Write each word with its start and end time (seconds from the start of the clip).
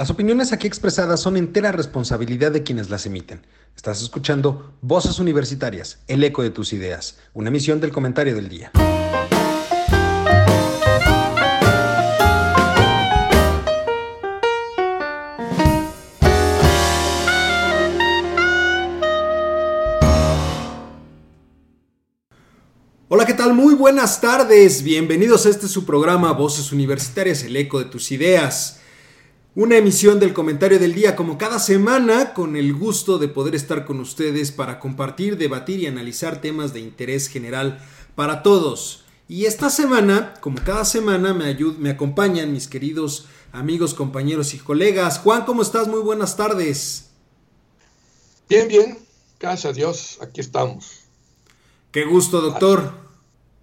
Las 0.00 0.08
opiniones 0.08 0.54
aquí 0.54 0.66
expresadas 0.66 1.20
son 1.20 1.36
entera 1.36 1.72
responsabilidad 1.72 2.52
de 2.52 2.62
quienes 2.62 2.88
las 2.88 3.04
emiten. 3.04 3.46
Estás 3.76 4.00
escuchando 4.00 4.72
Voces 4.80 5.18
Universitarias, 5.18 5.98
el 6.08 6.24
eco 6.24 6.42
de 6.42 6.48
tus 6.48 6.72
ideas, 6.72 7.18
una 7.34 7.50
emisión 7.50 7.82
del 7.82 7.92
comentario 7.92 8.34
del 8.34 8.48
día. 8.48 8.72
Hola, 23.08 23.26
¿qué 23.26 23.34
tal? 23.34 23.52
Muy 23.52 23.74
buenas 23.74 24.22
tardes. 24.22 24.82
Bienvenidos 24.82 25.44
a 25.44 25.50
este 25.50 25.68
su 25.68 25.84
programa 25.84 26.32
Voces 26.32 26.72
Universitarias, 26.72 27.42
el 27.42 27.54
eco 27.54 27.78
de 27.78 27.84
tus 27.84 28.10
ideas. 28.12 28.79
Una 29.56 29.76
emisión 29.76 30.20
del 30.20 30.32
comentario 30.32 30.78
del 30.78 30.94
día 30.94 31.16
como 31.16 31.36
cada 31.36 31.58
semana 31.58 32.34
con 32.34 32.54
el 32.54 32.72
gusto 32.72 33.18
de 33.18 33.26
poder 33.26 33.56
estar 33.56 33.84
con 33.84 33.98
ustedes 33.98 34.52
para 34.52 34.78
compartir, 34.78 35.36
debatir 35.36 35.80
y 35.80 35.88
analizar 35.88 36.40
temas 36.40 36.72
de 36.72 36.78
interés 36.78 37.26
general 37.26 37.84
para 38.14 38.44
todos. 38.44 39.04
Y 39.26 39.46
esta 39.46 39.68
semana, 39.68 40.34
como 40.40 40.62
cada 40.62 40.84
semana, 40.84 41.34
me, 41.34 41.52
me 41.78 41.90
acompañan 41.90 42.52
mis 42.52 42.68
queridos 42.68 43.26
amigos, 43.52 43.92
compañeros 43.92 44.54
y 44.54 44.58
colegas. 44.58 45.18
Juan, 45.18 45.44
¿cómo 45.44 45.62
estás? 45.62 45.88
Muy 45.88 46.00
buenas 46.00 46.36
tardes. 46.36 47.10
Bien, 48.48 48.68
bien. 48.68 48.98
Gracias 49.40 49.72
a 49.72 49.72
Dios, 49.72 50.18
aquí 50.20 50.40
estamos. 50.40 51.00
Qué 51.90 52.04
gusto, 52.04 52.40
doctor. 52.40 52.92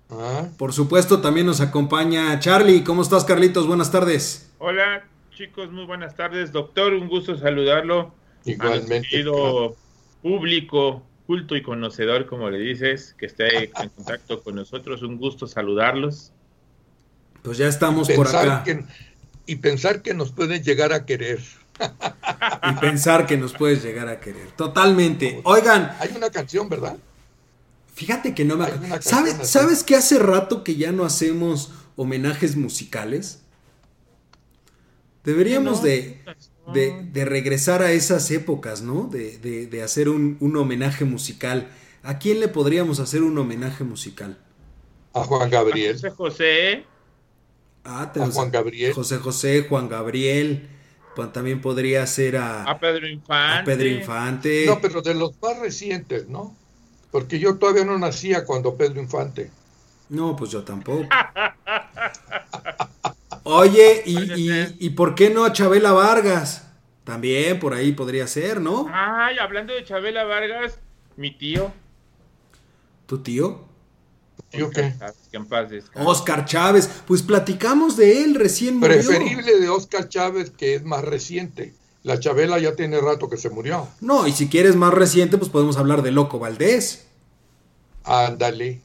Ah. 0.09 0.50
Por 0.58 0.73
supuesto, 0.73 1.22
también 1.22 1.45
nos 1.45 1.62
acompaña 1.62 2.38
Charlie. 2.40 2.84
¿Cómo 2.84 3.04
estás, 3.04 3.23
Carlitos? 3.23 3.67
Buenas 3.67 3.92
tardes. 3.92 4.50
Hola, 4.59 5.06
chicos, 5.38 5.72
muy 5.72 5.86
buenas 5.86 6.16
tardes. 6.16 6.52
Doctor, 6.52 6.94
un 6.94 7.08
gusto 7.08 7.38
saludarlo. 7.38 8.12
Igualmente. 8.44 9.22
A 9.22 9.72
público, 10.23 11.03
culto 11.28 11.56
y 11.56 11.61
conocedor, 11.61 12.25
como 12.25 12.50
le 12.50 12.58
dices, 12.58 13.14
que 13.20 13.28
esté 13.28 13.66
en 13.66 13.89
contacto 13.89 14.42
con 14.42 14.56
nosotros. 14.56 15.03
Un 15.03 15.17
gusto 15.17 15.45
saludarlos. 15.45 16.31
Pues 17.44 17.59
ya 17.59 17.67
estamos 17.67 18.09
por 18.09 18.28
acá. 18.28 18.64
y 19.45 19.58
pensar 19.58 20.02
que 20.02 20.16
nos 20.16 20.31
pueden 20.31 20.64
llegar 20.64 20.92
a 20.92 21.06
querer. 21.06 21.39
y 21.80 22.80
pensar 22.80 23.28
que 23.28 23.38
nos 23.38 23.54
puedes 23.54 23.83
llegar 23.83 24.08
a 24.08 24.20
querer. 24.20 24.48
Totalmente. 24.58 25.39
Oigan. 25.44 25.95
Hay 26.00 26.09
una 26.16 26.31
canción, 26.31 26.67
¿verdad? 26.67 26.98
Fíjate 27.94 28.33
que 28.33 28.44
no 28.44 28.58
me 28.58 28.66
¿Sabes, 29.02 29.48
¿Sabes 29.48 29.83
que 29.83 29.95
hace 29.95 30.17
rato 30.17 30.64
que 30.64 30.76
ya 30.76 30.92
no 30.92 31.06
hacemos 31.06 31.72
homenajes 31.95 32.56
musicales? 32.56 33.44
Deberíamos 35.28 35.83
de, 35.83 36.22
de, 36.72 37.25
regresar 37.25 37.81
a 37.81 37.92
esas 37.92 38.31
épocas, 38.31 38.81
¿no? 38.81 39.09
De, 39.09 39.38
de 39.67 39.83
hacer 39.83 40.08
un, 40.08 40.38
un, 40.39 40.56
homenaje 40.56 41.03
musical. 41.03 41.67
¿A 42.02 42.17
quién 42.17 42.39
le 42.39 42.47
podríamos 42.47 43.02
hacer 43.02 43.23
un 43.23 43.38
homenaje 43.38 43.83
musical? 43.83 44.38
A 45.14 45.25
Juan 45.25 45.50
Gabriel. 45.50 45.95
José 45.95 46.11
José. 46.11 46.86
Ah, 47.83 48.09
a 48.16 48.31
Juan 48.31 48.52
Gabriel. 48.52 48.94
José 48.94 49.17
José, 49.17 49.66
Juan 49.67 49.89
Gabriel. 49.89 50.70
También 51.33 51.59
podría 51.59 52.08
ser 52.08 52.38
a, 52.38 52.64
a 52.64 52.80
Pedro 52.80 53.05
Infante. 53.05 53.59
A 53.59 53.64
Pedro 53.66 53.88
Infante. 53.89 54.66
No, 54.66 54.80
pero 54.80 55.02
de 55.02 55.14
los 55.14 55.33
más 55.42 55.59
recientes, 55.59 56.30
¿no? 56.30 56.55
Porque 57.11 57.38
yo 57.38 57.58
todavía 57.58 57.83
no 57.83 58.00
nacía 58.00 58.45
cuando 58.45 58.78
Pedro 58.78 59.02
Infante. 59.02 59.52
No, 60.08 60.38
pues 60.38 60.52
yo 60.52 60.64
tampoco. 60.64 61.03
Oye, 63.50 64.03
y, 64.06 64.90
por 64.90 65.16
qué 65.16 65.30
no 65.30 65.45
a 65.45 65.53
Chabela 65.53 65.94
Vargas? 65.94 66.64
También 67.06 67.59
por 67.59 67.73
ahí 67.73 67.94
podría 67.94 68.28
ser, 68.28 68.59
¿no? 68.59 68.88
Ay, 68.92 69.38
hablando 69.39 69.73
de 69.73 69.86
Chabela 69.86 70.26
Vargas, 70.26 70.80
mi 71.16 71.31
tío. 71.31 71.72
¿Tu 73.06 73.20
tío? 73.20 73.62
¿Tío 74.49 74.70
qué? 74.70 74.94
Oscar 75.95 76.44
Chávez. 76.44 76.89
Pues 77.08 77.23
platicamos 77.23 77.95
de 77.95 78.23
él 78.23 78.36
recién 78.36 78.76
murió. 78.77 78.98
Preferible 78.98 79.58
de 79.60 79.70
Oscar 79.70 80.10
Chávez, 80.10 80.52
que 80.52 80.76
es 80.76 80.83
más 80.83 81.05
reciente. 81.05 81.73
La 82.04 82.20
Chabela 82.20 82.60
ya 82.60 82.76
tiene 82.76 83.00
rato 83.00 83.30
que 83.30 83.38
se 83.38 83.50
murió. 83.50 83.88
No, 84.02 84.27
y 84.27 84.33
si 84.33 84.50
quieres 84.50 84.76
más 84.76 84.94
reciente, 84.94 85.38
pues 85.38 85.50
podemos 85.50 85.77
hablar 85.77 86.02
de 86.02 86.11
Loco 86.11 86.38
Valdés. 86.38 87.08
Ándale. 88.04 88.82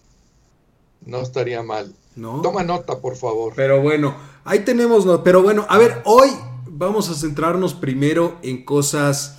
No 1.04 1.20
estaría 1.20 1.65
mal. 1.65 1.92
No. 2.15 2.42
Toma 2.42 2.62
nota, 2.62 3.00
por 3.00 3.16
favor. 3.16 3.54
Pero 3.56 3.81
bueno, 3.81 4.15
ahí 4.44 4.60
tenemos, 4.60 5.06
pero 5.22 5.42
bueno, 5.42 5.66
a 5.69 5.78
ver, 5.78 6.03
hoy 6.04 6.30
vamos 6.66 7.10
a 7.10 7.14
centrarnos 7.14 7.75
primero 7.75 8.38
en 8.42 8.64
cosas 8.64 9.38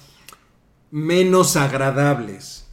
menos 0.92 1.56
agradables, 1.56 2.68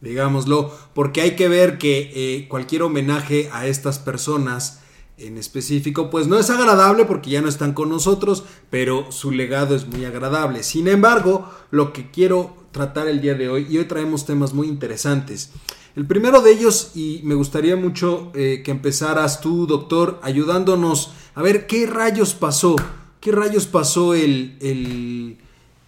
digámoslo, 0.00 0.72
porque 0.94 1.22
hay 1.22 1.36
que 1.36 1.48
ver 1.48 1.78
que 1.78 2.12
eh, 2.14 2.48
cualquier 2.48 2.82
homenaje 2.82 3.48
a 3.52 3.66
estas 3.66 3.98
personas 3.98 4.80
en 5.16 5.38
específico, 5.38 6.10
pues 6.10 6.26
no 6.26 6.38
es 6.38 6.50
agradable 6.50 7.04
porque 7.04 7.30
ya 7.30 7.40
no 7.40 7.48
están 7.48 7.72
con 7.72 7.88
nosotros, 7.88 8.44
pero 8.68 9.12
su 9.12 9.30
legado 9.30 9.76
es 9.76 9.86
muy 9.86 10.04
agradable. 10.04 10.62
Sin 10.62 10.88
embargo, 10.88 11.48
lo 11.70 11.92
que 11.92 12.10
quiero 12.10 12.56
tratar 12.72 13.06
el 13.06 13.20
día 13.20 13.34
de 13.34 13.48
hoy, 13.48 13.66
y 13.70 13.78
hoy 13.78 13.84
traemos 13.84 14.26
temas 14.26 14.52
muy 14.52 14.66
interesantes, 14.66 15.52
el 15.96 16.06
primero 16.06 16.42
de 16.42 16.50
ellos, 16.50 16.90
y 16.94 17.20
me 17.22 17.36
gustaría 17.36 17.76
mucho 17.76 18.32
eh, 18.34 18.62
que 18.64 18.72
empezaras 18.72 19.40
tú, 19.40 19.66
doctor, 19.66 20.18
ayudándonos 20.22 21.12
a 21.34 21.42
ver 21.42 21.68
qué 21.68 21.86
rayos 21.86 22.34
pasó, 22.34 22.74
qué 23.20 23.30
rayos 23.30 23.66
pasó 23.66 24.12
el, 24.12 25.38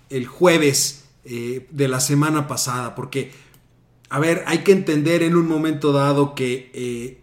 el, 0.08 0.26
jueves 0.26 1.06
eh, 1.24 1.66
de 1.70 1.88
la 1.88 1.98
semana 1.98 2.46
pasada, 2.46 2.94
porque, 2.94 3.32
a 4.08 4.20
ver, 4.20 4.44
hay 4.46 4.58
que 4.58 4.70
entender 4.70 5.24
en 5.24 5.34
un 5.34 5.48
momento 5.48 5.90
dado 5.90 6.36
que, 6.36 6.70
eh, 6.72 7.20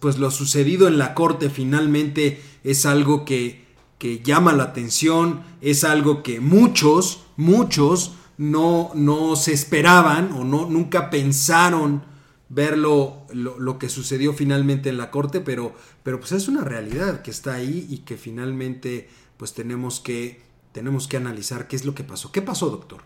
pues 0.00 0.18
lo 0.18 0.30
sucedido 0.30 0.88
en 0.88 0.96
la 0.96 1.14
corte 1.14 1.50
finalmente 1.50 2.40
es 2.62 2.86
algo 2.86 3.26
que, 3.26 3.64
que 3.98 4.20
llama 4.20 4.54
la 4.54 4.64
atención, 4.64 5.42
es 5.60 5.84
algo 5.84 6.22
que 6.22 6.40
muchos, 6.40 7.24
muchos, 7.36 8.12
no, 8.36 8.90
no 8.94 9.36
se 9.36 9.52
esperaban 9.52 10.32
o 10.32 10.44
no, 10.44 10.66
nunca 10.66 11.10
pensaron 11.10 12.02
ver 12.48 12.76
lo, 12.78 13.26
lo, 13.32 13.78
que 13.78 13.88
sucedió 13.88 14.32
finalmente 14.32 14.88
en 14.88 14.98
la 14.98 15.10
corte, 15.10 15.40
pero, 15.40 15.74
pero 16.02 16.20
pues 16.20 16.32
es 16.32 16.46
una 16.46 16.62
realidad 16.62 17.22
que 17.22 17.30
está 17.30 17.54
ahí 17.54 17.86
y 17.88 17.98
que 17.98 18.16
finalmente 18.16 19.08
pues 19.36 19.54
tenemos 19.54 20.00
que, 20.00 20.40
tenemos 20.72 21.08
que 21.08 21.16
analizar 21.16 21.66
qué 21.66 21.76
es 21.76 21.84
lo 21.84 21.94
que 21.94 22.04
pasó. 22.04 22.30
¿Qué 22.30 22.42
pasó, 22.42 22.70
doctor? 22.70 23.02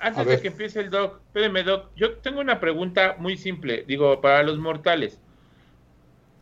Antes 0.00 0.26
de 0.26 0.40
que 0.40 0.48
empiece 0.48 0.80
el 0.80 0.90
doc, 0.90 1.20
espéreme, 1.26 1.62
doc, 1.62 1.90
yo 1.94 2.16
tengo 2.18 2.40
una 2.40 2.58
pregunta 2.58 3.16
muy 3.18 3.36
simple, 3.36 3.84
digo, 3.86 4.20
para 4.20 4.42
los 4.42 4.58
mortales. 4.58 5.18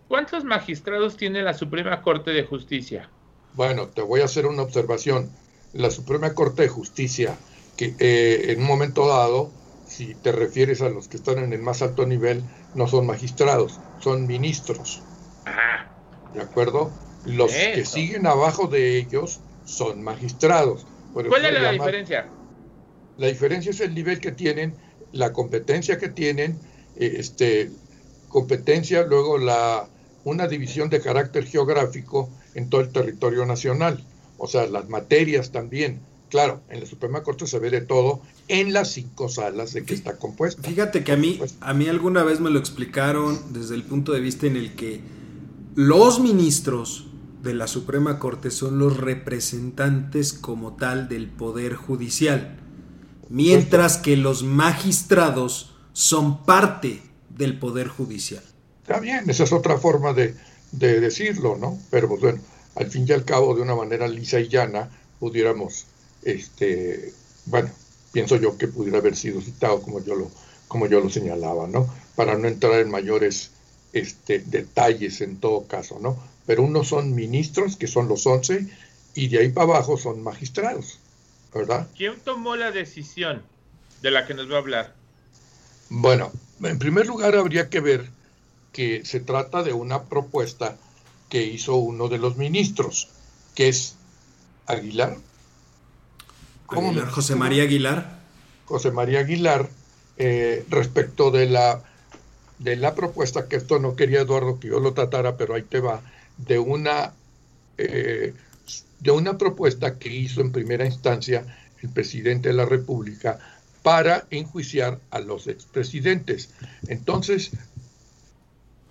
¿Cuántos 0.08 0.44
magistrados 0.44 1.16
tiene 1.16 1.42
la 1.42 1.54
Suprema 1.54 2.02
Corte 2.02 2.30
de 2.30 2.44
Justicia? 2.44 3.10
Bueno, 3.54 3.88
te 3.88 4.02
voy 4.02 4.20
a 4.20 4.24
hacer 4.24 4.46
una 4.46 4.62
observación. 4.62 5.30
La 5.72 5.90
Suprema 5.90 6.34
Corte 6.34 6.62
de 6.62 6.68
Justicia 6.68 7.36
que 7.76 7.94
eh, 7.98 8.52
en 8.52 8.60
un 8.60 8.66
momento 8.66 9.06
dado, 9.06 9.50
si 9.86 10.14
te 10.14 10.32
refieres 10.32 10.80
a 10.82 10.88
los 10.88 11.08
que 11.08 11.16
están 11.16 11.38
en 11.38 11.52
el 11.52 11.60
más 11.60 11.82
alto 11.82 12.06
nivel, 12.06 12.42
no 12.74 12.86
son 12.88 13.06
magistrados, 13.06 13.80
son 14.00 14.26
ministros. 14.26 15.02
¿De 16.34 16.40
acuerdo? 16.40 16.90
Los 17.24 17.52
que 17.52 17.84
siguen 17.84 18.26
abajo 18.26 18.66
de 18.66 18.98
ellos 18.98 19.40
son 19.64 20.02
magistrados. 20.02 20.86
¿Cuál 21.12 21.44
es 21.44 21.62
la 21.62 21.70
diferencia? 21.72 22.28
La 23.16 23.28
diferencia 23.28 23.70
es 23.70 23.80
el 23.80 23.94
nivel 23.94 24.18
que 24.18 24.32
tienen, 24.32 24.74
la 25.12 25.32
competencia 25.32 25.98
que 25.98 26.08
tienen, 26.08 26.58
eh, 26.96 27.14
este, 27.18 27.70
competencia, 28.28 29.04
luego 29.04 29.38
la, 29.38 29.88
una 30.24 30.48
división 30.48 30.90
de 30.90 31.00
carácter 31.00 31.46
geográfico 31.46 32.28
en 32.54 32.68
todo 32.68 32.80
el 32.80 32.90
territorio 32.90 33.46
nacional. 33.46 34.04
O 34.38 34.48
sea, 34.48 34.66
las 34.66 34.88
materias 34.88 35.52
también 35.52 36.00
Claro, 36.34 36.62
en 36.68 36.80
la 36.80 36.86
Suprema 36.86 37.22
Corte 37.22 37.46
se 37.46 37.60
ve 37.60 37.70
de 37.70 37.80
todo 37.80 38.20
en 38.48 38.72
las 38.72 38.90
cinco 38.90 39.28
salas 39.28 39.72
de 39.72 39.84
que 39.84 39.94
está 39.94 40.16
compuesta. 40.16 40.60
Fíjate 40.68 41.04
que 41.04 41.12
a 41.12 41.16
mí, 41.16 41.40
a 41.60 41.74
mí 41.74 41.86
alguna 41.86 42.24
vez 42.24 42.40
me 42.40 42.50
lo 42.50 42.58
explicaron 42.58 43.38
desde 43.52 43.76
el 43.76 43.84
punto 43.84 44.10
de 44.10 44.18
vista 44.18 44.48
en 44.48 44.56
el 44.56 44.74
que 44.74 45.00
los 45.76 46.18
ministros 46.18 47.06
de 47.44 47.54
la 47.54 47.68
Suprema 47.68 48.18
Corte 48.18 48.50
son 48.50 48.80
los 48.80 48.96
representantes 48.96 50.32
como 50.32 50.74
tal 50.74 51.08
del 51.08 51.28
Poder 51.28 51.76
Judicial, 51.76 52.56
mientras 53.28 53.98
que 53.98 54.16
los 54.16 54.42
magistrados 54.42 55.76
son 55.92 56.44
parte 56.44 57.00
del 57.28 57.60
Poder 57.60 57.86
Judicial. 57.86 58.42
Está 58.82 58.98
bien, 58.98 59.30
esa 59.30 59.44
es 59.44 59.52
otra 59.52 59.78
forma 59.78 60.12
de, 60.12 60.34
de 60.72 60.98
decirlo, 60.98 61.56
¿no? 61.56 61.78
Pero 61.90 62.08
pues 62.08 62.20
bueno, 62.22 62.40
al 62.74 62.90
fin 62.90 63.06
y 63.08 63.12
al 63.12 63.24
cabo, 63.24 63.54
de 63.54 63.62
una 63.62 63.76
manera 63.76 64.08
lisa 64.08 64.40
y 64.40 64.48
llana, 64.48 64.90
pudiéramos 65.20 65.86
este, 66.24 67.12
bueno, 67.46 67.70
pienso 68.12 68.36
yo 68.36 68.56
que 68.56 68.68
pudiera 68.68 68.98
haber 68.98 69.16
sido 69.16 69.40
citado 69.40 69.82
como 69.82 70.02
yo 70.02 70.14
lo, 70.14 70.30
como 70.68 70.86
yo 70.86 71.00
lo 71.00 71.10
señalaba, 71.10 71.66
¿no? 71.66 71.92
Para 72.16 72.36
no 72.36 72.48
entrar 72.48 72.80
en 72.80 72.90
mayores 72.90 73.50
este, 73.92 74.40
detalles 74.40 75.20
en 75.20 75.38
todo 75.38 75.66
caso, 75.66 75.98
¿no? 76.00 76.16
Pero 76.46 76.62
unos 76.62 76.88
son 76.88 77.14
ministros, 77.14 77.76
que 77.76 77.86
son 77.86 78.08
los 78.08 78.26
once, 78.26 78.66
y 79.14 79.28
de 79.28 79.38
ahí 79.38 79.48
para 79.50 79.68
abajo 79.68 79.96
son 79.96 80.22
magistrados, 80.22 80.98
¿verdad? 81.54 81.88
¿Quién 81.96 82.14
tomó 82.24 82.56
la 82.56 82.70
decisión 82.70 83.42
de 84.02 84.10
la 84.10 84.26
que 84.26 84.34
nos 84.34 84.50
va 84.50 84.56
a 84.56 84.58
hablar? 84.58 84.94
Bueno, 85.88 86.32
en 86.62 86.78
primer 86.78 87.06
lugar 87.06 87.36
habría 87.36 87.68
que 87.68 87.80
ver 87.80 88.10
que 88.72 89.04
se 89.04 89.20
trata 89.20 89.62
de 89.62 89.72
una 89.72 90.04
propuesta 90.04 90.76
que 91.28 91.44
hizo 91.44 91.76
uno 91.76 92.08
de 92.08 92.18
los 92.18 92.36
ministros, 92.36 93.08
que 93.54 93.68
es 93.68 93.94
Aguilar. 94.66 95.16
¿Cómo 96.66 96.92
José 97.10 97.36
María 97.36 97.64
Aguilar. 97.64 98.20
José 98.64 98.90
María 98.90 99.20
Aguilar, 99.20 99.68
eh, 100.16 100.64
respecto 100.70 101.30
de 101.30 101.46
la, 101.46 101.82
de 102.58 102.76
la 102.76 102.94
propuesta, 102.94 103.48
que 103.48 103.56
esto 103.56 103.78
no 103.78 103.96
quería 103.96 104.20
Eduardo 104.20 104.58
que 104.58 104.68
yo 104.68 104.80
lo 104.80 104.94
tratara, 104.94 105.36
pero 105.36 105.54
ahí 105.54 105.62
te 105.62 105.80
va, 105.80 106.02
de 106.38 106.58
una, 106.58 107.12
eh, 107.78 108.34
de 109.00 109.10
una 109.10 109.36
propuesta 109.36 109.98
que 109.98 110.08
hizo 110.08 110.40
en 110.40 110.52
primera 110.52 110.86
instancia 110.86 111.44
el 111.82 111.90
presidente 111.90 112.48
de 112.48 112.54
la 112.54 112.64
República 112.64 113.38
para 113.82 114.26
enjuiciar 114.30 114.98
a 115.10 115.18
los 115.20 115.46
expresidentes. 115.46 116.50
Entonces, 116.88 117.50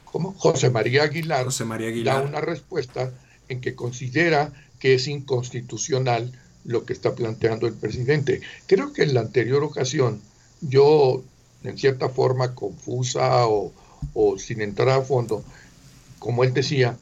¿cómo? 0.06 0.34
José 0.38 0.70
María 0.70 1.04
Aguilar, 1.04 1.46
José 1.46 1.66
María 1.66 1.88
Aguilar 1.88 2.22
da 2.22 2.30
una 2.30 2.42
respuesta 2.42 3.12
en 3.50 3.60
que 3.60 3.74
considera 3.74 4.54
que 4.80 4.94
es 4.94 5.08
inconstitucional 5.08 6.32
lo 6.66 6.86
que 6.86 6.94
está 6.94 7.16
planteando 7.16 7.68
el 7.68 7.74
presidente. 7.74 8.42
Creo 8.68 8.94
que 8.94 9.04
en 9.04 9.14
la 9.14 9.22
anterior 9.22 9.64
ocasión 9.64 10.22
yo, 10.62 11.24
en 11.64 11.78
cierta 11.78 12.10
forma 12.10 12.56
confusa 12.56 13.48
o, 13.48 13.74
o 14.14 14.38
sin 14.38 14.62
entrar 14.62 14.90
a 14.90 15.02
fondo, 15.02 15.44
como 16.20 16.44
él 16.44 16.54
decía, 16.54 16.98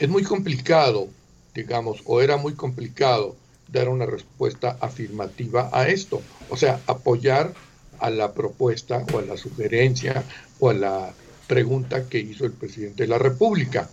es 0.00 0.08
muy 0.08 0.24
complicado, 0.24 1.08
digamos, 1.54 2.02
o 2.04 2.20
era 2.20 2.36
muy 2.36 2.54
complicado 2.54 3.36
dar 3.68 3.88
una 3.88 4.06
respuesta 4.06 4.76
afirmativa 4.80 5.70
a 5.72 5.88
esto. 5.88 6.22
O 6.50 6.56
sea, 6.56 6.80
apoyar 6.86 7.54
a 7.98 8.10
la 8.10 8.34
propuesta 8.34 9.04
o 9.12 9.18
a 9.18 9.22
la 9.22 9.36
sugerencia 9.36 10.24
o 10.58 10.70
a 10.70 10.74
la 10.74 11.14
pregunta 11.46 12.08
que 12.08 12.18
hizo 12.18 12.44
el 12.44 12.52
presidente 12.52 13.04
de 13.04 13.08
la 13.08 13.18
República. 13.18 13.88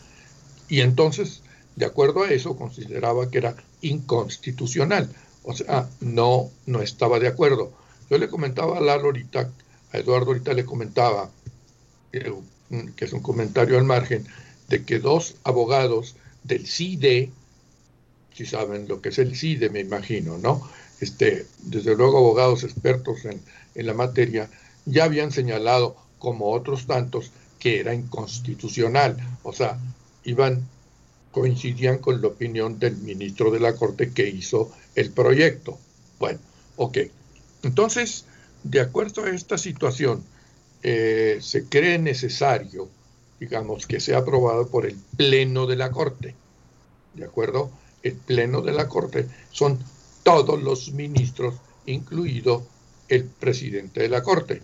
Y 0.67 0.81
entonces, 0.81 1.41
de 1.75 1.85
acuerdo 1.85 2.23
a 2.23 2.29
eso, 2.29 2.55
consideraba 2.55 3.29
que 3.29 3.39
era 3.39 3.55
inconstitucional. 3.81 5.09
O 5.43 5.55
sea, 5.55 5.89
no, 5.99 6.51
no 6.65 6.81
estaba 6.81 7.19
de 7.19 7.27
acuerdo. 7.27 7.71
Yo 8.09 8.17
le 8.17 8.29
comentaba 8.29 8.77
a 8.77 8.81
Lalo 8.81 9.05
ahorita, 9.05 9.49
a 9.91 9.97
Eduardo 9.97 10.27
ahorita 10.27 10.53
le 10.53 10.65
comentaba, 10.65 11.29
eh, 12.11 12.33
que 12.95 13.05
es 13.05 13.13
un 13.13 13.21
comentario 13.21 13.77
al 13.77 13.85
margen, 13.85 14.27
de 14.67 14.83
que 14.83 14.99
dos 14.99 15.35
abogados 15.43 16.15
del 16.43 16.67
CIDE, 16.67 17.31
si 18.33 18.45
saben 18.45 18.87
lo 18.87 19.01
que 19.01 19.09
es 19.09 19.19
el 19.19 19.35
CIDE, 19.35 19.69
me 19.69 19.79
imagino, 19.79 20.37
¿no? 20.37 20.69
Este, 20.99 21.45
desde 21.63 21.95
luego 21.95 22.19
abogados 22.19 22.63
expertos 22.63 23.25
en, 23.25 23.41
en 23.75 23.87
la 23.87 23.93
materia, 23.93 24.49
ya 24.85 25.05
habían 25.05 25.31
señalado, 25.31 25.95
como 26.19 26.51
otros 26.51 26.85
tantos, 26.85 27.31
que 27.59 27.79
era 27.79 27.93
inconstitucional. 27.93 29.17
O 29.43 29.53
sea, 29.53 29.79
iban, 30.23 30.67
coincidían 31.31 31.99
con 31.99 32.21
la 32.21 32.27
opinión 32.27 32.79
del 32.79 32.97
ministro 32.97 33.51
de 33.51 33.59
la 33.59 33.75
Corte 33.75 34.11
que 34.11 34.27
hizo 34.27 34.71
el 34.95 35.11
proyecto. 35.11 35.77
Bueno, 36.19 36.39
ok. 36.75 36.97
Entonces, 37.63 38.25
de 38.63 38.81
acuerdo 38.81 39.23
a 39.23 39.29
esta 39.29 39.57
situación, 39.57 40.23
eh, 40.83 41.37
se 41.41 41.65
cree 41.65 41.97
necesario 41.99 42.89
digamos, 43.41 43.87
que 43.87 43.99
sea 43.99 44.19
aprobado 44.19 44.67
por 44.67 44.85
el 44.85 44.95
Pleno 45.17 45.65
de 45.65 45.75
la 45.75 45.89
Corte. 45.89 46.35
¿De 47.15 47.25
acuerdo? 47.25 47.71
El 48.03 48.13
Pleno 48.13 48.61
de 48.61 48.71
la 48.71 48.87
Corte 48.87 49.27
son 49.49 49.79
todos 50.21 50.61
los 50.61 50.91
ministros, 50.91 51.55
incluido 51.87 52.63
el 53.07 53.25
presidente 53.25 54.01
de 54.01 54.09
la 54.09 54.21
Corte. 54.21 54.61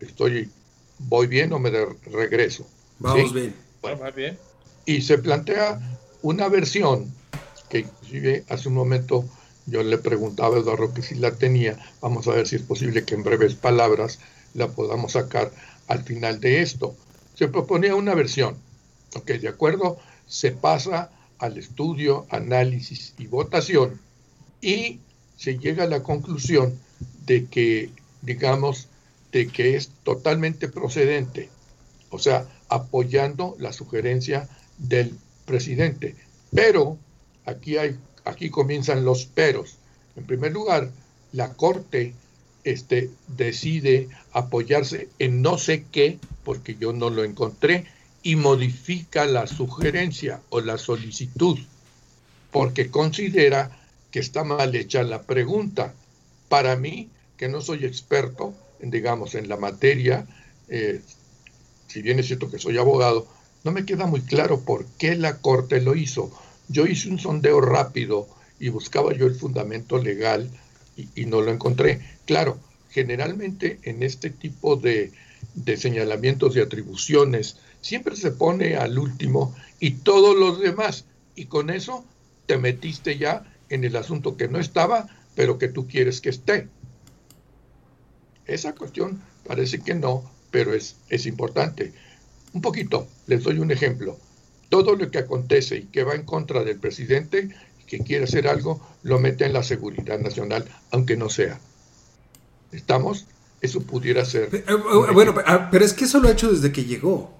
Estoy, 0.00 0.50
¿Voy 0.98 1.28
bien 1.28 1.52
o 1.52 1.60
me 1.60 1.70
regreso? 1.70 2.66
Vamos 2.98 3.32
bien. 3.32 3.54
Bueno, 3.80 4.00
bien. 4.12 4.36
Y 4.88 5.02
se 5.02 5.18
plantea 5.18 5.78
una 6.22 6.48
versión 6.48 7.12
que 7.68 7.80
inclusive 7.80 8.44
hace 8.48 8.68
un 8.70 8.74
momento 8.74 9.22
yo 9.66 9.82
le 9.82 9.98
preguntaba 9.98 10.56
a 10.56 10.60
Eduardo 10.60 10.94
que 10.94 11.02
si 11.02 11.14
la 11.14 11.32
tenía, 11.32 11.78
vamos 12.00 12.26
a 12.26 12.30
ver 12.32 12.48
si 12.48 12.56
es 12.56 12.62
posible 12.62 13.04
que 13.04 13.14
en 13.14 13.22
breves 13.22 13.54
palabras 13.54 14.18
la 14.54 14.68
podamos 14.68 15.12
sacar 15.12 15.52
al 15.88 16.04
final 16.04 16.40
de 16.40 16.62
esto 16.62 16.96
se 17.34 17.48
proponía 17.48 17.94
una 17.96 18.14
versión. 18.14 18.56
Ok, 19.14 19.32
de 19.32 19.48
acuerdo, 19.48 19.98
se 20.26 20.52
pasa 20.52 21.10
al 21.38 21.58
estudio, 21.58 22.24
análisis 22.30 23.12
y 23.18 23.26
votación 23.26 24.00
y 24.62 25.00
se 25.36 25.58
llega 25.58 25.84
a 25.84 25.88
la 25.88 26.02
conclusión 26.02 26.80
de 27.26 27.44
que, 27.44 27.90
digamos, 28.22 28.88
de 29.32 29.48
que 29.48 29.76
es 29.76 29.90
totalmente 30.02 30.66
procedente, 30.66 31.50
o 32.08 32.18
sea, 32.18 32.48
apoyando 32.70 33.54
la 33.58 33.74
sugerencia 33.74 34.48
del 34.78 35.14
presidente. 35.44 36.14
Pero 36.54 36.98
aquí 37.44 37.76
hay, 37.76 37.96
aquí 38.24 38.50
comienzan 38.50 39.04
los 39.04 39.26
peros. 39.26 39.76
En 40.16 40.24
primer 40.24 40.52
lugar, 40.52 40.90
la 41.32 41.52
Corte 41.54 42.14
este, 42.64 43.10
decide 43.28 44.08
apoyarse 44.32 45.08
en 45.18 45.42
no 45.42 45.58
sé 45.58 45.84
qué, 45.90 46.18
porque 46.44 46.76
yo 46.76 46.92
no 46.92 47.10
lo 47.10 47.24
encontré, 47.24 47.86
y 48.22 48.36
modifica 48.36 49.26
la 49.26 49.46
sugerencia 49.46 50.40
o 50.50 50.60
la 50.60 50.76
solicitud, 50.76 51.58
porque 52.50 52.90
considera 52.90 53.70
que 54.10 54.20
está 54.20 54.44
mal 54.44 54.74
hecha 54.74 55.02
la 55.02 55.22
pregunta. 55.22 55.94
Para 56.48 56.76
mí, 56.76 57.08
que 57.36 57.48
no 57.48 57.60
soy 57.60 57.84
experto, 57.84 58.54
en, 58.80 58.90
digamos, 58.90 59.34
en 59.34 59.48
la 59.48 59.56
materia, 59.56 60.26
eh, 60.68 61.00
si 61.86 62.02
bien 62.02 62.18
es 62.18 62.26
cierto 62.26 62.50
que 62.50 62.58
soy 62.58 62.76
abogado, 62.78 63.28
no 63.64 63.72
me 63.72 63.84
queda 63.84 64.06
muy 64.06 64.22
claro 64.22 64.60
por 64.60 64.86
qué 64.98 65.16
la 65.16 65.38
Corte 65.38 65.80
lo 65.80 65.94
hizo. 65.94 66.30
Yo 66.68 66.86
hice 66.86 67.10
un 67.10 67.18
sondeo 67.18 67.60
rápido 67.60 68.28
y 68.60 68.68
buscaba 68.68 69.12
yo 69.14 69.26
el 69.26 69.34
fundamento 69.34 69.98
legal 69.98 70.50
y 71.14 71.26
no 71.26 71.40
lo 71.40 71.52
encontré. 71.52 72.00
Claro, 72.26 72.58
generalmente 72.90 73.78
en 73.82 74.02
este 74.02 74.30
tipo 74.30 74.76
de, 74.76 75.12
señalamientos 75.76 76.56
y 76.56 76.60
atribuciones 76.60 77.56
siempre 77.80 78.16
se 78.16 78.30
pone 78.32 78.76
al 78.76 78.98
último 78.98 79.54
y 79.78 79.92
todos 79.92 80.36
los 80.36 80.60
demás. 80.60 81.04
Y 81.34 81.46
con 81.46 81.70
eso 81.70 82.04
te 82.46 82.58
metiste 82.58 83.18
ya 83.18 83.44
en 83.68 83.84
el 83.84 83.96
asunto 83.96 84.36
que 84.36 84.48
no 84.48 84.58
estaba, 84.58 85.08
pero 85.34 85.58
que 85.58 85.68
tú 85.68 85.86
quieres 85.86 86.20
que 86.20 86.30
esté. 86.30 86.68
Esa 88.46 88.74
cuestión 88.74 89.22
parece 89.46 89.80
que 89.80 89.94
no, 89.94 90.28
pero 90.50 90.74
es, 90.74 90.96
es 91.10 91.26
importante. 91.26 91.92
Un 92.52 92.60
poquito, 92.60 93.06
les 93.26 93.42
doy 93.42 93.58
un 93.58 93.70
ejemplo. 93.70 94.16
Todo 94.68 94.96
lo 94.96 95.10
que 95.10 95.18
acontece 95.18 95.76
y 95.78 95.84
que 95.86 96.04
va 96.04 96.14
en 96.14 96.24
contra 96.24 96.64
del 96.64 96.78
presidente, 96.78 97.50
que 97.86 98.00
quiere 98.00 98.24
hacer 98.24 98.48
algo, 98.48 98.80
lo 99.02 99.18
mete 99.18 99.46
en 99.46 99.52
la 99.52 99.62
seguridad 99.62 100.18
nacional, 100.18 100.64
aunque 100.90 101.16
no 101.16 101.30
sea. 101.30 101.58
¿Estamos? 102.72 103.26
Eso 103.60 103.80
pudiera 103.80 104.24
ser. 104.24 104.54
Eh, 104.54 104.64
eh, 104.68 105.12
bueno, 105.12 105.34
ah, 105.46 105.68
pero 105.70 105.84
es 105.84 105.92
que 105.92 106.04
eso 106.04 106.20
lo 106.20 106.28
ha 106.28 106.32
hecho 106.32 106.52
desde 106.52 106.70
que 106.70 106.84
llegó. 106.84 107.30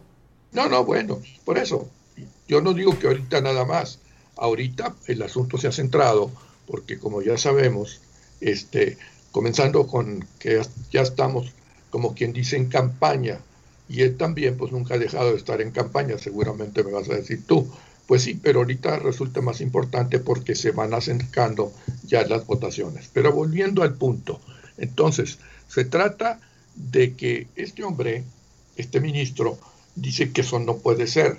No, 0.53 0.69
no, 0.69 0.85
bueno, 0.85 1.21
por 1.45 1.59
eso. 1.59 1.89
Yo 2.49 2.61
no 2.63 2.73
digo 2.73 2.99
que 2.99 3.07
ahorita 3.07 3.41
nada 3.41 3.65
más. 3.65 4.01
Ahorita 4.37 4.95
el 5.07 5.23
asunto 5.23 5.59
se 5.59 5.69
ha 5.69 5.73
centrado, 5.73 6.31
porque 6.67 6.99
como 6.99 7.23
ya 7.23 7.37
sabemos, 7.37 8.01
este, 8.41 8.97
comenzando 9.33 9.87
con 9.87 10.27
que 10.39 10.63
ya 10.93 11.03
estamos, 11.03 11.53
como 11.91 12.15
quien 12.15 12.33
dice, 12.33 12.57
en 12.57 12.69
campaña, 12.69 13.41
y 13.89 14.03
él 14.03 14.17
también, 14.17 14.57
pues 14.57 14.71
nunca 14.71 14.95
ha 14.95 14.99
dejado 14.99 15.31
de 15.31 15.39
estar 15.39 15.61
en 15.63 15.71
campaña, 15.71 16.19
seguramente 16.19 16.85
me 16.85 16.93
vas 16.93 17.09
a 17.09 17.15
decir 17.15 17.45
tú. 17.47 17.69
Pues 18.07 18.23
sí, 18.23 18.39
pero 18.43 18.61
ahorita 18.61 18.99
resulta 18.99 19.41
más 19.41 19.61
importante 19.61 20.19
porque 20.19 20.55
se 20.55 20.71
van 20.71 20.95
acercando 20.95 21.73
ya 22.05 22.27
las 22.27 22.47
votaciones. 22.47 23.11
Pero 23.13 23.33
volviendo 23.33 23.83
al 23.83 23.95
punto, 23.95 24.41
entonces, 24.77 25.39
se 25.69 25.85
trata 25.85 26.41
de 26.75 27.15
que 27.15 27.49
este 27.57 27.85
hombre, 27.85 28.25
este 28.77 29.01
ministro, 29.01 29.59
dice 29.95 30.33
que 30.33 30.43
eso 30.43 30.59
no 30.59 30.79
puede 30.79 31.07
ser. 31.07 31.39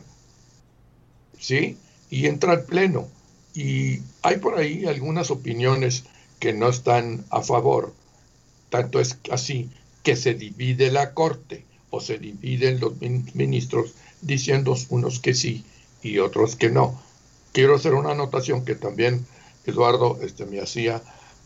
¿Sí? 1.40 1.78
Y 2.10 2.28
entra 2.28 2.52
al 2.52 2.64
pleno. 2.66 3.08
Y 3.54 4.02
hay 4.22 4.38
por 4.38 4.58
ahí 4.58 4.86
algunas 4.86 5.32
opiniones 5.32 6.04
que 6.40 6.54
no 6.54 6.70
están 6.70 7.26
a 7.30 7.42
favor. 7.42 7.94
Tanto 8.70 9.00
es 9.00 9.18
así 9.32 9.70
que 10.04 10.16
se 10.16 10.34
divide 10.34 10.92
la 10.92 11.14
corte 11.14 11.66
o 11.90 12.00
se 12.02 12.18
dividen 12.18 12.80
los 12.80 12.94
ministros 13.34 13.94
diciendo 14.22 14.76
unos 14.90 15.20
que 15.20 15.34
sí 15.34 15.64
y 16.02 16.20
otros 16.20 16.56
que 16.56 16.70
no. 16.70 17.02
Quiero 17.52 17.76
hacer 17.76 17.94
una 17.94 18.12
anotación 18.12 18.64
que 18.64 18.76
también 18.76 19.26
Eduardo 19.66 20.20
este, 20.22 20.46
me 20.46 20.60
hacía 20.60 21.02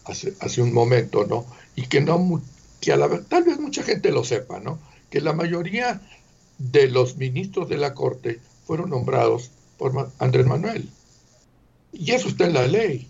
hace, 0.06 0.34
hace 0.40 0.62
un 0.62 0.74
momento, 0.74 1.26
¿no? 1.26 1.46
Y 1.76 1.84
que 1.84 2.02
no, 2.02 2.42
que 2.82 2.92
a 2.92 2.98
la 2.98 3.10
tal 3.22 3.44
vez 3.44 3.60
mucha 3.60 3.84
gente 3.84 4.12
lo 4.12 4.24
sepa, 4.24 4.60
¿no? 4.60 4.80
Que 5.10 5.22
la 5.22 5.34
mayoría 5.34 6.02
de 6.58 6.90
los 6.90 7.18
ministros 7.18 7.70
de 7.70 7.78
la 7.78 7.94
Corte 7.94 8.40
fueron 8.66 8.90
nombrados 8.90 9.52
por 9.78 10.12
Andrés 10.20 10.46
Manuel. 10.46 10.90
Y 11.92 12.12
eso 12.12 12.28
está 12.28 12.46
en 12.46 12.54
la 12.54 12.68
ley. 12.68 13.08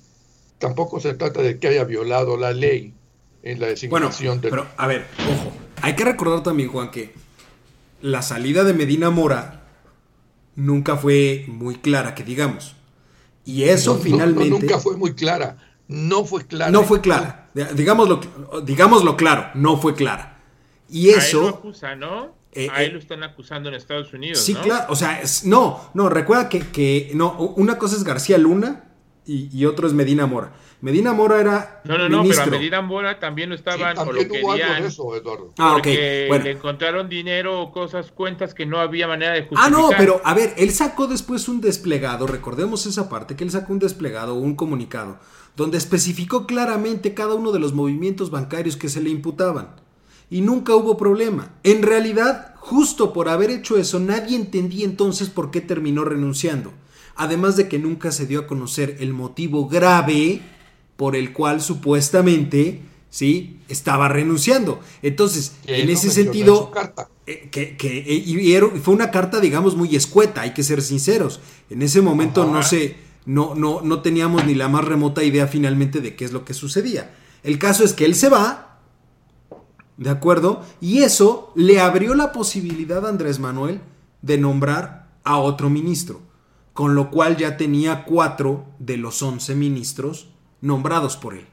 tampoco 0.59 0.99
se 0.99 1.13
trata 1.13 1.41
de 1.41 1.59
que 1.59 1.67
haya 1.67 1.83
violado 1.83 2.37
la 2.37 2.53
ley 2.53 2.93
en 3.43 3.59
la 3.59 3.67
designación 3.67 4.39
bueno, 4.39 4.55
Pero, 4.55 4.67
a 4.77 4.87
ver, 4.87 5.05
ojo, 5.29 5.51
hay 5.81 5.95
que 5.95 6.05
recordar 6.05 6.43
también, 6.43 6.69
Juan, 6.69 6.89
que 6.91 7.13
la 8.03 8.21
salida 8.21 8.65
de 8.65 8.73
Medina 8.73 9.09
Mora 9.09 9.63
nunca 10.55 10.97
fue 10.97 11.45
muy 11.47 11.75
clara, 11.75 12.13
que 12.13 12.23
digamos. 12.23 12.75
Y 13.45 13.63
eso 13.63 13.97
finalmente. 13.97 14.49
nunca 14.49 14.77
fue 14.77 14.97
muy 14.97 15.13
clara. 15.13 15.57
No 15.87 16.25
fue 16.25 16.45
clara. 16.45 16.69
No 16.69 16.83
fue 16.83 16.99
clara. 16.99 17.49
Digámoslo, 17.73 18.19
digámoslo 18.65 19.15
claro, 19.15 19.47
no 19.55 19.77
fue 19.77 19.95
clara. 19.95 20.37
Y 20.89 21.09
eso. 21.09 21.61
A 21.81 21.95
¿no? 21.95 22.35
Eh, 22.51 22.67
a 22.71 22.83
él 22.83 22.89
eh, 22.89 22.93
lo 22.93 22.99
están 22.99 23.23
acusando 23.23 23.69
en 23.69 23.75
Estados 23.75 24.13
Unidos. 24.13 24.39
Sí, 24.39 24.53
claro. 24.53 24.85
O 24.89 24.97
sea, 24.97 25.21
no, 25.45 25.89
no, 25.93 26.09
recuerda 26.09 26.49
que, 26.49 26.59
que, 26.59 27.11
no, 27.15 27.37
una 27.55 27.77
cosa 27.77 27.95
es 27.95 28.03
García 28.03 28.37
Luna 28.37 28.83
y, 29.25 29.49
y 29.57 29.65
otro 29.65 29.87
es 29.87 29.93
Medina 29.93 30.25
Mora. 30.25 30.51
Medina 30.83 31.13
Mora 31.13 31.39
era. 31.39 31.81
No, 31.85 31.97
no, 31.97 32.09
no, 32.09 32.23
pero 32.27 32.41
a 32.41 32.45
Medina 32.47 32.81
Mora 32.81 33.17
también 33.17 33.47
lo 33.47 33.55
estaban 33.55 33.97
o 33.97 34.11
lo 34.11 34.19
querían. 34.27 34.83
Eso, 34.83 35.15
Eduardo. 35.15 35.53
Ah, 35.57 35.77
ok. 35.77 35.87
Bueno. 36.27 36.43
Le 36.43 36.51
encontraron 36.51 37.07
dinero 37.07 37.61
o 37.61 37.71
cosas, 37.71 38.11
cuentas 38.11 38.53
que 38.53 38.65
no 38.65 38.79
había 38.79 39.07
manera 39.07 39.31
de 39.31 39.43
justificar. 39.43 39.65
Ah, 39.65 39.69
no, 39.69 39.91
pero 39.97 40.19
a 40.25 40.33
ver, 40.33 40.53
él 40.57 40.71
sacó 40.71 41.07
después 41.07 41.47
un 41.47 41.61
desplegado, 41.61 42.27
recordemos 42.27 42.85
esa 42.85 43.07
parte, 43.07 43.37
que 43.37 43.45
él 43.45 43.51
sacó 43.51 43.71
un 43.71 43.79
desplegado, 43.79 44.33
un 44.33 44.55
comunicado, 44.55 45.19
donde 45.55 45.77
especificó 45.77 46.45
claramente 46.45 47.13
cada 47.13 47.33
uno 47.33 47.53
de 47.53 47.59
los 47.59 47.71
movimientos 47.71 48.29
bancarios 48.29 48.75
que 48.75 48.89
se 48.89 48.99
le 48.99 49.09
imputaban. 49.09 49.77
Y 50.29 50.41
nunca 50.41 50.75
hubo 50.75 50.97
problema. 50.97 51.53
En 51.63 51.81
realidad, 51.81 52.55
justo 52.57 53.13
por 53.13 53.29
haber 53.29 53.51
hecho 53.51 53.77
eso, 53.77 54.01
nadie 54.01 54.35
entendía 54.35 54.83
entonces 54.83 55.29
por 55.29 55.49
qué 55.49 55.61
terminó 55.61 56.03
renunciando. 56.03 56.73
Además 57.15 57.55
de 57.55 57.69
que 57.69 57.79
nunca 57.79 58.11
se 58.11 58.25
dio 58.25 58.41
a 58.41 58.47
conocer 58.47 58.97
el 58.99 59.13
motivo 59.13 59.69
grave 59.69 60.41
por 60.95 61.15
el 61.15 61.33
cual 61.33 61.61
supuestamente, 61.61 62.81
¿sí? 63.09 63.59
Estaba 63.67 64.07
renunciando. 64.07 64.79
Entonces, 65.01 65.55
en 65.65 65.89
ese 65.89 66.09
sentido, 66.09 66.71
eh, 67.25 67.49
que, 67.51 67.77
eh, 67.81 68.13
y 68.13 68.79
fue 68.79 68.93
una 68.93 69.11
carta, 69.11 69.39
digamos, 69.39 69.75
muy 69.75 69.95
escueta, 69.95 70.41
hay 70.41 70.53
que 70.53 70.63
ser 70.63 70.81
sinceros. 70.81 71.39
En 71.69 71.81
ese 71.81 72.01
momento 72.01 72.45
no 72.45 72.63
sé, 72.63 72.97
no, 73.25 73.55
no, 73.55 73.81
no 73.81 74.01
teníamos 74.01 74.45
ni 74.45 74.55
la 74.55 74.67
más 74.67 74.83
remota 74.83 75.23
idea 75.23 75.47
finalmente 75.47 76.01
de 76.01 76.15
qué 76.15 76.25
es 76.25 76.31
lo 76.31 76.45
que 76.45 76.53
sucedía. 76.53 77.15
El 77.43 77.59
caso 77.59 77.83
es 77.83 77.93
que 77.93 78.05
él 78.05 78.15
se 78.15 78.29
va, 78.29 78.79
¿de 79.97 80.09
acuerdo? 80.09 80.63
Y 80.81 80.99
eso 80.99 81.51
le 81.55 81.79
abrió 81.79 82.15
la 82.15 82.31
posibilidad 82.31 83.05
a 83.05 83.09
Andrés 83.09 83.39
Manuel 83.39 83.81
de 84.21 84.37
nombrar 84.37 85.11
a 85.23 85.37
otro 85.37 85.69
ministro, 85.69 86.21
con 86.73 86.95
lo 86.95 87.09
cual 87.09 87.37
ya 87.37 87.57
tenía 87.57 88.03
cuatro 88.05 88.65
de 88.79 88.97
los 88.97 89.21
once 89.21 89.55
ministros 89.55 90.32
nombrados 90.63 91.17
por 91.17 91.33
él. 91.33 91.45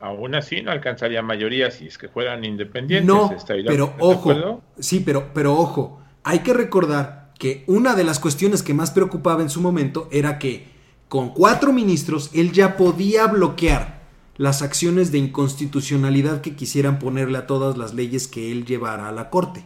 Aún 0.00 0.34
así 0.34 0.60
no 0.60 0.72
alcanzaría 0.72 1.22
mayoría 1.22 1.70
si 1.70 1.86
es 1.86 1.96
que 1.96 2.08
fueran 2.08 2.44
independientes. 2.44 3.06
No, 3.06 3.30
pero 3.66 3.94
ojo, 3.98 4.60
sí, 4.78 5.00
pero, 5.00 5.30
pero 5.32 5.56
ojo, 5.56 6.00
hay 6.24 6.40
que 6.40 6.52
recordar 6.52 7.32
que 7.38 7.64
una 7.68 7.94
de 7.94 8.04
las 8.04 8.18
cuestiones 8.18 8.62
que 8.62 8.74
más 8.74 8.90
preocupaba 8.90 9.40
en 9.40 9.50
su 9.50 9.60
momento 9.60 10.08
era 10.10 10.38
que 10.38 10.68
con 11.08 11.32
cuatro 11.32 11.72
ministros 11.72 12.30
él 12.34 12.52
ya 12.52 12.76
podía 12.76 13.26
bloquear 13.28 14.00
las 14.36 14.62
acciones 14.62 15.12
de 15.12 15.18
inconstitucionalidad 15.18 16.40
que 16.40 16.56
quisieran 16.56 16.98
ponerle 16.98 17.38
a 17.38 17.46
todas 17.46 17.78
las 17.78 17.94
leyes 17.94 18.26
que 18.26 18.50
él 18.50 18.66
llevara 18.66 19.08
a 19.08 19.12
la 19.12 19.30
Corte. 19.30 19.64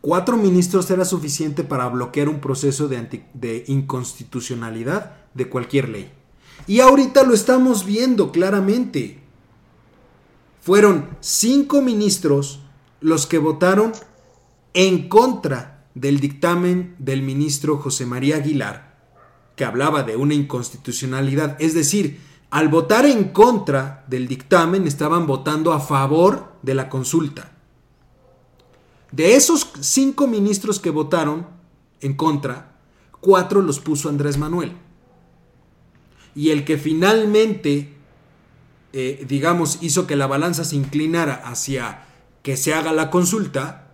Cuatro 0.00 0.36
ministros 0.36 0.90
era 0.90 1.04
suficiente 1.04 1.62
para 1.62 1.86
bloquear 1.88 2.28
un 2.28 2.40
proceso 2.40 2.88
de, 2.88 3.24
de 3.34 3.64
inconstitucionalidad 3.68 5.12
de 5.34 5.48
cualquier 5.48 5.88
ley. 5.88 6.10
Y 6.66 6.80
ahorita 6.80 7.22
lo 7.24 7.34
estamos 7.34 7.84
viendo 7.84 8.32
claramente. 8.32 9.20
Fueron 10.60 11.08
cinco 11.20 11.82
ministros 11.82 12.60
los 13.00 13.26
que 13.26 13.38
votaron 13.38 13.92
en 14.74 15.08
contra 15.08 15.86
del 15.94 16.20
dictamen 16.20 16.94
del 16.98 17.22
ministro 17.22 17.78
José 17.78 18.06
María 18.06 18.36
Aguilar, 18.36 18.98
que 19.56 19.64
hablaba 19.64 20.02
de 20.02 20.16
una 20.16 20.34
inconstitucionalidad. 20.34 21.56
Es 21.60 21.74
decir, 21.74 22.20
al 22.50 22.68
votar 22.68 23.06
en 23.06 23.30
contra 23.30 24.04
del 24.08 24.28
dictamen 24.28 24.86
estaban 24.86 25.26
votando 25.26 25.72
a 25.72 25.80
favor 25.80 26.52
de 26.62 26.74
la 26.74 26.88
consulta. 26.88 27.52
De 29.12 29.34
esos 29.34 29.72
cinco 29.80 30.26
ministros 30.26 30.78
que 30.78 30.90
votaron 30.90 31.46
en 32.00 32.14
contra, 32.14 32.76
cuatro 33.20 33.60
los 33.60 33.80
puso 33.80 34.08
Andrés 34.08 34.38
Manuel 34.38 34.76
y 36.34 36.50
el 36.50 36.64
que 36.64 36.78
finalmente, 36.78 37.94
eh, 38.92 39.24
digamos, 39.28 39.78
hizo 39.80 40.06
que 40.06 40.16
la 40.16 40.26
balanza 40.26 40.64
se 40.64 40.76
inclinara 40.76 41.34
hacia 41.34 42.04
que 42.42 42.56
se 42.56 42.74
haga 42.74 42.92
la 42.92 43.10
consulta, 43.10 43.90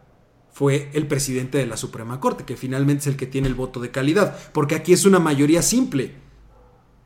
fue 0.53 0.91
el 0.95 1.07
presidente 1.07 1.59
de 1.59 1.67
la 1.67 1.77
Suprema 1.77 2.19
Corte, 2.19 2.45
que 2.45 2.57
finalmente 2.57 3.03
es 3.03 3.07
el 3.09 3.17
que 3.17 3.27
tiene 3.27 3.49
el 3.49 3.55
voto 3.55 3.79
de 3.81 3.91
calidad, 3.91 4.39
porque 4.53 4.75
aquí 4.75 4.93
es 4.93 5.05
una 5.05 5.19
mayoría 5.19 5.61
simple. 5.61 6.15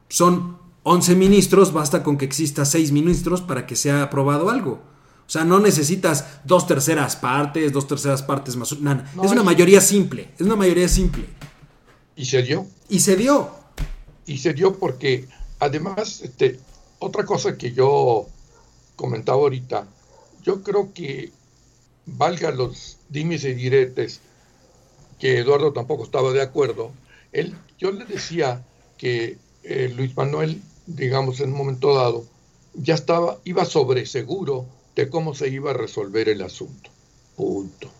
Son 0.08 0.58
11 0.84 1.16
ministros, 1.16 1.72
basta 1.72 2.02
con 2.02 2.16
que 2.16 2.25
exista 2.25 2.64
6 2.64 2.92
ministros 2.92 3.40
para 3.40 3.66
que 3.66 3.75
sea 3.75 4.04
aprobado 4.04 4.50
algo. 4.50 4.82
O 5.26 5.32
sea, 5.32 5.44
no 5.44 5.58
necesitas 5.60 6.40
dos 6.44 6.66
terceras 6.66 7.16
partes, 7.16 7.72
dos 7.72 7.87
terceras 7.87 8.22
partes 8.22 8.56
más. 8.56 8.78
Nada. 8.80 9.10
es 9.22 9.30
una 9.30 9.42
mayoría 9.42 9.80
simple, 9.80 10.32
es 10.37 10.46
una 10.46 10.56
mayoría 10.56 10.88
simple. 10.88 11.25
¿Y 12.16 12.25
se 12.25 12.42
dio? 12.42 12.66
Y 12.88 13.00
se 13.00 13.16
dio 13.16 13.60
y 14.30 14.38
se 14.38 14.54
dio 14.54 14.78
porque 14.78 15.26
además, 15.58 16.20
este, 16.20 16.60
otra 17.00 17.25
cosa 17.25 17.58
que 17.58 17.72
yo 17.72 18.28
comentaba 18.94 19.38
ahorita, 19.38 19.88
yo 20.44 20.62
creo 20.62 20.94
que 20.94 21.32
valga 22.06 22.52
los 22.52 22.99
dimes 23.08 23.42
y 23.42 23.54
diretes, 23.54 24.20
que 25.18 25.38
Eduardo 25.38 25.72
tampoco 25.72 26.04
estaba 26.04 26.32
de 26.32 26.42
acuerdo, 26.42 26.92
él, 27.32 27.56
yo 27.76 27.90
le 27.90 28.04
decía 28.04 28.64
que 28.99 29.37
eh, 29.64 29.92
Luis 29.96 30.16
Manuel, 30.16 30.62
digamos, 30.87 31.40
en 31.40 31.50
un 31.50 31.58
momento 31.58 31.92
dado, 31.92 32.25
ya 32.75 32.94
estaba, 32.94 33.38
iba 33.42 33.64
sobre 33.64 34.06
seguro 34.06 34.64
de 34.94 35.10
cómo 35.10 35.34
se 35.34 35.49
iba 35.49 35.72
a 35.72 35.75
resolver 35.75 36.28
el 36.28 36.42
asunto. 36.42 36.88
Punto. 37.34 37.90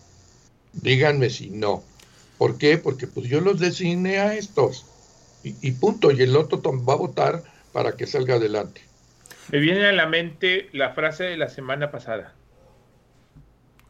Díganme 0.71 1.29
si 1.29 1.49
no. 1.49 1.83
¿Por 2.37 2.57
qué? 2.57 2.77
Porque 2.77 3.05
pues 3.05 3.27
yo 3.27 3.41
los 3.41 3.59
designé 3.59 4.19
a 4.19 4.35
estos 4.35 4.85
y, 5.43 5.71
punto, 5.71 6.11
y 6.11 6.21
el 6.21 6.35
otro 6.35 6.61
va 6.61 6.93
a 6.93 6.97
votar 6.97 7.43
para 7.71 7.93
que 7.93 8.05
salga 8.05 8.35
adelante. 8.35 8.81
Me 9.49 9.59
viene 9.59 9.85
a 9.85 9.91
la 9.91 10.05
mente 10.05 10.69
la 10.71 10.91
frase 10.91 11.23
de 11.23 11.37
la 11.37 11.49
semana 11.49 11.91
pasada. 11.91 12.33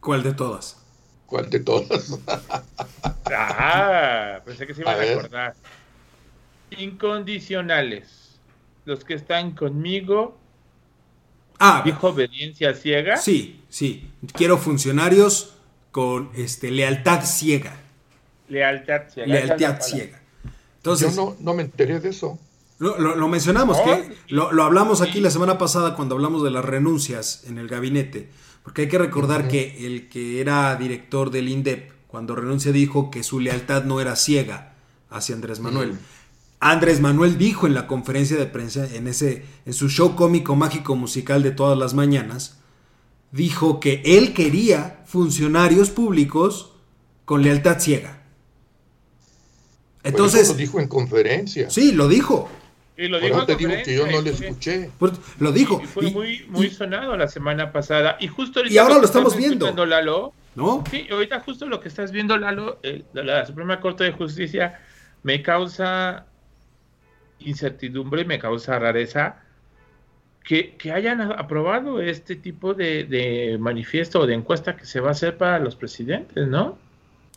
¿Cuál 0.00 0.22
de 0.22 0.32
todas? 0.32 0.78
¿Cuál 1.26 1.50
de 1.50 1.60
todas? 1.60 2.18
ah, 3.26 4.40
pensé 4.44 4.66
que 4.66 4.74
se 4.74 4.80
iban 4.80 4.94
a, 4.94 4.98
recordar. 4.98 5.54
Incondicionales. 6.70 8.40
Los 8.84 9.04
que 9.04 9.14
están 9.14 9.52
conmigo. 9.52 10.36
Ah, 11.58 11.82
dijo 11.84 12.08
obediencia 12.08 12.74
ciega. 12.74 13.16
Sí, 13.18 13.62
sí. 13.68 14.10
Quiero 14.34 14.58
funcionarios 14.58 15.54
con 15.92 16.30
este 16.34 16.70
lealtad 16.70 17.24
ciega. 17.24 17.76
Lealtad 18.48 19.02
ciega. 19.08 19.28
Lealtad 19.28 19.80
ciega. 19.80 20.21
Yo 20.84 21.10
no, 21.12 21.36
no 21.40 21.54
me 21.54 21.62
enteré 21.62 22.00
de 22.00 22.10
eso. 22.10 22.38
Lo, 22.78 23.28
mencionamos, 23.28 23.78
que 23.80 24.16
lo, 24.28 24.48
hablamos 24.64 25.02
aquí 25.02 25.20
la 25.20 25.30
semana 25.30 25.56
pasada 25.56 25.94
cuando 25.94 26.16
hablamos 26.16 26.42
de 26.42 26.50
las 26.50 26.64
renuncias 26.64 27.44
en 27.46 27.58
el 27.58 27.68
gabinete, 27.68 28.28
porque 28.64 28.82
hay 28.82 28.88
que 28.88 28.98
recordar 28.98 29.46
que 29.46 29.86
el 29.86 30.08
que 30.08 30.40
era 30.40 30.74
director 30.74 31.30
del 31.30 31.48
INDEP, 31.48 31.92
cuando 32.08 32.34
renuncia 32.34 32.72
dijo 32.72 33.08
que 33.08 33.22
su 33.22 33.38
lealtad 33.38 33.84
no 33.84 34.00
era 34.00 34.16
ciega 34.16 34.74
hacia 35.10 35.36
Andrés 35.36 35.60
Manuel. 35.60 35.96
Andrés 36.58 37.00
Manuel 37.00 37.38
dijo 37.38 37.68
en 37.68 37.74
la 37.74 37.86
conferencia 37.86 38.36
de 38.36 38.46
prensa, 38.46 38.84
en, 38.92 39.06
ese, 39.06 39.44
en 39.64 39.74
su 39.74 39.88
show 39.88 40.16
cómico 40.16 40.56
mágico 40.56 40.96
musical 40.96 41.44
de 41.44 41.52
todas 41.52 41.78
las 41.78 41.94
mañanas, 41.94 42.58
dijo 43.30 43.78
que 43.78 44.02
él 44.04 44.34
quería 44.34 45.04
funcionarios 45.06 45.90
públicos 45.90 46.72
con 47.24 47.42
lealtad 47.42 47.78
ciega. 47.78 48.21
Entonces. 50.04 50.48
lo 50.48 50.54
dijo 50.54 50.80
en 50.80 50.88
conferencia. 50.88 51.70
Sí, 51.70 51.92
lo 51.92 52.08
dijo. 52.08 52.48
Y 52.96 53.08
lo 53.08 53.18
dijo 53.20 53.46
te 53.46 53.56
digo 53.56 53.72
que 53.84 53.94
yo 53.94 54.06
no 54.06 54.20
le 54.20 54.30
escuché. 54.30 54.90
lo 55.38 55.52
dijo. 55.52 55.80
fue 55.80 56.10
muy, 56.10 56.46
muy 56.48 56.70
sonado 56.70 57.16
la 57.16 57.28
semana 57.28 57.72
pasada. 57.72 58.16
Y 58.20 58.28
justo 58.28 58.60
ahorita. 58.60 58.74
Y 58.74 58.78
ahora 58.78 58.98
lo 58.98 59.04
estamos 59.04 59.36
viendo. 59.36 59.86
Lalo, 59.86 60.32
¿No? 60.54 60.84
Sí, 60.90 61.06
ahorita 61.10 61.40
justo 61.40 61.66
lo 61.66 61.80
que 61.80 61.88
estás 61.88 62.12
viendo, 62.12 62.36
Lalo, 62.36 62.78
la 63.14 63.46
Suprema 63.46 63.80
Corte 63.80 64.04
de 64.04 64.12
Justicia, 64.12 64.80
me 65.22 65.42
causa 65.42 66.26
incertidumbre, 67.38 68.24
me 68.24 68.38
causa 68.38 68.78
rareza 68.78 69.36
que, 70.44 70.76
que 70.76 70.92
hayan 70.92 71.20
aprobado 71.20 72.00
este 72.00 72.36
tipo 72.36 72.74
de, 72.74 73.04
de 73.04 73.56
manifiesto 73.58 74.20
o 74.20 74.26
de 74.26 74.34
encuesta 74.34 74.76
que 74.76 74.84
se 74.84 75.00
va 75.00 75.08
a 75.08 75.12
hacer 75.12 75.38
para 75.38 75.58
los 75.58 75.74
presidentes, 75.76 76.46
¿no? 76.48 76.78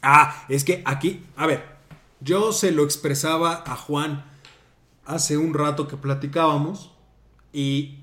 Ah, 0.02 0.46
es 0.50 0.64
que 0.64 0.82
aquí, 0.86 1.24
a 1.36 1.48
ver, 1.48 1.75
yo 2.26 2.52
se 2.52 2.72
lo 2.72 2.84
expresaba 2.84 3.64
a 3.68 3.76
Juan 3.76 4.26
hace 5.06 5.38
un 5.38 5.54
rato 5.54 5.88
que 5.88 5.96
platicábamos 5.96 6.92
y 7.54 8.00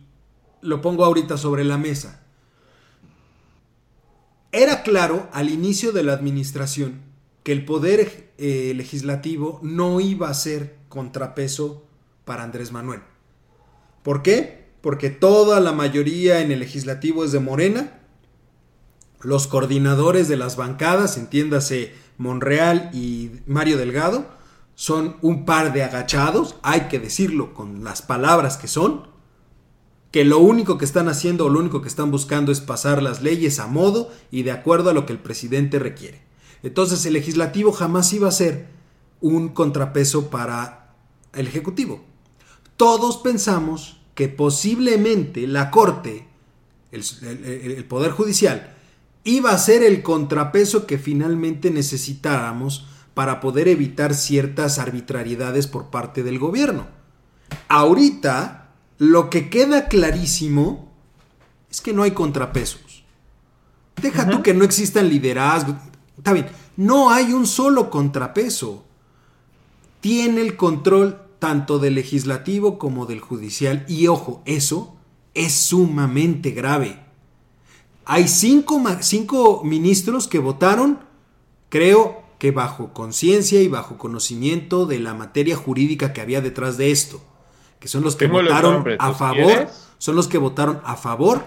lo 0.60 0.80
pongo 0.80 1.04
ahorita 1.04 1.36
sobre 1.36 1.64
la 1.64 1.76
mesa. 1.76 2.22
Era 4.52 4.84
claro 4.84 5.28
al 5.32 5.50
inicio 5.50 5.90
de 5.90 6.04
la 6.04 6.12
administración 6.12 7.00
que 7.42 7.50
el 7.50 7.64
poder 7.64 8.32
eh, 8.38 8.72
legislativo 8.76 9.58
no 9.62 9.98
iba 9.98 10.30
a 10.30 10.34
ser 10.34 10.76
contrapeso 10.88 11.84
para 12.24 12.44
Andrés 12.44 12.70
Manuel. 12.70 13.00
¿Por 14.04 14.22
qué? 14.22 14.68
Porque 14.82 15.10
toda 15.10 15.58
la 15.58 15.72
mayoría 15.72 16.40
en 16.40 16.52
el 16.52 16.60
legislativo 16.60 17.24
es 17.24 17.32
de 17.32 17.40
Morena. 17.40 17.98
Los 19.20 19.48
coordinadores 19.48 20.28
de 20.28 20.36
las 20.36 20.56
bancadas, 20.56 21.16
entiéndase 21.16 21.92
Monreal 22.22 22.90
y 22.94 23.30
Mario 23.46 23.76
Delgado, 23.76 24.26
son 24.74 25.16
un 25.20 25.44
par 25.44 25.72
de 25.72 25.82
agachados, 25.82 26.56
hay 26.62 26.82
que 26.82 26.98
decirlo 26.98 27.52
con 27.52 27.84
las 27.84 28.00
palabras 28.00 28.56
que 28.56 28.68
son, 28.68 29.06
que 30.10 30.24
lo 30.24 30.38
único 30.38 30.78
que 30.78 30.84
están 30.84 31.08
haciendo 31.08 31.46
o 31.46 31.48
lo 31.48 31.58
único 31.58 31.82
que 31.82 31.88
están 31.88 32.10
buscando 32.10 32.52
es 32.52 32.60
pasar 32.60 33.02
las 33.02 33.22
leyes 33.22 33.58
a 33.58 33.66
modo 33.66 34.10
y 34.30 34.42
de 34.42 34.52
acuerdo 34.52 34.90
a 34.90 34.92
lo 34.92 35.06
que 35.06 35.12
el 35.12 35.18
presidente 35.18 35.78
requiere. 35.78 36.22
Entonces 36.62 37.04
el 37.06 37.14
legislativo 37.14 37.72
jamás 37.72 38.12
iba 38.12 38.28
a 38.28 38.32
ser 38.32 38.68
un 39.20 39.48
contrapeso 39.48 40.30
para 40.30 40.94
el 41.32 41.46
ejecutivo. 41.46 42.04
Todos 42.76 43.18
pensamos 43.18 44.00
que 44.14 44.28
posiblemente 44.28 45.46
la 45.46 45.70
Corte, 45.70 46.28
el, 46.90 47.02
el 47.24 47.84
Poder 47.84 48.10
Judicial, 48.12 48.71
iba 49.24 49.50
a 49.50 49.58
ser 49.58 49.82
el 49.82 50.02
contrapeso 50.02 50.86
que 50.86 50.98
finalmente 50.98 51.70
necesitáramos 51.70 52.86
para 53.14 53.40
poder 53.40 53.68
evitar 53.68 54.14
ciertas 54.14 54.78
arbitrariedades 54.78 55.66
por 55.66 55.90
parte 55.90 56.22
del 56.22 56.38
gobierno. 56.38 56.86
Ahorita 57.68 58.70
lo 58.98 59.30
que 59.30 59.50
queda 59.50 59.88
clarísimo 59.88 60.92
es 61.70 61.80
que 61.80 61.92
no 61.92 62.02
hay 62.02 62.12
contrapesos. 62.12 63.04
Deja 64.00 64.28
tú 64.28 64.42
que 64.42 64.54
no 64.54 64.64
existan 64.64 65.08
liderazgos. 65.08 65.76
Está 66.16 66.32
bien, 66.32 66.46
no 66.76 67.10
hay 67.10 67.32
un 67.32 67.46
solo 67.46 67.90
contrapeso. 67.90 68.84
Tiene 70.00 70.40
el 70.40 70.56
control 70.56 71.20
tanto 71.38 71.78
del 71.78 71.94
legislativo 71.94 72.78
como 72.78 73.06
del 73.06 73.20
judicial. 73.20 73.84
Y 73.88 74.06
ojo, 74.06 74.42
eso 74.44 74.96
es 75.34 75.52
sumamente 75.52 76.50
grave. 76.50 77.01
Hay 78.04 78.28
cinco, 78.28 78.82
cinco 79.00 79.62
ministros 79.64 80.28
que 80.28 80.38
votaron, 80.38 81.00
creo 81.68 82.22
que 82.38 82.50
bajo 82.50 82.92
conciencia 82.92 83.60
y 83.62 83.68
bajo 83.68 83.98
conocimiento 83.98 84.86
de 84.86 84.98
la 84.98 85.14
materia 85.14 85.56
jurídica 85.56 86.12
que 86.12 86.20
había 86.20 86.40
detrás 86.40 86.76
de 86.76 86.90
esto 86.90 87.22
que 87.82 87.88
son 87.88 88.04
los 88.04 88.14
que 88.14 88.28
votaron 88.28 88.84
a 89.00 89.12
favor, 89.12 89.68
son 89.98 90.14
los 90.14 90.28
que 90.28 90.38
votaron 90.38 90.80
a 90.84 90.94
favor 90.94 91.46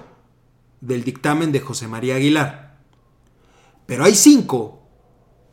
del 0.81 1.05
dictamen 1.05 1.53
de 1.53 1.61
José 1.61 1.87
María 1.87 2.15
Aguilar. 2.15 2.75
Pero 3.85 4.03
hay 4.03 4.15
cinco, 4.15 4.83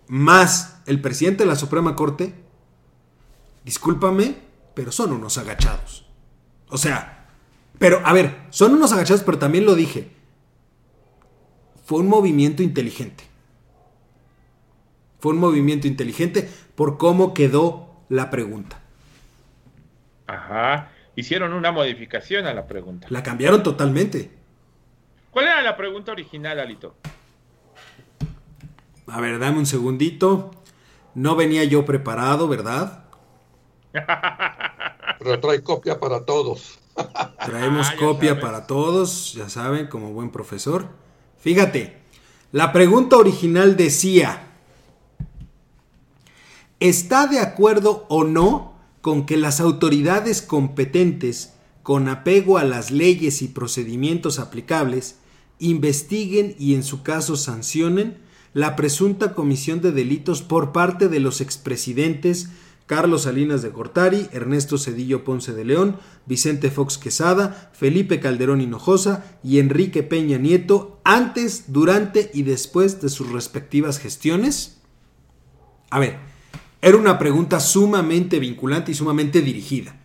más 0.09 0.81
el 0.87 1.01
presidente 1.01 1.45
de 1.45 1.51
la 1.51 1.55
Suprema 1.55 1.95
Corte, 1.95 2.35
discúlpame, 3.65 4.39
pero 4.75 4.91
son 4.91 5.13
unos 5.13 5.39
agachados. 5.39 6.05
O 6.69 6.79
sea, 6.79 7.29
pero 7.79 8.05
a 8.05 8.13
ver, 8.13 8.49
son 8.51 8.73
unos 8.75 8.93
agachados, 8.93 9.23
pero 9.23 9.39
también 9.39 9.65
lo 9.65 9.77
dije, 9.77 10.11
fue 11.85 12.01
un 12.01 12.09
movimiento 12.09 12.63
inteligente. 12.63 13.25
Fue 15.21 15.33
un 15.33 15.39
movimiento 15.39 15.87
inteligente 15.87 16.49
por 16.75 16.99
cómo 16.99 17.35
quedó 17.35 17.95
la 18.09 18.31
pregunta. 18.31 18.81
Ajá. 20.27 20.91
Hicieron 21.15 21.53
una 21.53 21.73
modificación 21.73 22.47
a 22.47 22.55
la 22.55 22.67
pregunta. 22.67 23.07
La 23.11 23.23
cambiaron 23.23 23.63
totalmente. 23.63 24.31
¿Cuál 25.31 25.47
era 25.47 25.63
la 25.63 25.77
pregunta 25.77 26.13
original, 26.13 26.59
Alito? 26.59 26.95
A 29.07 29.21
ver, 29.21 29.39
dame 29.39 29.59
un 29.59 29.67
segundito. 29.67 30.51
No 31.15 31.37
venía 31.37 31.65
yo 31.65 31.85
preparado, 31.85 32.49
¿verdad? 32.49 33.05
Pero 35.19 35.41
trae 35.41 35.63
copia 35.63 36.01
para 36.01 36.25
todos. 36.25 36.79
Traemos 37.45 37.89
ah, 37.91 37.97
copia 37.99 38.41
para 38.41 38.67
todos, 38.67 39.35
ya 39.35 39.49
saben, 39.49 39.87
como 39.87 40.13
buen 40.13 40.31
profesor. 40.31 40.87
Fíjate, 41.43 41.97
la 42.53 42.73
pregunta 42.73 43.17
original 43.17 43.77
decía, 43.77 44.53
¿está 46.79 47.27
de 47.27 47.41
acuerdo 47.41 48.07
o 48.09 48.23
no 48.23 48.75
con 49.01 49.27
que 49.27 49.37
las 49.37 49.59
autoridades 49.59 50.41
competentes, 50.41 51.55
con 51.83 52.09
apego 52.09 52.59
a 52.59 52.65
las 52.65 52.93
leyes 52.93 53.43
y 53.43 53.49
procedimientos 53.49 54.39
aplicables, 54.39 55.17
investiguen 55.59 56.55
y 56.61 56.77
en 56.77 56.85
su 56.85 57.03
caso 57.03 57.35
sancionen 57.35 58.19
la 58.55 58.77
presunta 58.77 59.35
comisión 59.35 59.81
de 59.81 59.91
delitos 59.91 60.43
por 60.43 60.71
parte 60.71 61.09
de 61.09 61.19
los 61.19 61.41
expresidentes 61.41 62.51
Carlos 62.87 63.23
Salinas 63.23 63.63
de 63.63 63.71
Gortari, 63.71 64.29
Ernesto 64.33 64.79
Cedillo 64.79 65.25
Ponce 65.25 65.53
de 65.53 65.65
León, 65.65 65.97
Vicente 66.27 66.71
Fox 66.71 66.99
Quesada, 66.99 67.71
Felipe 67.73 68.21
Calderón 68.21 68.61
Hinojosa 68.61 69.25
y 69.43 69.59
Enrique 69.59 70.03
Peña 70.03 70.39
Nieto 70.39 71.01
antes, 71.05 71.73
durante 71.73 72.31
y 72.35 72.43
después 72.43 73.01
de 73.01 73.09
sus 73.09 73.31
respectivas 73.31 73.99
gestiones? 73.99 74.81
A 75.91 75.99
ver, 75.99 76.19
era 76.81 76.97
una 76.97 77.19
pregunta 77.19 77.61
sumamente 77.61 78.39
vinculante 78.39 78.93
y 78.93 78.95
sumamente 78.95 79.41
dirigida. 79.41 79.97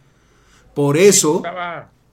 Por 0.74 0.98
eso, 0.98 1.44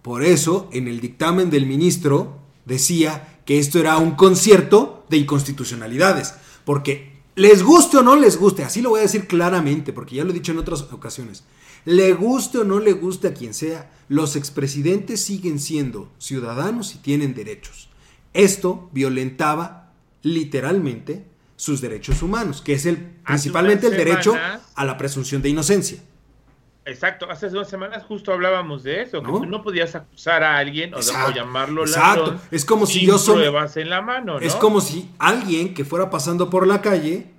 por 0.01 0.23
eso, 0.23 0.69
en 0.73 0.89
el 0.89 1.01
dictamen 1.01 1.51
del 1.51 1.67
ministro 1.67 2.39
decía 2.65 3.41
que 3.45 3.59
esto 3.59 3.79
era 3.79 3.99
un 3.99 4.13
concierto 4.13 5.05
de 5.11 5.19
inconstitucionalidades. 5.19 6.35
Porque 6.65 7.14
les 7.37 7.63
guste 7.63 7.99
o 7.99 8.03
no 8.03 8.17
les 8.17 8.37
guste, 8.39 8.65
así 8.65 8.81
lo 8.81 8.91
voy 8.91 9.01
a 9.01 9.05
decir 9.05 9.27
claramente, 9.27 9.93
porque 9.93 10.17
ya 10.17 10.25
lo 10.25 10.31
he 10.31 10.35
dicho 10.35 10.53
en 10.53 10.59
otras 10.59 10.83
ocasiones, 10.83 11.45
le 11.85 12.13
guste 12.13 12.59
o 12.59 12.65
no 12.65 12.79
le 12.81 12.93
guste 12.93 13.29
a 13.29 13.35
quien 13.35 13.55
sea, 13.55 13.91
los 14.09 14.37
expresidentes 14.37 15.21
siguen 15.21 15.59
siendo 15.59 16.13
ciudadanos 16.19 16.95
y 16.95 16.99
tienen 16.99 17.35
derechos. 17.35 17.89
Esto 18.33 18.89
violentaba 18.93 19.93
literalmente 20.23 21.27
sus 21.57 21.81
derechos 21.81 22.23
humanos, 22.23 22.63
que 22.63 22.75
es 22.75 22.87
el 22.87 22.97
principalmente 23.27 23.87
el 23.87 23.97
derecho 23.97 24.35
a 24.75 24.85
la 24.85 24.99
presunción 24.99 25.43
de 25.43 25.51
inocencia. 25.51 25.99
Exacto, 26.87 27.31
hace 27.31 27.49
dos 27.49 27.69
semanas 27.69 28.05
justo 28.05 28.31
hablábamos 28.33 28.83
de 28.83 29.01
eso, 29.03 29.23
que 29.23 29.31
tú 29.31 29.47
no 29.47 29.63
podías 29.63 29.95
acusar 29.95 30.43
a 30.43 30.59
alguien 30.59 30.93
o, 30.93 31.01
llamarlo 31.35 31.83
exacto. 31.83 32.39
es 32.51 32.67
como 32.67 32.85
si 32.85 33.07
yo 33.07 33.17
soy 33.17 33.45
en 33.77 33.91
la 33.91 34.03
mano, 34.03 34.39
Es 34.39 34.55
como 34.55 34.83
si 34.83 35.11
alguien 35.19 35.73
que 35.73 35.87
fuera 35.87 36.11
pasando 36.11 36.51
por 36.51 36.67
la 36.67 36.83
calle 36.83 37.31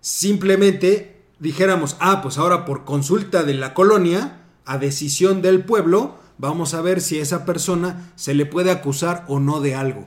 simplemente 0.00 1.22
dijéramos, 1.38 1.96
"Ah, 1.98 2.20
pues 2.20 2.36
ahora 2.36 2.66
por 2.66 2.84
consulta 2.84 3.42
de 3.42 3.54
la 3.54 3.72
colonia 3.72 4.42
a 4.66 4.76
decisión 4.76 5.40
del 5.40 5.64
pueblo, 5.64 6.18
vamos 6.36 6.74
a 6.74 6.82
ver 6.82 7.00
si 7.00 7.18
a 7.18 7.22
esa 7.22 7.46
persona 7.46 8.12
se 8.16 8.34
le 8.34 8.44
puede 8.44 8.70
acusar 8.70 9.24
o 9.28 9.40
no 9.40 9.60
de 9.60 9.76
algo." 9.76 10.06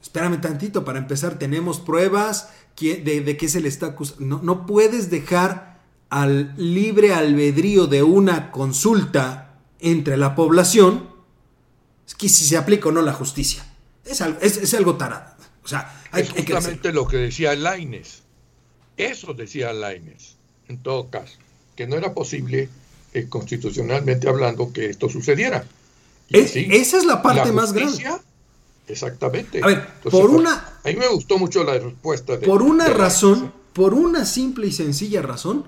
Espérame 0.00 0.40
tantito, 0.40 0.84
para 0.84 0.98
empezar 0.98 1.38
tenemos 1.38 1.78
pruebas 1.78 2.52
de, 2.80 3.20
de 3.20 3.36
qué 3.36 3.48
se 3.48 3.60
le 3.60 3.68
está 3.68 3.86
acusando. 3.88 4.24
No, 4.24 4.40
no 4.42 4.66
puedes 4.66 5.10
dejar 5.10 5.71
al 6.12 6.52
libre 6.58 7.14
albedrío 7.14 7.86
de 7.86 8.02
una 8.02 8.50
consulta 8.50 9.54
entre 9.80 10.18
la 10.18 10.34
población, 10.34 11.08
es 12.06 12.14
que 12.14 12.28
si 12.28 12.44
se 12.44 12.58
aplica 12.58 12.90
o 12.90 12.92
no 12.92 13.00
la 13.00 13.14
justicia. 13.14 13.66
Es 14.04 14.20
algo, 14.20 14.38
es, 14.42 14.74
algo 14.74 14.96
tarado. 14.96 15.34
O 15.64 15.68
sea, 15.68 16.02
hay, 16.10 16.24
es 16.24 16.30
justamente 16.34 16.92
lo 16.92 17.08
que 17.08 17.16
decía 17.16 17.54
Laines. 17.54 18.24
Eso 18.98 19.32
decía 19.32 19.72
Laines, 19.72 20.36
en 20.68 20.82
todo 20.82 21.08
caso, 21.08 21.38
que 21.76 21.86
no 21.86 21.96
era 21.96 22.12
posible 22.12 22.68
eh, 23.14 23.26
constitucionalmente 23.30 24.28
hablando 24.28 24.70
que 24.70 24.90
esto 24.90 25.08
sucediera. 25.08 25.64
esa 26.28 26.98
es 26.98 27.06
la 27.06 27.22
parte 27.22 27.52
más 27.52 27.72
grande. 27.72 28.04
Exactamente. 28.86 29.62
A 29.62 29.66
ver, 29.66 29.88
por 30.10 30.28
una. 30.28 30.78
A 30.84 30.88
mí 30.88 30.96
me 30.96 31.08
gustó 31.08 31.38
mucho 31.38 31.64
la 31.64 31.78
respuesta. 31.78 32.36
De, 32.36 32.46
por 32.46 32.60
una 32.60 32.88
razón, 32.90 33.50
por 33.72 33.94
una 33.94 34.26
simple 34.26 34.66
y 34.66 34.72
sencilla 34.72 35.22
razón, 35.22 35.64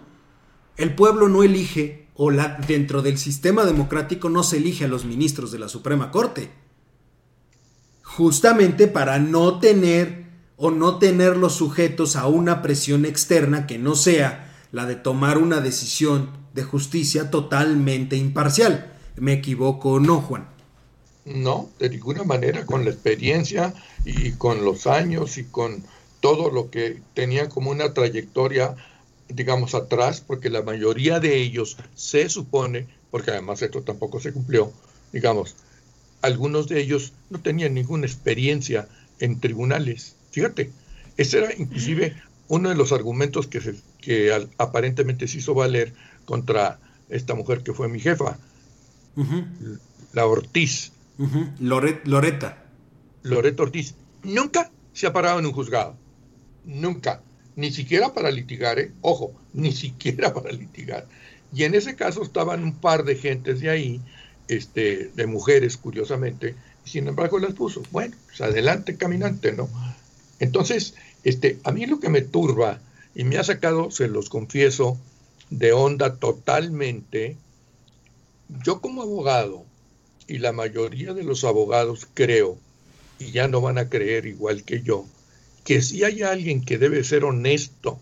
el 0.76 0.94
pueblo 0.94 1.28
no 1.28 1.42
elige, 1.42 2.08
o 2.14 2.30
la, 2.30 2.58
dentro 2.66 3.02
del 3.02 3.18
sistema 3.18 3.64
democrático 3.64 4.28
no 4.28 4.42
se 4.42 4.58
elige 4.58 4.84
a 4.84 4.88
los 4.88 5.04
ministros 5.04 5.52
de 5.52 5.58
la 5.58 5.68
Suprema 5.68 6.10
Corte. 6.10 6.50
Justamente 8.02 8.86
para 8.86 9.18
no 9.18 9.58
tener 9.58 10.24
o 10.56 10.70
no 10.70 10.98
tenerlos 10.98 11.54
sujetos 11.54 12.16
a 12.16 12.26
una 12.26 12.62
presión 12.62 13.04
externa 13.04 13.66
que 13.66 13.78
no 13.78 13.94
sea 13.96 14.52
la 14.70 14.86
de 14.86 14.96
tomar 14.96 15.38
una 15.38 15.60
decisión 15.60 16.30
de 16.52 16.62
justicia 16.62 17.30
totalmente 17.30 18.16
imparcial. 18.16 18.92
¿Me 19.16 19.32
equivoco 19.32 19.92
o 19.92 20.00
no, 20.00 20.20
Juan? 20.20 20.48
No, 21.24 21.70
de 21.78 21.88
ninguna 21.88 22.24
manera, 22.24 22.66
con 22.66 22.84
la 22.84 22.90
experiencia 22.90 23.74
y 24.04 24.32
con 24.32 24.64
los 24.64 24.86
años 24.86 25.38
y 25.38 25.44
con 25.44 25.82
todo 26.20 26.50
lo 26.50 26.70
que 26.70 27.00
tenían 27.14 27.48
como 27.48 27.70
una 27.70 27.92
trayectoria, 27.92 28.76
digamos, 29.28 29.74
atrás, 29.74 30.20
porque 30.20 30.50
la 30.50 30.62
mayoría 30.62 31.20
de 31.20 31.36
ellos 31.36 31.76
se 31.94 32.28
supone 32.28 32.86
porque 33.14 33.30
además 33.30 33.62
esto 33.62 33.80
tampoco 33.82 34.18
se 34.18 34.32
cumplió, 34.32 34.72
digamos, 35.12 35.54
algunos 36.20 36.66
de 36.66 36.80
ellos 36.80 37.12
no 37.30 37.40
tenían 37.40 37.72
ninguna 37.72 38.06
experiencia 38.06 38.88
en 39.20 39.38
tribunales. 39.38 40.16
Fíjate, 40.32 40.72
ese 41.16 41.38
era 41.38 41.54
inclusive 41.56 42.20
uno 42.48 42.70
de 42.70 42.74
los 42.74 42.90
argumentos 42.90 43.46
que, 43.46 43.60
se, 43.60 43.76
que 44.00 44.48
aparentemente 44.58 45.28
se 45.28 45.38
hizo 45.38 45.54
valer 45.54 45.94
contra 46.24 46.80
esta 47.08 47.36
mujer 47.36 47.62
que 47.62 47.72
fue 47.72 47.88
mi 47.88 48.00
jefa, 48.00 48.36
la 50.12 50.26
Ortiz. 50.26 50.90
Loreta. 51.60 52.64
Loreta 53.22 53.62
Ortiz. 53.62 53.94
Nunca 54.24 54.72
se 54.92 55.06
ha 55.06 55.12
parado 55.12 55.38
en 55.38 55.46
un 55.46 55.52
juzgado. 55.52 55.96
Nunca. 56.64 57.22
Ni 57.56 57.70
siquiera 57.70 58.12
para 58.12 58.30
litigar, 58.30 58.78
¿eh? 58.78 58.92
ojo, 59.00 59.32
ni 59.52 59.72
siquiera 59.72 60.32
para 60.32 60.52
litigar. 60.52 61.06
Y 61.54 61.64
en 61.64 61.74
ese 61.74 61.94
caso 61.94 62.22
estaban 62.22 62.64
un 62.64 62.74
par 62.74 63.04
de 63.04 63.16
gentes 63.16 63.60
de 63.60 63.70
ahí, 63.70 64.00
este, 64.48 65.10
de 65.14 65.26
mujeres, 65.26 65.76
curiosamente, 65.76 66.56
y 66.84 66.90
sin 66.90 67.06
embargo 67.06 67.38
las 67.38 67.54
puso. 67.54 67.82
Bueno, 67.92 68.16
pues 68.26 68.40
adelante, 68.40 68.96
caminante, 68.96 69.52
¿no? 69.52 69.68
Entonces, 70.40 70.94
este, 71.22 71.58
a 71.64 71.70
mí 71.70 71.86
lo 71.86 72.00
que 72.00 72.08
me 72.08 72.22
turba, 72.22 72.80
y 73.14 73.24
me 73.24 73.38
ha 73.38 73.44
sacado, 73.44 73.90
se 73.92 74.08
los 74.08 74.28
confieso, 74.28 74.98
de 75.50 75.72
onda 75.72 76.16
totalmente, 76.16 77.36
yo 78.64 78.80
como 78.80 79.02
abogado, 79.02 79.64
y 80.26 80.38
la 80.38 80.52
mayoría 80.52 81.14
de 81.14 81.22
los 81.22 81.44
abogados 81.44 82.08
creo, 82.14 82.58
y 83.18 83.30
ya 83.30 83.46
no 83.46 83.60
van 83.60 83.78
a 83.78 83.88
creer 83.88 84.26
igual 84.26 84.64
que 84.64 84.82
yo, 84.82 85.06
que 85.64 85.82
si 85.82 86.04
hay 86.04 86.22
alguien 86.22 86.64
que 86.64 86.78
debe 86.78 87.02
ser 87.04 87.24
honesto, 87.24 87.98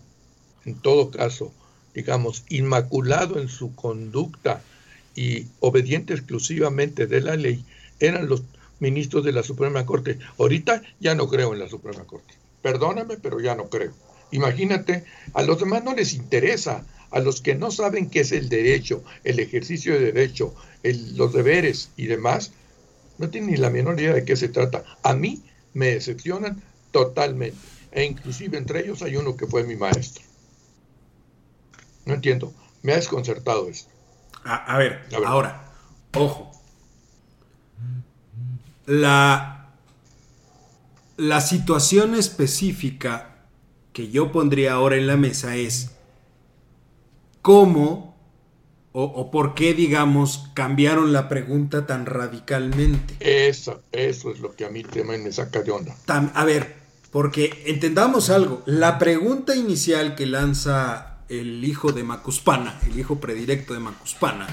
en 0.65 0.75
todo 0.75 1.11
caso, 1.11 1.53
digamos, 1.93 2.43
inmaculado 2.49 3.39
en 3.39 3.47
su 3.47 3.73
conducta 3.75 4.61
y 5.15 5.47
obediente 5.59 6.13
exclusivamente 6.13 7.07
de 7.07 7.21
la 7.21 7.35
ley, 7.35 7.63
eran 7.99 8.27
los 8.27 8.43
ministros 8.79 9.23
de 9.23 9.31
la 9.31 9.43
Suprema 9.43 9.85
Corte. 9.85 10.19
Ahorita 10.37 10.81
ya 10.99 11.15
no 11.15 11.27
creo 11.29 11.53
en 11.53 11.59
la 11.59 11.69
Suprema 11.69 12.03
Corte. 12.03 12.33
Perdóname, 12.61 13.17
pero 13.17 13.39
ya 13.39 13.55
no 13.55 13.69
creo. 13.69 13.93
Imagínate, 14.31 15.05
a 15.33 15.43
los 15.43 15.59
demás 15.59 15.83
no 15.83 15.93
les 15.93 16.13
interesa, 16.13 16.85
a 17.11 17.19
los 17.19 17.41
que 17.41 17.55
no 17.55 17.71
saben 17.71 18.09
qué 18.09 18.21
es 18.21 18.31
el 18.31 18.49
derecho, 18.49 19.03
el 19.23 19.39
ejercicio 19.39 19.93
de 19.93 20.11
derecho, 20.11 20.55
los 20.83 21.33
deberes 21.33 21.91
y 21.95 22.07
demás, 22.07 22.51
no 23.19 23.29
tienen 23.29 23.51
ni 23.51 23.57
la 23.57 23.69
menor 23.69 23.99
idea 23.99 24.13
de 24.13 24.25
qué 24.25 24.35
se 24.35 24.49
trata. 24.49 24.83
A 25.03 25.13
mí 25.13 25.43
me 25.73 25.87
decepcionan 25.87 26.63
totalmente. 26.93 27.57
E 27.91 28.05
inclusive 28.05 28.57
entre 28.57 28.79
ellos 28.79 29.01
hay 29.01 29.17
uno 29.17 29.35
que 29.35 29.47
fue 29.47 29.65
mi 29.65 29.75
maestro. 29.75 30.23
No 32.05 32.13
entiendo. 32.13 32.53
Me 32.81 32.93
ha 32.93 32.95
desconcertado 32.95 33.67
esto. 33.67 33.91
A, 34.45 34.77
ver, 34.77 35.07
ahora, 35.25 35.71
ojo. 36.13 36.51
La, 38.85 39.69
la 41.15 41.41
situación 41.41 42.15
específica 42.15 43.45
que 43.93 44.09
yo 44.09 44.31
pondría 44.31 44.73
ahora 44.73 44.97
en 44.97 45.07
la 45.07 45.15
mesa 45.15 45.55
es 45.55 45.91
cómo 47.41 48.13
o, 48.95 49.31
por 49.31 49.55
qué, 49.55 49.73
digamos, 49.73 50.49
cambiaron 50.53 51.13
la 51.13 51.27
pregunta 51.27 51.87
tan 51.87 52.05
radicalmente. 52.05 53.15
Eso, 53.19 53.81
eso 53.91 54.29
es 54.29 54.39
lo 54.39 54.55
que 54.55 54.65
a 54.65 54.69
mí 54.69 54.83
me 55.03 55.31
saca 55.31 55.63
de 55.63 55.71
onda. 55.71 55.95
a 56.07 56.45
ver, 56.45 56.82
porque 57.13 57.63
entendamos 57.67 58.31
algo, 58.31 58.63
la 58.65 58.97
pregunta 58.97 59.55
inicial 59.55 60.15
que 60.15 60.25
lanza 60.25 61.19
el 61.29 61.63
hijo 61.63 61.91
de 61.91 62.03
Macuspana, 62.03 62.79
el 62.87 62.99
hijo 62.99 63.19
predilecto 63.19 63.75
de 63.75 63.79
Macuspana, 63.79 64.47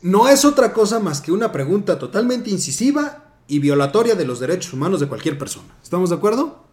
no 0.00 0.26
es 0.26 0.46
otra 0.46 0.72
cosa 0.72 1.00
más 1.00 1.20
que 1.20 1.30
una 1.30 1.52
pregunta 1.52 1.98
totalmente 1.98 2.48
incisiva 2.48 3.34
y 3.46 3.58
violatoria 3.58 4.14
de 4.14 4.24
los 4.24 4.40
derechos 4.40 4.72
humanos 4.72 5.00
de 5.00 5.06
cualquier 5.06 5.36
persona. 5.36 5.68
¿Estamos 5.82 6.08
de 6.08 6.16
acuerdo? 6.16 6.64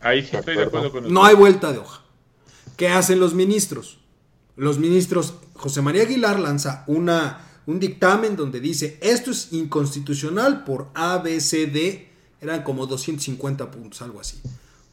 Ahí 0.00 0.26
sí 0.26 0.36
estoy 0.36 0.56
de 0.56 0.64
acuerdo 0.64 0.92
con 0.92 1.10
No 1.10 1.24
hay 1.24 1.34
vuelta 1.34 1.72
de 1.72 1.78
hoja. 1.78 2.02
¿Qué 2.76 2.88
hacen 2.88 3.18
los 3.18 3.32
ministros? 3.32 3.98
Los 4.56 4.78
ministros, 4.78 5.36
José 5.54 5.80
María 5.80 6.02
Aguilar 6.02 6.38
lanza 6.38 6.84
una, 6.86 7.46
un 7.64 7.80
dictamen 7.80 8.36
donde 8.36 8.60
dice, 8.60 8.98
esto 9.00 9.30
es 9.30 9.54
inconstitucional 9.54 10.64
por 10.64 10.88
ABCD, 10.92 12.09
eran 12.40 12.62
como 12.62 12.86
250 12.86 13.70
puntos, 13.70 14.02
algo 14.02 14.20
así. 14.20 14.40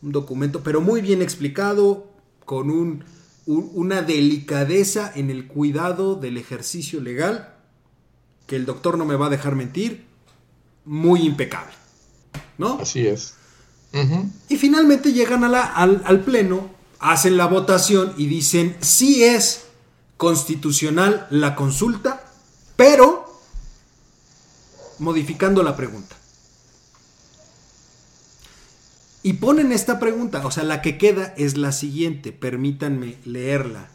Un 0.01 0.11
documento, 0.11 0.61
pero 0.63 0.81
muy 0.81 1.01
bien 1.01 1.21
explicado, 1.21 2.07
con 2.45 2.69
un, 2.69 3.03
una 3.45 4.01
delicadeza 4.01 5.11
en 5.15 5.29
el 5.29 5.47
cuidado 5.47 6.15
del 6.15 6.37
ejercicio 6.37 7.01
legal, 7.01 7.53
que 8.45 8.55
el 8.55 8.65
doctor 8.65 8.97
no 8.97 9.05
me 9.05 9.15
va 9.15 9.27
a 9.27 9.29
dejar 9.29 9.55
mentir, 9.55 10.05
muy 10.85 11.21
impecable. 11.21 11.73
¿No? 12.57 12.79
Así 12.81 13.05
es. 13.05 13.35
Y 14.49 14.57
finalmente 14.57 15.11
llegan 15.13 15.43
a 15.43 15.49
la, 15.49 15.61
al, 15.61 16.01
al 16.05 16.21
pleno, 16.21 16.69
hacen 16.99 17.37
la 17.37 17.47
votación 17.47 18.13
y 18.17 18.27
dicen 18.27 18.75
sí 18.81 19.23
es 19.23 19.65
constitucional 20.17 21.27
la 21.29 21.55
consulta, 21.55 22.31
pero 22.75 23.25
modificando 24.99 25.63
la 25.63 25.75
pregunta. 25.75 26.15
Y 29.27 29.33
ponen 29.33 29.73
esta 29.73 29.99
pregunta, 29.99 30.47
o 30.47 30.51
sea, 30.51 30.63
la 30.63 30.81
que 30.81 30.97
queda 30.97 31.33
es 31.35 31.57
la 31.57 31.73
siguiente, 31.73 32.31
permítanme 32.31 33.17
leerla. 33.25 33.89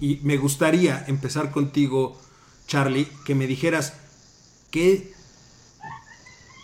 Y 0.00 0.18
me 0.24 0.36
gustaría 0.36 1.04
empezar 1.06 1.52
contigo, 1.52 2.20
Charlie, 2.66 3.06
que 3.24 3.36
me 3.36 3.46
dijeras 3.46 3.92
qué, 4.72 5.14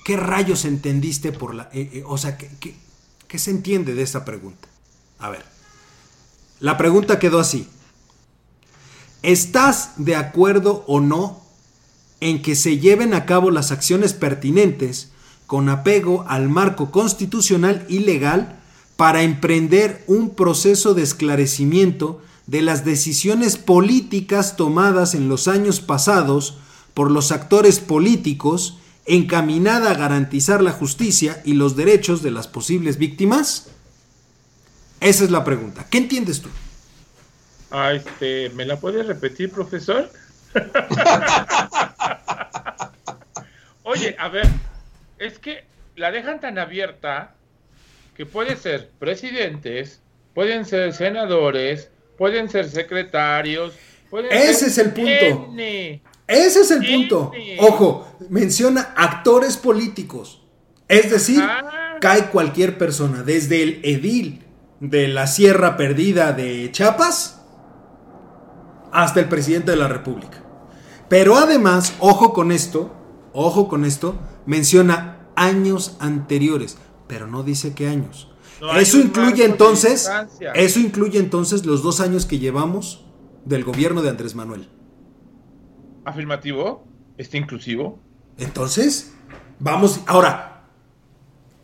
qué 0.04 0.16
rayos 0.16 0.64
entendiste 0.64 1.30
por 1.30 1.54
la... 1.54 1.70
Eh, 1.72 1.88
eh, 1.92 2.02
o 2.04 2.18
sea, 2.18 2.36
¿qué, 2.36 2.50
qué 3.28 3.38
se 3.38 3.52
entiende 3.52 3.94
de 3.94 4.02
esta 4.02 4.24
pregunta? 4.24 4.66
A 5.20 5.30
ver, 5.30 5.44
la 6.58 6.76
pregunta 6.76 7.20
quedó 7.20 7.38
así. 7.38 7.68
¿Estás 9.22 9.92
de 9.98 10.16
acuerdo 10.16 10.84
o 10.88 10.98
no 10.98 11.44
en 12.18 12.42
que 12.42 12.56
se 12.56 12.80
lleven 12.80 13.14
a 13.14 13.24
cabo 13.24 13.52
las 13.52 13.70
acciones 13.70 14.14
pertinentes 14.14 15.12
con 15.50 15.68
apego 15.68 16.24
al 16.28 16.48
marco 16.48 16.92
constitucional 16.92 17.84
y 17.88 17.98
legal 17.98 18.60
para 18.94 19.24
emprender 19.24 20.04
un 20.06 20.36
proceso 20.36 20.94
de 20.94 21.02
esclarecimiento 21.02 22.22
de 22.46 22.62
las 22.62 22.84
decisiones 22.84 23.56
políticas 23.56 24.54
tomadas 24.54 25.16
en 25.16 25.28
los 25.28 25.48
años 25.48 25.80
pasados 25.80 26.58
por 26.94 27.10
los 27.10 27.32
actores 27.32 27.80
políticos 27.80 28.78
encaminada 29.06 29.90
a 29.90 29.94
garantizar 29.94 30.62
la 30.62 30.70
justicia 30.70 31.42
y 31.44 31.54
los 31.54 31.74
derechos 31.74 32.22
de 32.22 32.30
las 32.30 32.46
posibles 32.46 32.96
víctimas? 32.96 33.70
Esa 35.00 35.24
es 35.24 35.32
la 35.32 35.42
pregunta. 35.42 35.84
¿Qué 35.90 35.98
entiendes 35.98 36.42
tú? 36.42 36.48
Ah, 37.72 37.92
este, 37.92 38.50
¿me 38.50 38.64
la 38.64 38.78
puedes 38.78 39.04
repetir, 39.04 39.50
profesor? 39.50 40.12
Oye, 43.82 44.14
a 44.16 44.28
ver, 44.28 44.48
es 45.20 45.38
que 45.38 45.64
la 45.94 46.10
dejan 46.10 46.40
tan 46.40 46.58
abierta 46.58 47.34
que 48.16 48.26
pueden 48.26 48.56
ser 48.56 48.90
presidentes, 48.98 50.00
pueden 50.34 50.64
ser 50.64 50.92
senadores, 50.94 51.90
pueden 52.18 52.48
ser 52.48 52.68
secretarios. 52.68 53.74
Pueden 54.08 54.32
Ese 54.32 54.66
es 54.66 54.78
el 54.78 54.92
punto. 54.92 55.54
Ese 56.26 56.60
es 56.60 56.70
el 56.70 56.84
punto. 56.84 57.32
Ojo, 57.58 58.16
menciona 58.28 58.94
actores 58.96 59.56
políticos. 59.56 60.42
Es 60.88 61.10
decir, 61.10 61.42
cae 62.00 62.30
cualquier 62.30 62.78
persona, 62.78 63.22
desde 63.22 63.62
el 63.62 63.80
edil 63.84 64.44
de 64.80 65.06
la 65.06 65.26
Sierra 65.26 65.76
Perdida 65.76 66.32
de 66.32 66.72
Chiapas 66.72 67.42
hasta 68.90 69.20
el 69.20 69.28
presidente 69.28 69.72
de 69.72 69.76
la 69.76 69.86
República. 69.86 70.42
Pero 71.08 71.36
además, 71.36 71.94
ojo 72.00 72.32
con 72.32 72.52
esto, 72.52 72.94
ojo 73.32 73.68
con 73.68 73.84
esto, 73.84 74.18
menciona 74.50 75.28
años 75.36 75.96
anteriores, 76.00 76.76
pero 77.06 77.28
no 77.28 77.44
dice 77.44 77.72
qué 77.72 77.86
años. 77.86 78.28
eso 78.76 78.98
incluye 78.98 79.44
entonces, 79.44 80.10
eso 80.56 80.80
incluye 80.80 81.20
entonces 81.20 81.64
los 81.64 81.84
dos 81.84 82.00
años 82.00 82.26
que 82.26 82.40
llevamos 82.40 83.04
del 83.44 83.62
gobierno 83.62 84.02
de 84.02 84.10
Andrés 84.10 84.34
Manuel. 84.34 84.68
Afirmativo, 86.04 86.84
está 87.16 87.36
inclusivo. 87.36 88.00
Entonces, 88.38 89.12
vamos, 89.60 90.00
ahora, 90.08 90.64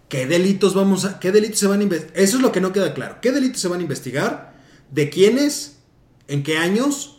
¿qué 0.08 0.28
delitos 0.28 0.72
vamos 0.72 1.06
a, 1.06 1.18
qué 1.18 1.32
delitos 1.32 1.58
se 1.58 1.66
van 1.66 1.80
a 1.80 1.82
investigar? 1.82 2.16
Eso 2.16 2.36
es 2.36 2.42
lo 2.42 2.52
que 2.52 2.60
no 2.60 2.72
queda 2.72 2.94
claro. 2.94 3.16
¿Qué 3.20 3.32
delitos 3.32 3.60
se 3.60 3.66
van 3.66 3.80
a 3.80 3.82
investigar? 3.82 4.54
¿De 4.92 5.10
quiénes? 5.10 5.82
¿En 6.28 6.44
qué 6.44 6.56
años? 6.58 7.15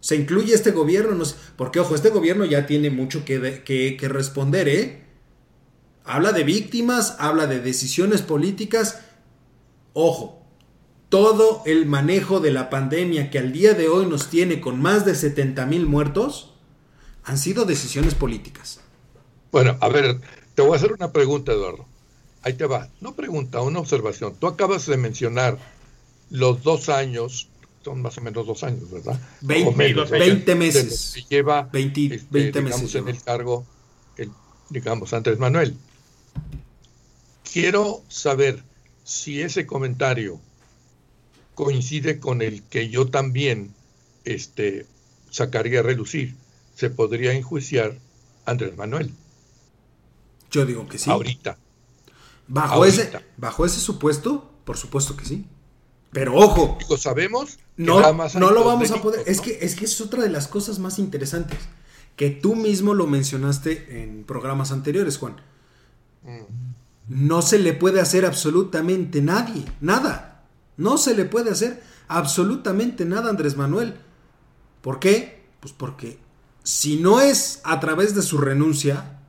¿Se 0.00 0.16
incluye 0.16 0.54
este 0.54 0.70
gobierno? 0.70 1.14
No 1.14 1.24
porque, 1.56 1.80
ojo, 1.80 1.94
este 1.94 2.10
gobierno 2.10 2.44
ya 2.44 2.66
tiene 2.66 2.90
mucho 2.90 3.24
que, 3.24 3.62
que, 3.64 4.08
responder, 4.08 4.68
¿eh? 4.68 5.04
Habla 6.04 6.32
de 6.32 6.44
víctimas, 6.44 7.16
habla 7.18 7.46
de 7.46 7.60
decisiones 7.60 8.22
políticas. 8.22 9.00
Ojo, 9.92 10.46
todo 11.08 11.62
el 11.66 11.86
manejo 11.86 12.40
de 12.40 12.52
la 12.52 12.70
pandemia 12.70 13.30
que 13.30 13.38
al 13.38 13.52
día 13.52 13.74
de 13.74 13.88
hoy 13.88 14.06
nos 14.06 14.28
tiene 14.28 14.60
con 14.60 14.80
más 14.80 15.04
de 15.04 15.14
70 15.14 15.66
mil 15.66 15.86
muertos 15.86 16.54
han 17.24 17.36
sido 17.36 17.64
decisiones 17.64 18.14
políticas. 18.14 18.80
Bueno, 19.52 19.76
a 19.80 19.88
ver, 19.88 20.20
te 20.54 20.62
voy 20.62 20.72
a 20.72 20.76
hacer 20.76 20.92
una 20.92 21.12
pregunta, 21.12 21.52
Eduardo. 21.52 21.86
Ahí 22.42 22.54
te 22.54 22.66
va. 22.66 22.88
No 23.00 23.14
pregunta, 23.14 23.60
una 23.60 23.80
observación. 23.80 24.34
Tú 24.38 24.46
acabas 24.46 24.86
de 24.86 24.96
mencionar 24.96 25.58
los 26.30 26.62
dos 26.62 26.88
años, 26.88 27.48
son 27.88 28.02
más 28.02 28.18
o 28.18 28.20
menos 28.20 28.46
dos 28.46 28.62
años, 28.64 28.90
¿verdad? 28.90 29.18
20, 29.40 30.54
meses. 30.54 31.12
Que 31.14 31.36
lleva 31.36 31.62
20, 31.72 32.14
este, 32.14 32.60
meses 32.60 32.94
en 32.94 33.08
el 33.08 33.22
cargo, 33.22 33.64
el, 34.18 34.30
digamos, 34.68 35.14
Andrés 35.14 35.38
Manuel. 35.38 35.74
Quiero 37.50 38.02
saber 38.08 38.62
si 39.04 39.40
ese 39.40 39.66
comentario 39.66 40.38
coincide 41.54 42.20
con 42.20 42.42
el 42.42 42.62
que 42.64 42.90
yo 42.90 43.06
también 43.08 43.74
este, 44.24 44.84
sacaría 45.30 45.80
a 45.80 45.82
relucir. 45.82 46.36
Se 46.74 46.90
podría 46.90 47.32
enjuiciar 47.32 47.96
Andrés 48.44 48.76
Manuel. 48.76 49.14
Yo 50.50 50.66
digo 50.66 50.86
que 50.86 50.98
sí. 50.98 51.10
Ahorita. 51.10 51.56
Bajo, 52.48 52.84
Ese, 52.84 53.10
bajo 53.38 53.64
ese 53.64 53.80
supuesto, 53.80 54.50
por 54.66 54.76
supuesto 54.76 55.16
que 55.16 55.24
sí. 55.24 55.46
Pero 56.12 56.34
ojo. 56.34 56.78
Lo 56.88 56.96
sabemos. 56.96 57.58
No, 57.76 58.00
no 58.00 58.50
lo 58.50 58.64
vamos 58.64 58.90
a 58.90 59.02
poder. 59.02 59.22
Es, 59.26 59.40
que, 59.40 59.58
es 59.60 59.74
que 59.74 59.84
es 59.84 60.00
otra 60.00 60.22
de 60.22 60.30
las 60.30 60.48
cosas 60.48 60.78
más 60.78 60.98
interesantes. 60.98 61.58
Que 62.16 62.30
tú 62.30 62.56
mismo 62.56 62.94
lo 62.94 63.06
mencionaste 63.06 64.02
en 64.02 64.24
programas 64.24 64.72
anteriores, 64.72 65.18
Juan. 65.18 65.36
Mm. 66.24 66.68
No 67.08 67.42
se 67.42 67.58
le 67.58 67.72
puede 67.72 68.00
hacer 68.00 68.26
absolutamente 68.26 69.22
nadie. 69.22 69.64
Nada. 69.80 70.44
No 70.76 70.98
se 70.98 71.14
le 71.14 71.24
puede 71.24 71.50
hacer 71.50 71.82
absolutamente 72.08 73.04
nada 73.04 73.26
a 73.26 73.30
Andrés 73.30 73.56
Manuel. 73.56 73.94
¿Por 74.80 74.98
qué? 74.98 75.44
Pues 75.60 75.72
porque 75.72 76.18
si 76.62 76.96
no 76.96 77.20
es 77.20 77.60
a 77.64 77.80
través 77.80 78.14
de 78.14 78.22
su 78.22 78.38
renuncia, 78.38 79.20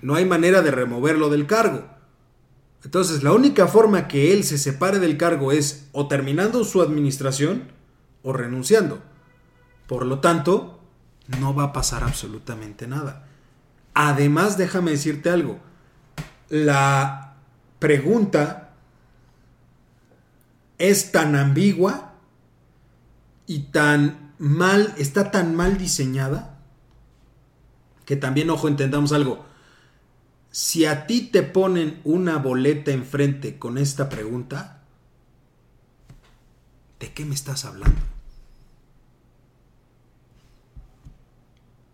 no 0.00 0.14
hay 0.14 0.24
manera 0.24 0.62
de 0.62 0.70
removerlo 0.70 1.30
del 1.30 1.46
cargo. 1.46 1.86
Entonces, 2.84 3.22
la 3.22 3.32
única 3.32 3.68
forma 3.68 4.08
que 4.08 4.32
él 4.32 4.44
se 4.44 4.58
separe 4.58 4.98
del 4.98 5.16
cargo 5.16 5.52
es 5.52 5.88
o 5.92 6.08
terminando 6.08 6.64
su 6.64 6.82
administración 6.82 7.68
o 8.22 8.32
renunciando. 8.32 9.02
Por 9.86 10.04
lo 10.04 10.20
tanto, 10.20 10.80
no 11.40 11.54
va 11.54 11.64
a 11.64 11.72
pasar 11.72 12.02
absolutamente 12.02 12.86
nada. 12.86 13.28
Además, 13.94 14.56
déjame 14.56 14.92
decirte 14.92 15.30
algo. 15.30 15.60
La 16.48 17.36
pregunta 17.78 18.74
es 20.78 21.12
tan 21.12 21.36
ambigua 21.36 22.14
y 23.46 23.60
tan 23.70 24.34
mal, 24.38 24.92
está 24.98 25.30
tan 25.30 25.54
mal 25.54 25.78
diseñada 25.78 26.58
que 28.04 28.16
también, 28.16 28.50
ojo, 28.50 28.66
entendamos 28.66 29.12
algo 29.12 29.51
si 30.52 30.84
a 30.84 31.06
ti 31.06 31.22
te 31.22 31.42
ponen 31.42 32.00
una 32.04 32.36
boleta 32.36 32.92
enfrente 32.92 33.58
con 33.58 33.78
esta 33.78 34.10
pregunta, 34.10 34.82
¿de 37.00 37.10
qué 37.12 37.24
me 37.24 37.34
estás 37.34 37.64
hablando? 37.64 38.00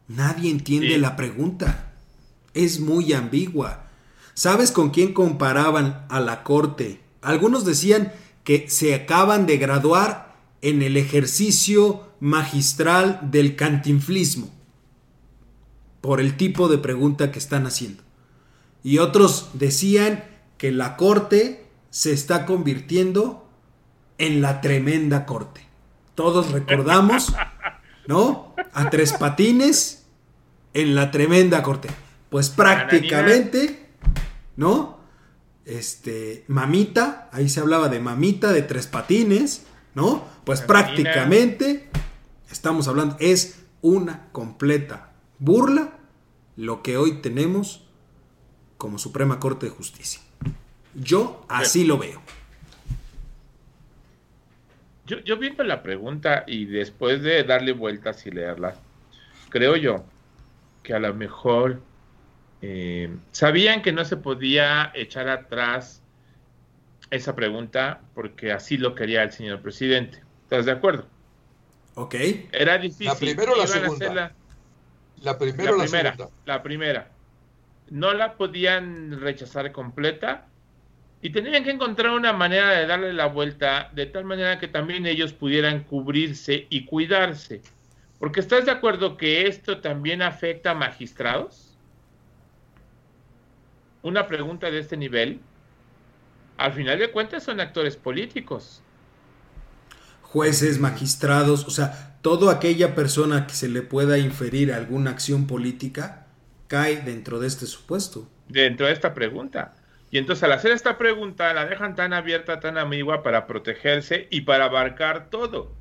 Nadie 0.09 0.51
entiende 0.51 0.99
la 0.99 1.15
pregunta. 1.15 1.93
Es 2.53 2.81
muy 2.81 3.13
ambigua. 3.13 3.85
¿Sabes 4.35 4.73
con 4.73 4.91
quién 4.91 5.13
comparaban 5.13 6.05
a 6.09 6.19
la 6.19 6.43
corte? 6.43 7.01
Algunos 7.23 7.65
decían 7.65 8.13
que 8.43 8.69
se 8.69 8.95
acaban 8.95 9.47
de 9.47 9.59
graduar 9.59 10.37
en 10.63 10.83
el 10.83 10.97
ejercicio 10.97 12.09
magistral 12.19 13.21
del 13.31 13.55
cantinflismo 13.55 14.51
por 16.01 16.21
el 16.21 16.37
tipo 16.37 16.69
de 16.69 16.79
pregunta 16.79 17.31
que 17.31 17.39
están 17.39 17.67
haciendo. 17.67 18.08
Y 18.89 19.01
otros 19.01 19.51
decían 19.53 20.25
que 20.57 20.73
la 20.73 20.97
corte 20.97 21.67
se 21.91 22.11
está 22.11 22.47
convirtiendo 22.47 23.47
en 24.17 24.41
la 24.41 24.63
tremenda 24.63 25.27
corte. 25.27 25.61
Todos 26.15 26.53
recordamos, 26.53 27.35
¿no? 28.07 28.55
A 28.73 28.89
tres 28.89 29.13
patines 29.13 30.07
en 30.73 30.95
la 30.95 31.11
tremenda 31.11 31.63
corte. 31.63 31.91
Pues 32.31 32.49
prácticamente, 32.49 33.91
¿no? 34.57 35.01
Este, 35.67 36.47
mamita, 36.49 37.29
ahí 37.31 37.51
se 37.51 37.61
hablaba 37.61 37.91
de 37.91 38.01
mamita 38.01 38.53
de 38.53 38.63
tres 38.63 38.87
patines, 38.87 39.67
¿no? 39.95 40.25
Pues 40.45 40.63
prácticamente 40.63 41.91
estamos 42.51 42.89
hablando, 42.89 43.19
es 43.21 43.67
una 43.83 44.31
completa 44.33 45.13
burla 45.39 45.99
lo 46.57 46.83
que 46.83 46.97
hoy 46.97 47.21
tenemos 47.21 47.88
como 48.79 48.99
Suprema 48.99 49.39
Corte 49.41 49.67
de 49.67 49.73
Justicia. 49.73 50.23
Yo 50.95 51.45
así 51.49 51.85
lo 51.85 51.99
veo. 51.99 52.23
Yo, 55.05 55.39
viendo 55.39 55.65
la 55.65 55.83
pregunta 55.83 56.45
y 56.47 56.67
después 56.67 57.23
de 57.23 57.43
darle 57.43 57.73
vueltas 57.73 58.27
y 58.27 58.31
leerla, 58.31 58.75
creo 59.49 59.75
yo 59.77 60.05
que 60.83 60.93
a 60.93 60.99
lo 60.99 61.15
mejor 61.15 61.81
eh, 62.61 63.17
sabían 63.33 63.81
que 63.81 63.91
no 63.91 64.05
se 64.05 64.19
podía 64.19 64.93
echar 64.95 65.29
atrás 65.29 66.03
esa 67.11 67.35
pregunta 67.35 68.03
porque 68.15 68.53
así 68.53 68.77
lo 68.77 68.95
quería 68.95 69.23
el 69.23 69.33
señor 69.33 69.63
presidente. 69.63 70.23
¿Estás 70.43 70.67
de 70.67 70.73
acuerdo? 70.73 71.07
Ok. 71.95 72.15
Era 72.53 72.77
difícil. 72.77 73.07
La 73.07 73.15
primera 73.15 73.53
o 73.53 73.57
la 73.57 73.67
segunda. 73.67 74.33
La, 75.23 75.39
primera 75.39 75.73
la 75.73 75.79
primera, 75.79 76.17
La 76.45 76.63
primera 76.63 77.18
no 77.91 78.13
la 78.15 78.37
podían 78.37 79.21
rechazar 79.21 79.73
completa 79.73 80.47
y 81.21 81.31
tenían 81.31 81.65
que 81.65 81.71
encontrar 81.71 82.13
una 82.13 82.33
manera 82.33 82.71
de 82.71 82.87
darle 82.87 83.13
la 83.13 83.27
vuelta 83.27 83.91
de 83.95 84.07
tal 84.07 84.25
manera 84.25 84.59
que 84.59 84.69
también 84.69 85.07
ellos 85.07 85.33
pudieran 85.33 85.83
cubrirse 85.83 86.67
y 86.71 86.85
cuidarse. 86.85 87.61
Porque 88.19 88.41
estás 88.41 88.65
de 88.65 88.71
acuerdo 88.71 89.17
que 89.17 89.47
esto 89.47 89.79
también 89.81 90.23
afecta 90.23 90.73
a 90.73 90.75
magistrados? 90.75 91.77
Una 94.03 94.27
pregunta 94.27 94.71
de 94.71 94.79
este 94.79 94.97
nivel, 94.97 95.41
al 96.57 96.73
final 96.73 96.99
de 96.99 97.11
cuentas 97.11 97.43
son 97.43 97.61
actores 97.61 97.97
políticos. 97.97 98.83
Jueces, 100.23 100.79
magistrados, 100.79 101.67
o 101.67 101.71
sea, 101.71 102.17
toda 102.23 102.53
aquella 102.53 102.95
persona 102.95 103.47
que 103.47 103.55
se 103.55 103.69
le 103.69 103.83
pueda 103.83 104.19
inferir 104.19 104.73
alguna 104.73 105.11
acción 105.11 105.47
política, 105.47 106.27
cae 106.69 107.01
dentro 107.01 107.41
de 107.41 107.49
este 107.49 107.67
supuesto. 107.67 108.29
Dentro 108.49 108.87
de 108.87 108.93
esta 108.93 109.15
pregunta. 109.15 109.75
Y 110.11 110.19
entonces 110.19 110.45
al 110.45 110.53
hacer 110.53 110.73
esta 110.73 110.97
pregunta 110.97 111.53
la 111.53 111.67
dejan 111.67 111.95
tan 111.97 112.13
abierta, 112.13 112.61
tan 112.61 112.79
ambigua 112.79 113.23
para 113.23 113.47
protegerse 113.47 114.29
y 114.31 114.43
para 114.43 114.67
abarcar 114.67 115.29
todo. 115.29 115.73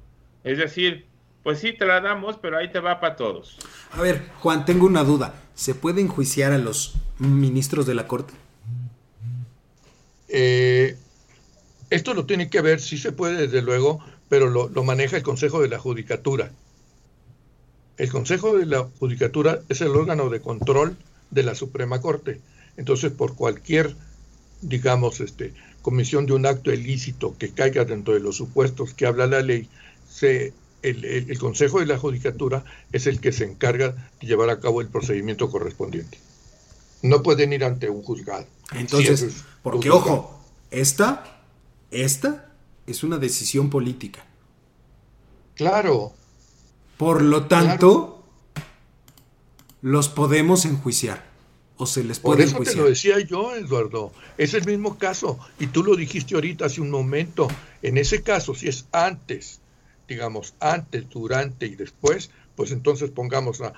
Es 0.44 0.58
decir, 0.58 1.06
pues 1.44 1.60
sí, 1.60 1.74
te 1.74 1.86
la 1.86 2.02
damos, 2.02 2.38
pero 2.38 2.58
ahí 2.58 2.72
te 2.72 2.80
va 2.80 3.00
para 3.00 3.16
todos. 3.16 3.58
A 3.92 4.02
ver, 4.02 4.22
Juan, 4.40 4.66
tengo 4.66 4.86
una 4.86 5.04
duda. 5.04 5.34
¿Se 5.56 5.76
puede 5.76 6.02
enjuiciar 6.02 6.52
a 6.52 6.58
los 6.58 6.96
ministros 7.20 7.86
de 7.86 7.96
la 7.96 8.08
Corte? 8.08 8.34
Eh, 10.28 10.98
esto 11.90 12.14
lo 12.14 12.26
tiene 12.26 12.50
que 12.50 12.62
ver, 12.62 12.82
sí 12.82 12.98
se 12.98 13.14
puede, 13.14 13.48
desde 13.48 13.62
luego, 13.62 14.04
pero 14.28 14.50
lo, 14.50 14.68
lo 14.68 14.84
maneja 14.84 15.16
el 15.16 15.24
Consejo 15.24 15.62
de 15.62 15.70
la 15.70 15.80
Judicatura. 15.80 16.52
El 17.98 18.12
Consejo 18.12 18.58
de 18.58 18.66
la 18.66 18.88
Judicatura 19.00 19.62
es 19.70 19.82
el 19.82 19.90
órgano 19.90 20.30
de 20.30 20.40
control 20.40 20.98
de 21.32 21.44
la 21.44 21.56
Suprema 21.56 22.00
Corte. 22.00 22.42
Entonces, 22.78 23.12
por 23.12 23.36
cualquier, 23.36 23.96
digamos, 24.62 25.20
este, 25.20 25.54
comisión 25.82 26.26
de 26.28 26.34
un 26.34 26.46
acto 26.46 26.72
ilícito 26.72 27.36
que 27.38 27.50
caiga 27.50 27.86
dentro 27.86 28.14
de 28.14 28.20
los 28.20 28.36
supuestos 28.36 28.94
que 28.94 29.08
habla 29.08 29.26
la 29.26 29.42
ley, 29.42 29.68
se, 30.08 30.54
el, 30.84 31.40
Consejo 31.40 31.80
de 31.80 31.88
la 31.88 31.98
Judicatura 31.98 32.64
es 32.92 33.08
el 33.08 33.20
que 33.20 33.32
se 33.32 33.46
encarga 33.46 34.12
de 34.22 34.28
llevar 34.28 34.50
a 34.52 34.60
cabo 34.60 34.82
el 34.82 34.90
procedimiento 34.90 35.50
correspondiente. 35.50 36.20
No 37.02 37.24
pueden 37.24 37.52
ir 37.54 37.64
ante 37.64 37.90
un 37.90 38.04
juzgado. 38.04 38.46
Entonces, 38.76 39.44
porque 39.64 39.90
ojo, 39.90 40.40
esta, 40.72 41.42
esta 41.90 42.52
es 42.86 43.04
una 43.04 43.18
decisión 43.18 43.70
política. 43.70 44.26
Claro, 45.56 46.14
por 46.98 47.22
lo 47.22 47.46
tanto, 47.46 48.24
los 49.82 50.10
podemos 50.10 50.66
enjuiciar 50.66 51.26
o 51.78 51.86
se 51.86 52.04
les 52.04 52.20
puede 52.20 52.48
Por 52.48 52.64
eso 52.64 52.72
te 52.72 52.76
lo 52.76 52.90
decía 52.90 53.20
yo, 53.20 53.56
Eduardo. 53.56 54.12
Es 54.38 54.54
el 54.54 54.66
mismo 54.66 54.98
caso. 54.98 55.40
Y 55.60 55.68
tú 55.68 55.84
lo 55.84 55.96
dijiste 55.96 56.36
ahorita 56.36 56.66
hace 56.66 56.82
un 56.82 56.90
momento. 56.90 57.48
En 57.84 57.98
ese 57.98 58.24
caso, 58.24 58.56
si 58.56 58.68
es 58.68 58.88
antes, 58.92 59.60
digamos, 60.08 60.56
antes, 60.60 61.08
durante 61.10 61.68
y 61.68 61.76
después, 61.76 62.32
pues 62.56 62.72
entonces 62.72 63.12
pongamos 63.12 63.62
a, 63.62 63.74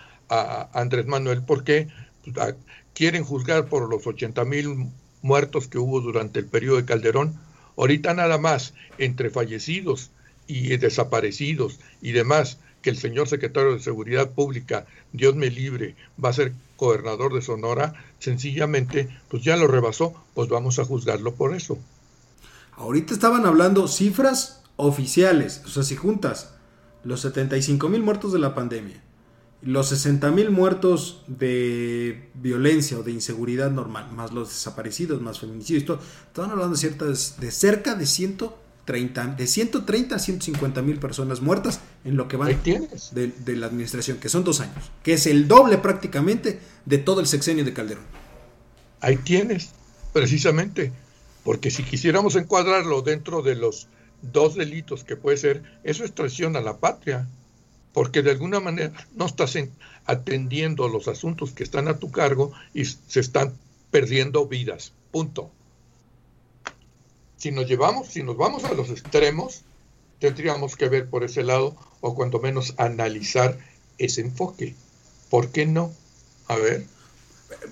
Andrés 0.74 1.08
Manuel 1.08 1.44
porque 1.44 1.88
pues, 2.24 2.56
quieren 2.94 3.24
juzgar 3.24 3.66
por 3.68 3.90
los 3.90 4.06
80 4.06 4.46
mil 4.46 4.92
muertos 5.22 5.68
que 5.68 5.80
hubo 5.80 6.00
durante 6.00 6.40
el 6.40 6.46
periodo 6.46 6.78
de 6.78 6.86
Calderón 6.86 7.38
Ahorita 7.80 8.14
nada 8.14 8.38
más 8.38 8.74
entre 8.98 9.30
fallecidos 9.30 10.12
y 10.48 10.76
desaparecidos 10.76 11.80
y 12.02 12.12
demás, 12.12 12.58
que 12.82 12.90
el 12.90 12.98
señor 12.98 13.28
secretario 13.28 13.74
de 13.74 13.80
Seguridad 13.80 14.32
Pública, 14.32 14.86
Dios 15.12 15.36
me 15.36 15.50
libre, 15.50 15.96
va 16.24 16.30
a 16.30 16.34
ser 16.34 16.54
gobernador 16.78 17.34
de 17.34 17.42
Sonora, 17.42 17.94
sencillamente, 18.20 19.10
pues 19.30 19.44
ya 19.44 19.58
lo 19.58 19.68
rebasó, 19.68 20.14
pues 20.34 20.50
vamos 20.50 20.80
a 20.80 20.86
juzgarlo 20.86 21.34
por 21.36 21.54
eso. 21.54 21.78
Ahorita 22.78 23.14
estaban 23.14 23.46
hablando 23.46 23.88
cifras 23.88 24.64
oficiales, 24.78 25.62
o 25.66 25.70
sea, 25.70 25.84
si 25.84 25.96
juntas 25.96 26.56
los 27.04 27.22
75 27.22 27.90
mil 27.90 28.02
muertos 28.02 28.32
de 28.32 28.40
la 28.40 28.56
pandemia, 28.56 29.02
los 29.62 29.90
60 29.90 30.32
mil 30.32 30.52
muertos 30.52 31.24
de 31.28 32.30
violencia 32.36 32.98
o 32.98 33.04
de 33.04 33.12
inseguridad 33.12 33.72
normal, 33.72 34.10
más 34.14 34.32
los 34.32 34.50
desaparecidos, 34.50 35.22
más 35.22 35.40
feminicidios, 35.40 36.00
estaban 36.28 36.52
hablando 36.52 36.76
de, 36.76 36.80
ciertas, 36.80 37.36
de 37.40 37.52
cerca 37.52 37.96
de 37.96 38.06
130, 38.06 39.28
de 39.36 39.48
130 39.48 40.16
a 40.16 40.20
150 40.20 40.82
mil 40.82 41.00
personas 41.00 41.42
muertas 41.42 41.82
en 42.06 42.16
lo 42.16 42.28
que 42.28 42.38
va 42.38 42.48
de, 42.48 43.34
de, 43.46 43.56
la 43.56 43.68
administración, 43.68 44.20
que 44.20 44.30
son 44.30 44.44
dos 44.44 44.62
años, 44.62 44.92
que 45.04 45.14
es 45.14 45.26
el 45.28 45.48
doble 45.48 45.78
prácticamente 45.78 46.60
de 46.86 46.98
todo 46.98 47.20
el 47.20 47.28
sexenio 47.28 47.66
de 47.66 47.74
Calderón. 47.74 48.06
Ahí 49.02 49.18
tienes, 49.18 49.72
precisamente, 50.14 50.92
porque 51.44 51.72
si 51.72 51.84
quisiéramos 51.84 52.36
encuadrarlo 52.36 53.02
dentro 53.02 53.42
de 53.42 53.56
los 53.56 53.88
dos 54.22 54.56
delitos 54.56 55.04
que 55.04 55.16
puede 55.16 55.38
ser, 55.38 55.64
eso 55.84 56.04
es 56.04 56.14
traición 56.14 56.56
a 56.56 56.62
la 56.62 56.78
patria 56.78 57.28
porque 57.94 58.22
de 58.22 58.32
alguna 58.32 58.60
manera 58.60 58.94
no 59.16 59.26
estás 59.26 59.58
atendiendo 60.06 60.88
los 60.88 61.08
asuntos 61.08 61.52
que 61.52 61.64
están 61.64 61.88
a 61.88 61.98
tu 61.98 62.12
cargo 62.12 62.52
y 62.74 62.86
se 62.86 63.20
están 63.20 63.54
perdiendo 63.92 64.48
vidas. 64.48 64.94
Punto. 65.12 65.52
Si 67.38 67.52
nos 67.52 67.68
llevamos, 67.68 68.08
si 68.08 68.22
nos 68.22 68.38
vamos 68.38 68.64
a 68.66 68.74
los 68.74 68.90
extremos, 68.90 69.64
tendríamos 70.20 70.76
que 70.76 70.90
ver 70.90 71.10
por 71.10 71.24
ese 71.24 71.44
lado 71.44 71.76
o 72.02 72.16
cuando 72.16 72.40
menos 72.40 72.74
analizar 72.78 73.58
ese 73.98 74.22
enfoque. 74.22 74.76
¿Por 75.30 75.52
qué 75.52 75.66
no? 75.66 75.92
A 76.48 76.56
ver. 76.56 76.86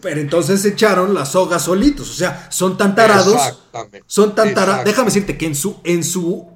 Pero 0.01 0.19
entonces 0.19 0.65
echaron 0.65 1.13
la 1.13 1.25
soga 1.25 1.59
solitos, 1.59 2.09
o 2.09 2.13
sea, 2.13 2.51
son 2.51 2.77
tan 2.77 2.95
tarados. 2.95 3.33
Exactamente. 3.33 4.03
Son 4.07 4.33
tan 4.35 4.53
tarados. 4.53 4.85
Déjame 4.85 5.05
decirte 5.05 5.37
que 5.37 5.45
en 5.45 5.55
su 5.55 5.79
en 5.83 6.03
su 6.03 6.49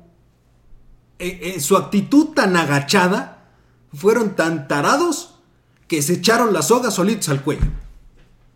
en 1.20 1.62
su 1.62 1.78
actitud 1.78 2.34
tan 2.34 2.56
agachada 2.56 3.52
fueron 3.94 4.36
tan 4.36 4.68
tarados 4.68 5.36
que 5.88 6.02
se 6.02 6.14
echaron 6.14 6.54
las 6.54 6.70
sogas 6.70 6.96
solitos 6.96 7.30
al 7.30 7.44
cuello. 7.44 7.68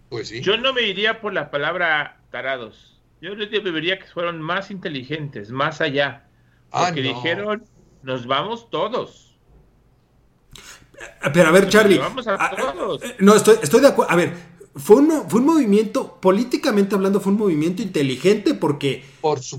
Pues 0.09 0.29
sí. 0.29 0.41
Yo 0.41 0.57
no 0.57 0.73
me 0.73 0.83
iría 0.83 1.21
por 1.21 1.33
la 1.33 1.51
palabra 1.51 2.17
tarados. 2.31 2.99
Yo 3.21 3.35
diría 3.35 3.99
que 3.99 4.07
fueron 4.07 4.41
más 4.41 4.71
inteligentes, 4.71 5.51
más 5.51 5.81
allá. 5.81 6.25
Ah, 6.71 6.85
porque 6.87 7.01
dijeron, 7.01 7.63
nos 8.03 8.27
vamos 8.27 8.69
todos. 8.69 9.37
Pero 11.33 11.49
a 11.49 11.51
ver, 11.51 11.69
Charlie. 11.69 11.97
Vamos 11.97 12.27
a 12.27 12.51
todos. 12.55 13.03
Eh, 13.03 13.15
no, 13.19 13.35
estoy, 13.35 13.57
estoy 13.61 13.81
de 13.81 13.87
acuerdo. 13.87 14.11
A 14.11 14.15
ver, 14.15 14.33
fue 14.75 14.97
un, 14.97 15.29
fue 15.29 15.39
un 15.39 15.45
movimiento, 15.45 16.19
políticamente 16.21 16.95
hablando, 16.95 17.19
fue 17.19 17.31
un 17.31 17.39
movimiento 17.39 17.81
inteligente 17.81 18.53
porque 18.53 19.05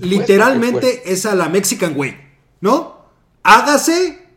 literalmente 0.01 1.11
es 1.11 1.25
a 1.25 1.35
la 1.35 1.49
Mexican 1.49 1.93
Way, 1.95 2.17
¿no? 2.61 2.97
Hágase 3.43 4.27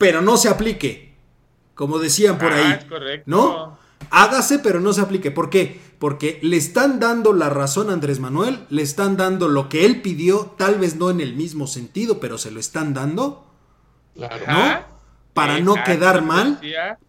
pero 0.00 0.22
no 0.22 0.38
se 0.38 0.48
aplique. 0.48 1.14
Como 1.74 1.98
decían 1.98 2.38
por 2.38 2.50
ahí. 2.50 2.72
Ah, 2.72 2.86
correcto. 2.88 3.30
¿No? 3.30 3.78
Hágase, 4.10 4.58
pero 4.58 4.80
no 4.80 4.92
se 4.92 5.00
aplique. 5.00 5.30
¿Por 5.30 5.50
qué? 5.50 5.80
Porque 5.98 6.38
le 6.42 6.56
están 6.56 6.98
dando 6.98 7.32
la 7.32 7.48
razón 7.48 7.90
a 7.90 7.92
Andrés 7.92 8.20
Manuel, 8.20 8.66
le 8.70 8.82
están 8.82 9.16
dando 9.16 9.48
lo 9.48 9.68
que 9.68 9.86
él 9.86 10.02
pidió, 10.02 10.54
tal 10.58 10.76
vez 10.78 10.96
no 10.96 11.10
en 11.10 11.20
el 11.20 11.34
mismo 11.36 11.66
sentido, 11.66 12.20
pero 12.20 12.38
se 12.38 12.50
lo 12.50 12.58
están 12.58 12.94
dando. 12.94 13.46
Claro. 14.14 14.44
¿No? 14.48 15.00
Para 15.34 15.60
no 15.60 15.74
quedar 15.84 16.22
mal. 16.22 16.60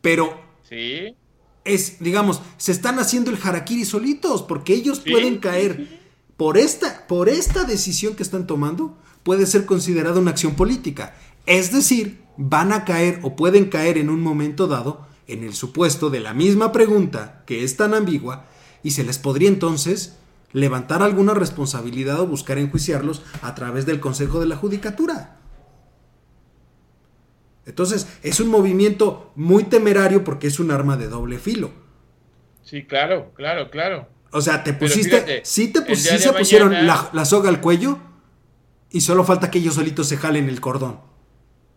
Pero 0.01 0.39
sí. 0.67 1.15
es, 1.63 1.99
digamos, 1.99 2.41
se 2.57 2.71
están 2.71 2.99
haciendo 2.99 3.31
el 3.31 3.39
harakiri 3.41 3.85
solitos, 3.85 4.43
porque 4.43 4.73
ellos 4.73 4.99
pueden 4.99 5.39
caer. 5.39 5.99
Por 6.37 6.57
esta, 6.57 7.07
por 7.07 7.29
esta 7.29 7.65
decisión 7.65 8.15
que 8.15 8.23
están 8.23 8.47
tomando, 8.47 8.97
puede 9.23 9.45
ser 9.45 9.65
considerada 9.65 10.19
una 10.19 10.31
acción 10.31 10.55
política. 10.55 11.15
Es 11.45 11.71
decir, 11.71 12.21
van 12.37 12.73
a 12.73 12.85
caer 12.85 13.19
o 13.23 13.35
pueden 13.35 13.65
caer 13.69 13.97
en 13.97 14.09
un 14.09 14.21
momento 14.21 14.67
dado 14.67 15.05
en 15.33 15.43
el 15.43 15.53
supuesto 15.53 16.09
de 16.09 16.19
la 16.19 16.33
misma 16.33 16.71
pregunta 16.71 17.43
que 17.45 17.63
es 17.63 17.77
tan 17.77 17.93
ambigua 17.93 18.45
y 18.83 18.91
se 18.91 19.03
les 19.03 19.17
podría 19.17 19.49
entonces 19.49 20.17
levantar 20.53 21.01
alguna 21.01 21.33
responsabilidad 21.33 22.19
o 22.19 22.27
buscar 22.27 22.57
enjuiciarlos 22.57 23.23
a 23.41 23.55
través 23.55 23.85
del 23.85 23.99
Consejo 23.99 24.39
de 24.39 24.47
la 24.47 24.55
Judicatura. 24.55 25.37
Entonces, 27.65 28.07
es 28.23 28.39
un 28.39 28.49
movimiento 28.49 29.31
muy 29.35 29.63
temerario 29.63 30.23
porque 30.23 30.47
es 30.47 30.59
un 30.59 30.71
arma 30.71 30.97
de 30.97 31.07
doble 31.07 31.37
filo. 31.37 31.71
Sí, 32.63 32.83
claro, 32.83 33.31
claro, 33.35 33.69
claro. 33.69 34.07
O 34.31 34.41
sea, 34.41 34.63
te 34.63 34.73
pusiste, 34.73 35.41
sí, 35.43 35.71
te 35.71 35.95
se 35.95 36.33
pusieron 36.33 36.87
la, 36.87 37.09
la 37.13 37.25
soga 37.25 37.49
al 37.49 37.61
cuello 37.61 37.99
y 38.89 39.01
solo 39.01 39.23
falta 39.23 39.51
que 39.51 39.59
ellos 39.59 39.75
solitos 39.75 40.07
se 40.07 40.17
jalen 40.17 40.49
el 40.49 40.59
cordón. 40.61 41.10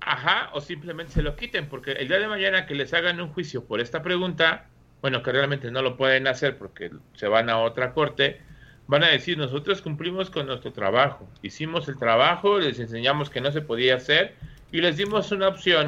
Ajá, 0.06 0.50
o 0.52 0.60
simplemente 0.60 1.12
se 1.14 1.22
lo 1.22 1.34
quiten, 1.34 1.66
porque 1.68 1.92
el 1.92 2.08
día 2.08 2.18
de 2.18 2.28
mañana 2.28 2.66
que 2.66 2.74
les 2.74 2.92
hagan 2.92 3.20
un 3.22 3.30
juicio 3.30 3.64
por 3.64 3.80
esta 3.80 4.02
pregunta, 4.02 4.66
bueno, 5.00 5.22
que 5.22 5.32
realmente 5.32 5.70
no 5.70 5.80
lo 5.80 5.96
pueden 5.96 6.26
hacer 6.26 6.58
porque 6.58 6.90
se 7.14 7.26
van 7.26 7.48
a 7.48 7.58
otra 7.58 7.94
corte, 7.94 8.42
van 8.86 9.02
a 9.02 9.08
decir, 9.08 9.38
nosotros 9.38 9.80
cumplimos 9.80 10.28
con 10.28 10.46
nuestro 10.46 10.72
trabajo, 10.72 11.26
hicimos 11.40 11.88
el 11.88 11.98
trabajo, 11.98 12.58
les 12.58 12.78
enseñamos 12.78 13.30
que 13.30 13.40
no 13.40 13.50
se 13.50 13.62
podía 13.62 13.94
hacer 13.96 14.34
y 14.72 14.82
les 14.82 14.98
dimos 14.98 15.32
una 15.32 15.48
opción 15.48 15.86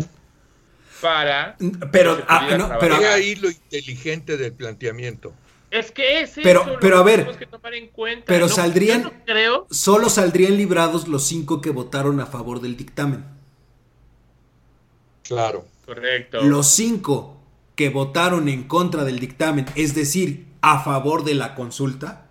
para... 1.03 1.57
Pero, 1.93 2.25
ah, 2.27 2.79
pero 2.81 2.97
ahí 2.97 3.35
lo 3.35 3.51
inteligente 3.51 4.39
del 4.39 4.55
planteamiento. 4.55 5.35
Es 5.71 5.91
que 5.91 6.21
es 6.21 6.33
pero, 6.43 6.63
eso 6.63 6.79
pero 6.81 6.97
a 6.97 7.03
ver, 7.03 7.37
que 7.37 7.45
tomar 7.45 7.75
en 7.75 7.89
cuenta. 7.89 8.25
Pero 8.27 8.49
saldrían, 8.49 9.13
creo... 9.27 9.67
solo 9.71 10.09
saldrían 10.09 10.57
librados 10.57 11.07
los 11.07 11.25
cinco 11.25 11.61
que 11.61 11.69
votaron 11.69 12.19
a 12.21 12.25
favor 12.25 12.63
del 12.63 12.79
dictamen. 12.79 13.36
Claro. 15.29 15.65
Correcto. 15.85 16.43
Los 16.43 16.69
cinco 16.69 17.37
que 17.77 17.91
votaron 17.91 18.49
en 18.49 18.65
contra 18.65 19.05
del 19.05 19.19
dictamen, 19.21 19.67
es 19.75 19.95
decir, 19.95 20.47
a 20.63 20.81
favor 20.81 21.25
de 21.25 21.35
la 21.35 21.55
consulta, 21.55 22.27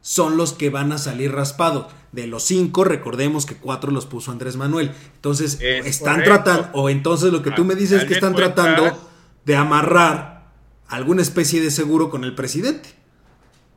son 0.00 0.36
los 0.36 0.52
que 0.52 0.70
van 0.70 0.92
a 0.92 0.98
salir 0.98 1.32
raspados. 1.32 1.86
De 2.12 2.26
los 2.28 2.44
cinco, 2.44 2.84
recordemos 2.84 3.44
que 3.46 3.56
cuatro 3.56 3.90
los 3.90 4.06
puso 4.06 4.30
Andrés 4.30 4.56
Manuel. 4.56 4.92
Entonces, 5.16 5.60
están 5.60 6.22
tratando, 6.22 6.68
o 6.72 6.88
entonces 6.88 7.32
lo 7.32 7.42
que 7.42 7.50
tú 7.50 7.64
me 7.64 7.74
dices 7.74 8.02
es 8.02 8.08
que 8.08 8.14
están 8.14 8.34
tratando 8.34 8.96
de 9.44 9.56
amarrar 9.56 10.46
alguna 10.86 11.22
especie 11.22 11.60
de 11.60 11.70
seguro 11.70 12.10
con 12.10 12.22
el 12.22 12.34
presidente. 12.34 12.90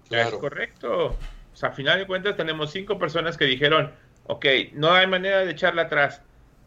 Claro. 0.10 0.36
Es 0.36 0.41
correcto. 0.41 1.06
O 1.08 1.56
sea, 1.56 1.69
a 1.69 1.72
final 1.72 1.98
de 2.00 2.06
cuentas 2.06 2.38
tenemos 2.38 2.72
cinco 2.72 3.00
personas 3.00 3.36
que 3.36 3.45
dijeron, 3.45 3.91
ok, 4.28 4.45
no 4.74 4.91
hay 4.91 5.08
manera 5.08 5.39
de 5.39 5.52
echarla 5.52 5.84
atrás, 5.84 6.22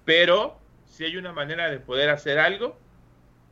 pero 0.05 0.59
si 0.93 1.05
hay 1.05 1.17
una 1.17 1.33
manera 1.33 1.71
de 1.71 1.81
poder 1.81 2.11
hacer 2.11 2.39
algo 2.39 2.77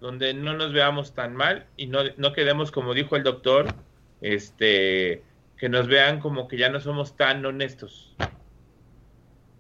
donde 0.00 0.35
no 0.35 0.55
nos 0.55 0.72
veamos 0.72 1.14
tan 1.14 1.35
mal 1.35 1.66
y 1.76 1.87
no, 1.87 2.00
no 2.18 2.33
quedemos, 2.33 2.70
como 2.70 2.92
dijo 2.92 3.16
el 3.16 3.22
doctor, 3.22 3.74
este, 4.20 5.22
que 5.57 5.68
nos 5.68 5.88
vean 5.88 6.20
como 6.20 6.48
que 6.48 6.59
ya 6.59 6.68
no 6.68 6.81
somos 6.81 7.16
tan 7.16 7.44
honestos. 7.44 8.14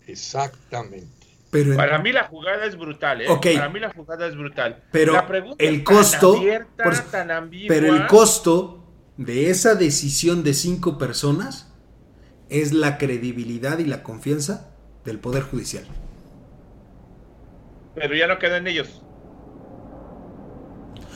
Exactamente. 0.06 1.08
Pero 1.50 1.74
Para 1.74 1.98
mí 1.98 2.12
la 2.12 2.24
jugada 2.24 2.64
es 2.66 2.76
brutal, 2.76 3.22
¿eh? 3.22 3.26
Para 3.26 3.68
mí 3.70 3.80
la 3.80 3.92
jugada 3.92 4.26
es 4.26 4.36
brutal. 4.36 4.82
Pero 4.92 5.14
el 5.58 5.82
costo, 5.82 6.40
pero 7.66 7.96
el 7.96 8.06
costo 8.06 8.86
de 9.16 9.50
esa 9.50 9.74
decisión 9.74 10.44
de 10.44 10.54
cinco 10.54 10.96
personas 10.96 11.72
es 12.50 12.72
la 12.72 12.98
credibilidad 12.98 13.78
y 13.78 13.86
la 13.86 14.02
confianza 14.02 14.70
del 15.04 15.18
Poder 15.18 15.42
Judicial. 15.42 15.86
Pero 17.94 18.14
ya 18.14 18.26
no 18.26 18.38
queda 18.38 18.58
en 18.58 18.66
ellos. 18.66 19.02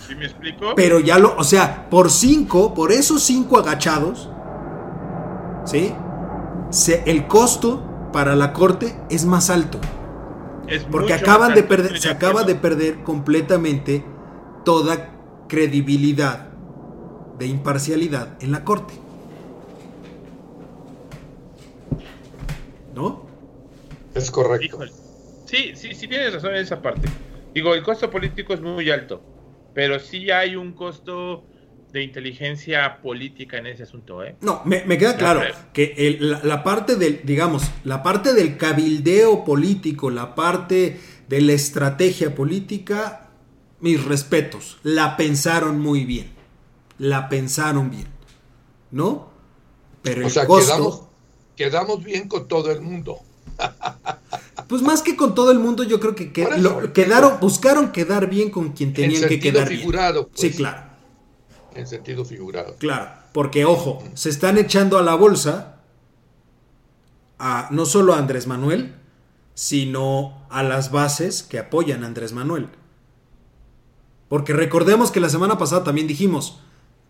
¿Sí 0.06 0.14
me 0.14 0.26
explico? 0.26 0.74
Pero 0.76 1.00
ya 1.00 1.18
lo, 1.18 1.34
o 1.36 1.44
sea, 1.44 1.88
por 1.88 2.10
cinco, 2.10 2.74
por 2.74 2.92
esos 2.92 3.22
cinco 3.22 3.58
agachados, 3.58 4.28
¿sí? 5.64 5.94
el 7.06 7.26
costo 7.26 8.10
para 8.12 8.34
la 8.36 8.52
corte 8.52 8.96
es 9.10 9.24
más 9.24 9.50
alto. 9.50 9.80
porque 10.90 11.14
acaban 11.14 11.54
de 11.54 11.62
perder, 11.62 11.98
se 11.98 12.10
acaba 12.10 12.42
de 12.42 12.54
perder 12.54 13.02
completamente 13.02 14.04
toda 14.64 15.10
credibilidad 15.48 16.48
de 17.38 17.46
imparcialidad 17.46 18.36
en 18.42 18.52
la 18.52 18.64
corte. 18.64 18.94
¿No? 22.94 23.22
Es 24.14 24.30
correcto. 24.30 24.78
Sí, 25.54 25.72
sí, 25.76 25.94
sí 25.94 26.08
tienes 26.08 26.32
razón 26.32 26.50
en 26.56 26.62
esa 26.62 26.82
parte. 26.82 27.08
Digo, 27.54 27.74
el 27.74 27.84
costo 27.84 28.10
político 28.10 28.54
es 28.54 28.60
muy 28.60 28.90
alto, 28.90 29.22
pero 29.72 30.00
sí 30.00 30.28
hay 30.32 30.56
un 30.56 30.72
costo 30.72 31.44
de 31.92 32.02
inteligencia 32.02 33.00
política 33.00 33.58
en 33.58 33.68
ese 33.68 33.84
asunto, 33.84 34.24
¿eh? 34.24 34.34
No, 34.40 34.62
me, 34.64 34.82
queda 34.98 35.16
claro 35.16 35.42
que 35.72 36.16
la, 36.18 36.64
parte 36.64 36.96
del, 36.96 37.20
digamos, 37.22 37.62
la 37.84 38.02
parte 38.02 38.34
del 38.34 38.56
cabildeo 38.56 39.44
político, 39.44 40.10
la 40.10 40.34
parte 40.34 40.98
de 41.28 41.40
la 41.40 41.52
estrategia 41.52 42.34
política, 42.34 43.28
mis 43.78 44.04
respetos, 44.04 44.78
la 44.82 45.16
pensaron 45.16 45.78
muy 45.78 46.04
bien, 46.04 46.32
la 46.98 47.28
pensaron 47.28 47.92
bien, 47.92 48.08
¿no? 48.90 49.30
Pero 50.02 50.26
o 50.26 50.30
sea, 50.30 50.48
quedamos, 50.48 51.04
quedamos 51.54 52.02
bien 52.02 52.26
con 52.26 52.48
todo 52.48 52.72
el 52.72 52.80
mundo. 52.80 53.20
Pues 54.68 54.82
más 54.82 55.02
que 55.02 55.16
con 55.16 55.34
todo 55.34 55.50
el 55.50 55.58
mundo, 55.58 55.82
yo 55.82 56.00
creo 56.00 56.14
que, 56.14 56.32
quedaron, 56.32 57.40
buscaron 57.40 57.92
quedar 57.92 58.28
bien 58.28 58.50
con 58.50 58.72
quien 58.72 58.92
tenían 58.92 59.28
que 59.28 59.38
quedar 59.40 59.68
figurado, 59.68 60.28
Pues. 60.28 60.40
Sí, 60.40 60.50
claro. 60.50 60.94
En 61.74 61.86
sentido 61.86 62.24
figurado. 62.24 62.76
Claro, 62.78 63.10
porque 63.32 63.64
ojo, 63.64 64.02
se 64.14 64.30
están 64.30 64.58
echando 64.58 64.96
a 64.96 65.02
la 65.02 65.14
bolsa 65.14 65.80
a 67.38 67.68
no 67.70 67.84
solo 67.84 68.14
a 68.14 68.18
Andrés 68.18 68.46
Manuel, 68.46 68.94
sino 69.54 70.46
a 70.50 70.62
las 70.62 70.90
bases 70.90 71.42
que 71.42 71.58
apoyan 71.58 72.04
a 72.04 72.06
Andrés 72.06 72.32
Manuel. 72.32 72.68
Porque 74.28 74.52
recordemos 74.52 75.10
que 75.10 75.20
la 75.20 75.28
semana 75.28 75.58
pasada 75.58 75.84
también 75.84 76.06
dijimos 76.06 76.60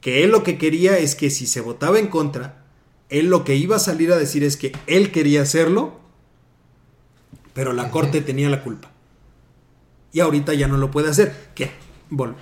que 0.00 0.24
él 0.24 0.30
lo 0.30 0.42
que 0.42 0.58
quería 0.58 0.98
es 0.98 1.14
que 1.14 1.30
si 1.30 1.46
se 1.46 1.60
votaba 1.60 1.98
en 1.98 2.08
contra, 2.08 2.64
él 3.08 3.26
lo 3.26 3.44
que 3.44 3.56
iba 3.56 3.76
a 3.76 3.80
salir 3.80 4.12
a 4.12 4.16
decir 4.16 4.44
es 4.44 4.56
que 4.56 4.72
él 4.86 5.12
quería 5.12 5.42
hacerlo 5.42 6.03
pero 7.54 7.72
la 7.72 7.90
corte 7.90 8.20
tenía 8.20 8.50
la 8.50 8.62
culpa. 8.62 8.90
Y 10.12 10.20
ahorita 10.20 10.52
ya 10.54 10.68
no 10.68 10.76
lo 10.76 10.90
puede 10.90 11.08
hacer. 11.08 11.50
¿Qué? 11.54 11.70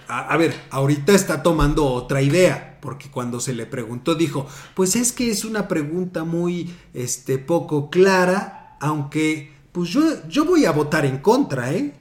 A, 0.08 0.36
ver, 0.36 0.54
ahorita 0.70 1.14
está 1.14 1.42
tomando 1.42 1.86
otra 1.86 2.20
idea, 2.20 2.78
porque 2.80 3.10
cuando 3.10 3.40
se 3.40 3.54
le 3.54 3.64
preguntó 3.64 4.14
dijo, 4.14 4.46
pues 4.74 4.96
es 4.96 5.12
que 5.12 5.30
es 5.30 5.44
una 5.44 5.68
pregunta 5.68 6.24
muy 6.24 6.74
este, 6.92 7.38
poco 7.38 7.88
clara, 7.88 8.76
aunque 8.80 9.52
pues 9.70 9.90
yo, 9.90 10.02
yo 10.28 10.44
voy 10.44 10.66
a 10.66 10.72
votar 10.72 11.06
en 11.06 11.18
contra, 11.18 11.72
¿eh? 11.72 11.94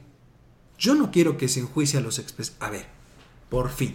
Yo 0.77 0.95
no 0.95 1.11
quiero 1.11 1.37
que 1.37 1.47
se 1.47 1.59
enjuicie 1.59 1.99
a 1.99 2.01
los 2.01 2.19
expres... 2.19 2.55
A 2.59 2.69
ver, 2.69 2.87
por 3.49 3.69
fin. 3.69 3.93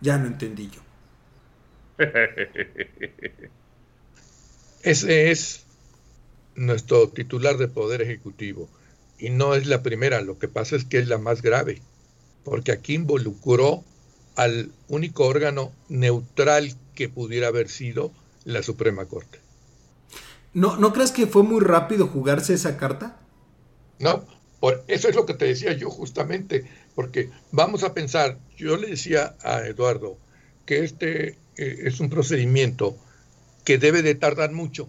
Ya 0.00 0.16
no 0.16 0.26
entendí 0.26 0.70
yo. 0.70 0.80
Ese 4.82 5.30
es 5.30 5.66
nuestro 6.54 7.08
titular 7.08 7.56
de 7.56 7.68
Poder 7.68 8.02
Ejecutivo. 8.02 8.68
Y 9.18 9.30
no 9.30 9.54
es 9.54 9.66
la 9.66 9.82
primera, 9.82 10.20
lo 10.20 10.38
que 10.38 10.48
pasa 10.48 10.76
es 10.76 10.84
que 10.84 10.98
es 10.98 11.08
la 11.08 11.18
más 11.18 11.42
grave, 11.42 11.82
porque 12.44 12.72
aquí 12.72 12.94
involucró 12.94 13.84
al 14.36 14.72
único 14.88 15.26
órgano 15.26 15.72
neutral 15.88 16.74
que 16.94 17.08
pudiera 17.08 17.48
haber 17.48 17.68
sido 17.68 18.12
la 18.44 18.62
Suprema 18.62 19.06
Corte. 19.06 19.40
¿No, 20.54 20.76
¿No 20.76 20.92
crees 20.92 21.12
que 21.12 21.26
fue 21.26 21.42
muy 21.42 21.60
rápido 21.60 22.06
jugarse 22.06 22.54
esa 22.54 22.76
carta? 22.76 23.20
No, 23.98 24.26
por 24.58 24.84
eso 24.88 25.08
es 25.08 25.14
lo 25.14 25.26
que 25.26 25.34
te 25.34 25.46
decía 25.46 25.72
yo 25.72 25.90
justamente, 25.90 26.64
porque 26.94 27.30
vamos 27.52 27.82
a 27.82 27.94
pensar, 27.94 28.38
yo 28.56 28.76
le 28.76 28.88
decía 28.88 29.36
a 29.42 29.66
Eduardo 29.66 30.18
que 30.66 30.84
este 30.84 31.38
eh, 31.56 31.82
es 31.84 32.00
un 32.00 32.10
procedimiento 32.10 32.96
que 33.64 33.78
debe 33.78 34.02
de 34.02 34.14
tardar 34.14 34.52
mucho, 34.52 34.88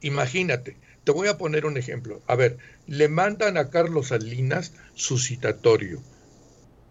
Imagínate, 0.00 0.76
te 1.04 1.12
voy 1.12 1.28
a 1.28 1.38
poner 1.38 1.66
un 1.66 1.76
ejemplo. 1.76 2.20
A 2.26 2.34
ver, 2.34 2.58
le 2.86 3.08
mandan 3.08 3.56
a 3.56 3.70
Carlos 3.70 4.08
Salinas 4.08 4.72
su 4.94 5.18
citatorio. 5.18 6.02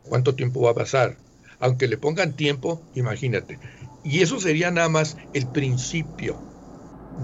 ¿Cuánto 0.04 0.36
tiempo 0.36 0.62
va 0.62 0.72
a 0.72 0.76
pasar? 0.76 1.18
Aunque 1.60 1.88
le 1.88 1.98
pongan 1.98 2.34
tiempo, 2.34 2.82
imagínate. 2.96 3.60
Y 4.04 4.22
eso 4.22 4.40
sería 4.40 4.72
nada 4.72 4.90
más 4.90 5.18
el 5.34 5.48
principio 5.48 6.40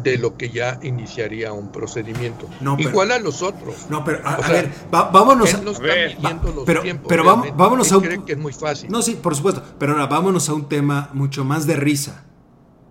de 0.02 0.18
lo 0.18 0.38
que 0.38 0.50
ya 0.50 0.80
iniciaría 0.82 1.54
un 1.54 1.72
procedimiento. 1.72 2.50
Igual 2.78 3.12
a 3.12 3.20
los 3.20 3.42
otros. 3.42 3.88
No, 3.90 4.04
pero 4.04 4.28
a, 4.28 4.38
ver, 4.50 4.72
vámonos 4.90 5.54
a, 5.54 5.62
ver, 5.80 6.18
pero, 6.66 6.82
pero 7.08 7.24
vamos, 7.24 7.56
vámonos 7.56 7.92
a 7.92 7.98
un, 7.98 8.26
que 8.26 8.34
es 8.34 8.38
muy 8.38 8.54
fácil. 8.54 8.90
No, 8.90 9.02
sí, 9.02 9.16
por 9.16 9.36
supuesto, 9.36 9.64
pero 9.78 9.94
ahora 9.94 10.08
vámonos 10.08 10.50
a 10.50 10.54
un 10.54 10.68
tema 10.68 11.10
mucho 11.14 11.46
más 11.46 11.68
de 11.68 11.76
risa. 11.76 12.26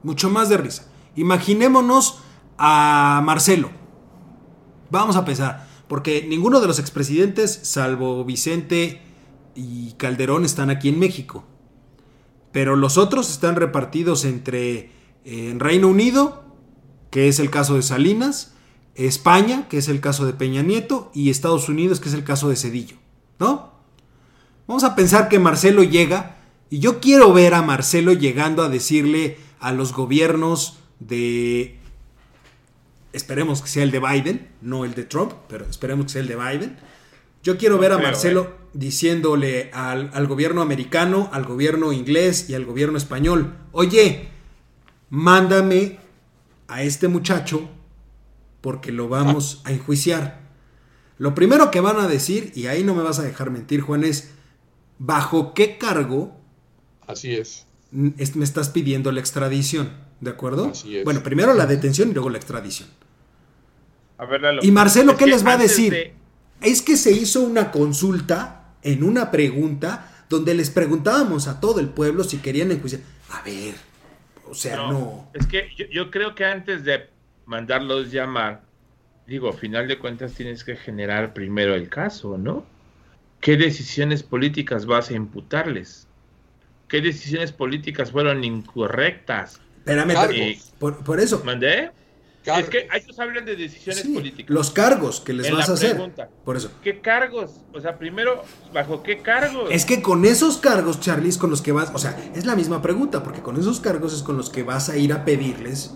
Mucho 0.03 0.31
más 0.31 0.49
de 0.49 0.59
risa. 0.59 0.85
Imaginémonos 1.17 2.21
a 2.65 3.21
Marcelo. 3.25 3.71
Vamos 4.89 5.17
a 5.17 5.25
pensar, 5.25 5.67
porque 5.89 6.25
ninguno 6.29 6.61
de 6.61 6.69
los 6.69 6.79
expresidentes, 6.79 7.59
salvo 7.65 8.25
Vicente 8.25 9.03
y 9.57 9.95
Calderón, 9.95 10.45
están 10.45 10.71
aquí 10.71 10.89
en 10.89 11.01
México. 11.01 11.45
Pero 12.53 12.77
los 12.77 12.99
otros 12.99 13.33
están 13.33 13.57
repartidos 13.57 14.25
entre 14.25 14.93
eh, 15.25 15.53
Reino 15.59 15.89
Unido, 15.89 16.45
que 17.11 17.27
es 17.27 17.41
el 17.41 17.51
caso 17.51 17.75
de 17.75 17.83
Salinas, 17.83 18.55
España, 18.95 19.67
que 19.69 19.79
es 19.79 19.89
el 19.89 20.01
caso 20.01 20.25
de 20.25 20.33
Peña 20.33 20.63
Nieto, 20.63 21.11
y 21.13 21.31
Estados 21.31 21.69
Unidos, 21.69 21.99
que 21.99 22.11
es 22.11 22.15
el 22.15 22.23
caso 22.23 22.49
de 22.49 22.55
Cedillo. 22.55 22.97
¿No? 23.41 23.73
Vamos 24.69 24.85
a 24.85 24.95
pensar 24.95 25.29
que 25.29 25.41
Marcelo 25.41 25.83
llega, 25.83 26.37
y 26.71 26.79
yo 26.79 27.01
quiero 27.01 27.33
ver 27.33 27.55
a 27.55 27.63
Marcelo 27.63 28.13
llegando 28.13 28.63
a 28.63 28.69
decirle 28.69 29.37
a 29.59 29.73
los 29.73 29.93
gobiernos 29.93 30.79
de 31.01 31.82
Esperemos 33.13 33.63
que 33.63 33.69
sea 33.69 33.83
el 33.83 33.91
de 33.91 33.99
Biden, 33.99 34.49
no 34.63 34.85
el 34.85 34.95
de 34.95 35.05
Trump, 35.05 35.33
pero 35.49 35.67
esperemos 35.67 36.07
que 36.07 36.13
sea 36.13 36.23
el 36.23 36.29
de 36.29 36.37
Biden. 36.37 36.77
Yo 37.43 37.59
quiero 37.59 37.79
ver 37.79 37.93
a 37.93 37.99
Marcelo 37.99 38.43
¿eh? 38.43 38.63
diciéndole 38.73 39.71
al, 39.73 40.27
gobierno 40.27 40.63
americano, 40.63 41.29
al 41.33 41.45
gobierno 41.45 41.93
inglés 41.93 42.49
y 42.49 42.55
al 42.55 42.65
gobierno 42.65 42.97
español, 42.97 43.55
oye, 43.73 44.29
mándame 45.11 45.99
a 46.69 46.83
este 46.83 47.09
muchacho 47.09 47.69
porque 48.61 48.93
lo 48.93 49.09
vamos 49.09 49.61
a 49.65 49.73
enjuiciar. 49.73 50.41
Lo 51.19 51.35
primero 51.35 51.71
que 51.71 51.81
van 51.81 51.99
a 51.99 52.09
decir, 52.09 52.53
y 52.55 52.67
ahí 52.67 52.85
no 52.85 52.95
me 52.95 53.03
vas 53.03 53.19
a 53.19 53.23
dejar 53.23 53.51
mentir, 53.51 53.81
Juan, 53.81 54.05
es, 54.05 54.31
¿bajo 54.99 55.53
qué 55.53 55.79
cargo? 55.79 56.41
Así 57.07 57.35
es. 57.35 57.67
Me 57.91 58.15
estás 58.45 58.71
pidiendo 58.71 59.13
la 59.13 59.21
extradición, 59.21 59.93
¿de 60.23 60.31
acuerdo? 60.31 60.69
Así 60.69 60.97
es. 60.97 61.05
Bueno, 61.05 61.23
primero 61.23 61.53
la 61.53 61.67
detención 61.67 62.09
y 62.11 62.15
luego 62.15 62.31
la 62.31 62.39
extradición 62.39 62.89
y 64.61 64.71
Marcelo, 64.71 65.17
¿qué 65.17 65.27
les 65.27 65.45
va 65.45 65.55
a 65.55 65.59
decir? 65.59 66.13
Es 66.61 66.83
que 66.83 66.97
se 66.97 67.13
hizo 67.13 67.41
una 67.41 67.71
consulta 67.71 68.75
en 68.83 69.03
una 69.03 69.31
pregunta 69.31 70.25
donde 70.29 70.55
les 70.55 70.71
preguntábamos 70.71 71.49
a 71.49 71.61
todo 71.61 71.81
el 71.81 71.89
pueblo 71.89 72.25
si 72.25 72.39
querían 72.39 72.71
enjuiciar. 72.71 73.03
A 73.31 73.43
ver, 73.43 73.75
o 74.49 74.55
sea, 74.55 74.77
no. 74.77 75.29
Es 75.35 75.47
que 75.47 75.69
yo, 75.91 76.11
creo 76.11 76.35
que 76.35 76.45
antes 76.45 76.85
de 76.85 77.09
mandarlos 77.47 78.13
llamar, 78.13 78.63
digo, 79.27 79.49
a 79.49 79.53
final 79.53 79.89
de 79.89 79.99
cuentas 79.99 80.35
tienes 80.35 80.63
que 80.63 80.77
generar 80.77 81.33
primero 81.35 81.75
el 81.75 81.89
caso, 81.89 82.39
¿no? 82.39 82.65
¿Qué 83.41 83.57
decisiones 83.57 84.23
políticas 84.23 84.87
vas 84.87 85.11
a 85.11 85.15
imputarles? 85.15 86.07
¿Qué 86.89 87.01
decisiones 87.01 87.51
políticas 87.51 88.13
fueron 88.13 88.45
incorrectas? 88.45 89.61
Espérame, 89.85 90.59
por, 90.79 91.03
por, 91.03 91.19
eso. 91.19 91.43
¿Mandé? 91.45 91.91
Es 92.45 92.69
que 92.69 92.89
ellos 92.93 93.19
hablan 93.19 93.45
de 93.45 93.57
decisiones 93.57 94.03
políticas. 94.03 94.51
Los 94.51 94.71
cargos 94.71 95.21
que 95.21 95.33
les 95.33 95.51
vas 95.51 95.69
a 95.69 95.73
hacer. 95.73 96.01
Por 96.45 96.57
eso. 96.57 96.71
¿Qué 96.83 97.01
cargos? 97.01 97.61
O 97.73 97.81
sea, 97.81 97.99
primero, 97.99 98.43
¿bajo 98.73 99.03
qué 99.03 99.19
cargos? 99.19 99.69
Es 99.71 99.85
que 99.85 100.03
con 100.03 100.25
esos 100.25 100.59
cargos, 100.59 101.01
Charlie, 101.01 101.37
con 101.37 101.51
los 101.51 101.63
que 101.63 101.73
vas. 101.73 101.91
O 101.95 101.99
sea, 101.99 102.17
es 102.35 102.47
la 102.47 102.57
misma 102.57 102.81
pregunta, 102.81 103.23
porque 103.23 103.43
con 103.43 103.59
esos 103.59 103.81
cargos 103.81 104.15
es 104.15 104.23
con 104.23 104.37
los 104.37 104.51
que 104.51 104.63
vas 104.63 104.89
a 104.89 104.97
ir 104.97 105.13
a 105.13 105.25
pedirles 105.25 105.95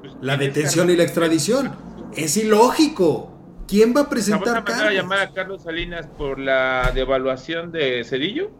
pues, 0.00 0.14
la 0.20 0.36
detención 0.36 0.90
y 0.90 0.96
la 0.96 1.02
extradición. 1.02 1.74
Es 2.14 2.36
ilógico. 2.36 3.30
¿Quién 3.66 3.94
va 3.96 4.02
a 4.02 4.08
presentar 4.10 4.54
¿Vamos 4.54 4.68
a 4.68 4.70
mandar 4.70 4.86
a 4.88 4.92
llamar 4.92 5.18
a 5.20 5.32
Carlos 5.32 5.62
Salinas 5.62 6.06
por 6.06 6.38
la 6.38 6.92
devaluación 6.94 7.72
de 7.72 8.04
Cedillo? 8.04 8.50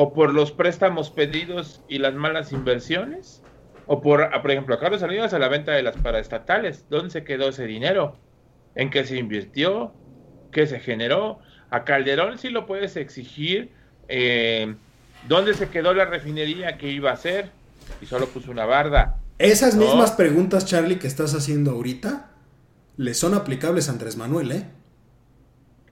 ¿O 0.00 0.12
por 0.12 0.32
los 0.32 0.52
préstamos 0.52 1.10
pedidos 1.10 1.82
y 1.88 1.98
las 1.98 2.14
malas 2.14 2.52
inversiones? 2.52 3.42
O 3.86 4.00
por, 4.00 4.22
ah, 4.22 4.42
por 4.42 4.52
ejemplo, 4.52 4.76
a 4.76 4.78
Carlos 4.78 5.00
Salinas 5.00 5.34
a 5.34 5.40
la 5.40 5.48
venta 5.48 5.72
de 5.72 5.82
las 5.82 5.96
paraestatales. 5.96 6.84
¿Dónde 6.88 7.10
se 7.10 7.24
quedó 7.24 7.48
ese 7.48 7.66
dinero? 7.66 8.16
¿En 8.76 8.90
qué 8.90 9.04
se 9.04 9.16
invirtió? 9.16 9.92
¿Qué 10.52 10.68
se 10.68 10.78
generó? 10.78 11.40
A 11.70 11.82
Calderón 11.82 12.38
sí 12.38 12.50
lo 12.50 12.64
puedes 12.64 12.96
exigir. 12.96 13.72
Eh, 14.06 14.72
¿Dónde 15.26 15.52
se 15.54 15.68
quedó 15.68 15.92
la 15.92 16.04
refinería 16.04 16.78
que 16.78 16.92
iba 16.92 17.10
a 17.10 17.14
hacer? 17.14 17.50
Y 18.00 18.06
solo 18.06 18.28
puso 18.28 18.52
una 18.52 18.66
barda. 18.66 19.18
Esas 19.38 19.74
mismas 19.74 20.12
preguntas, 20.12 20.64
Charlie, 20.64 21.00
que 21.00 21.08
estás 21.08 21.34
haciendo 21.34 21.72
ahorita, 21.72 22.30
le 22.98 23.14
son 23.14 23.34
aplicables 23.34 23.88
a 23.88 23.92
Andrés 23.94 24.16
Manuel, 24.16 24.52
¿eh? 24.52 24.64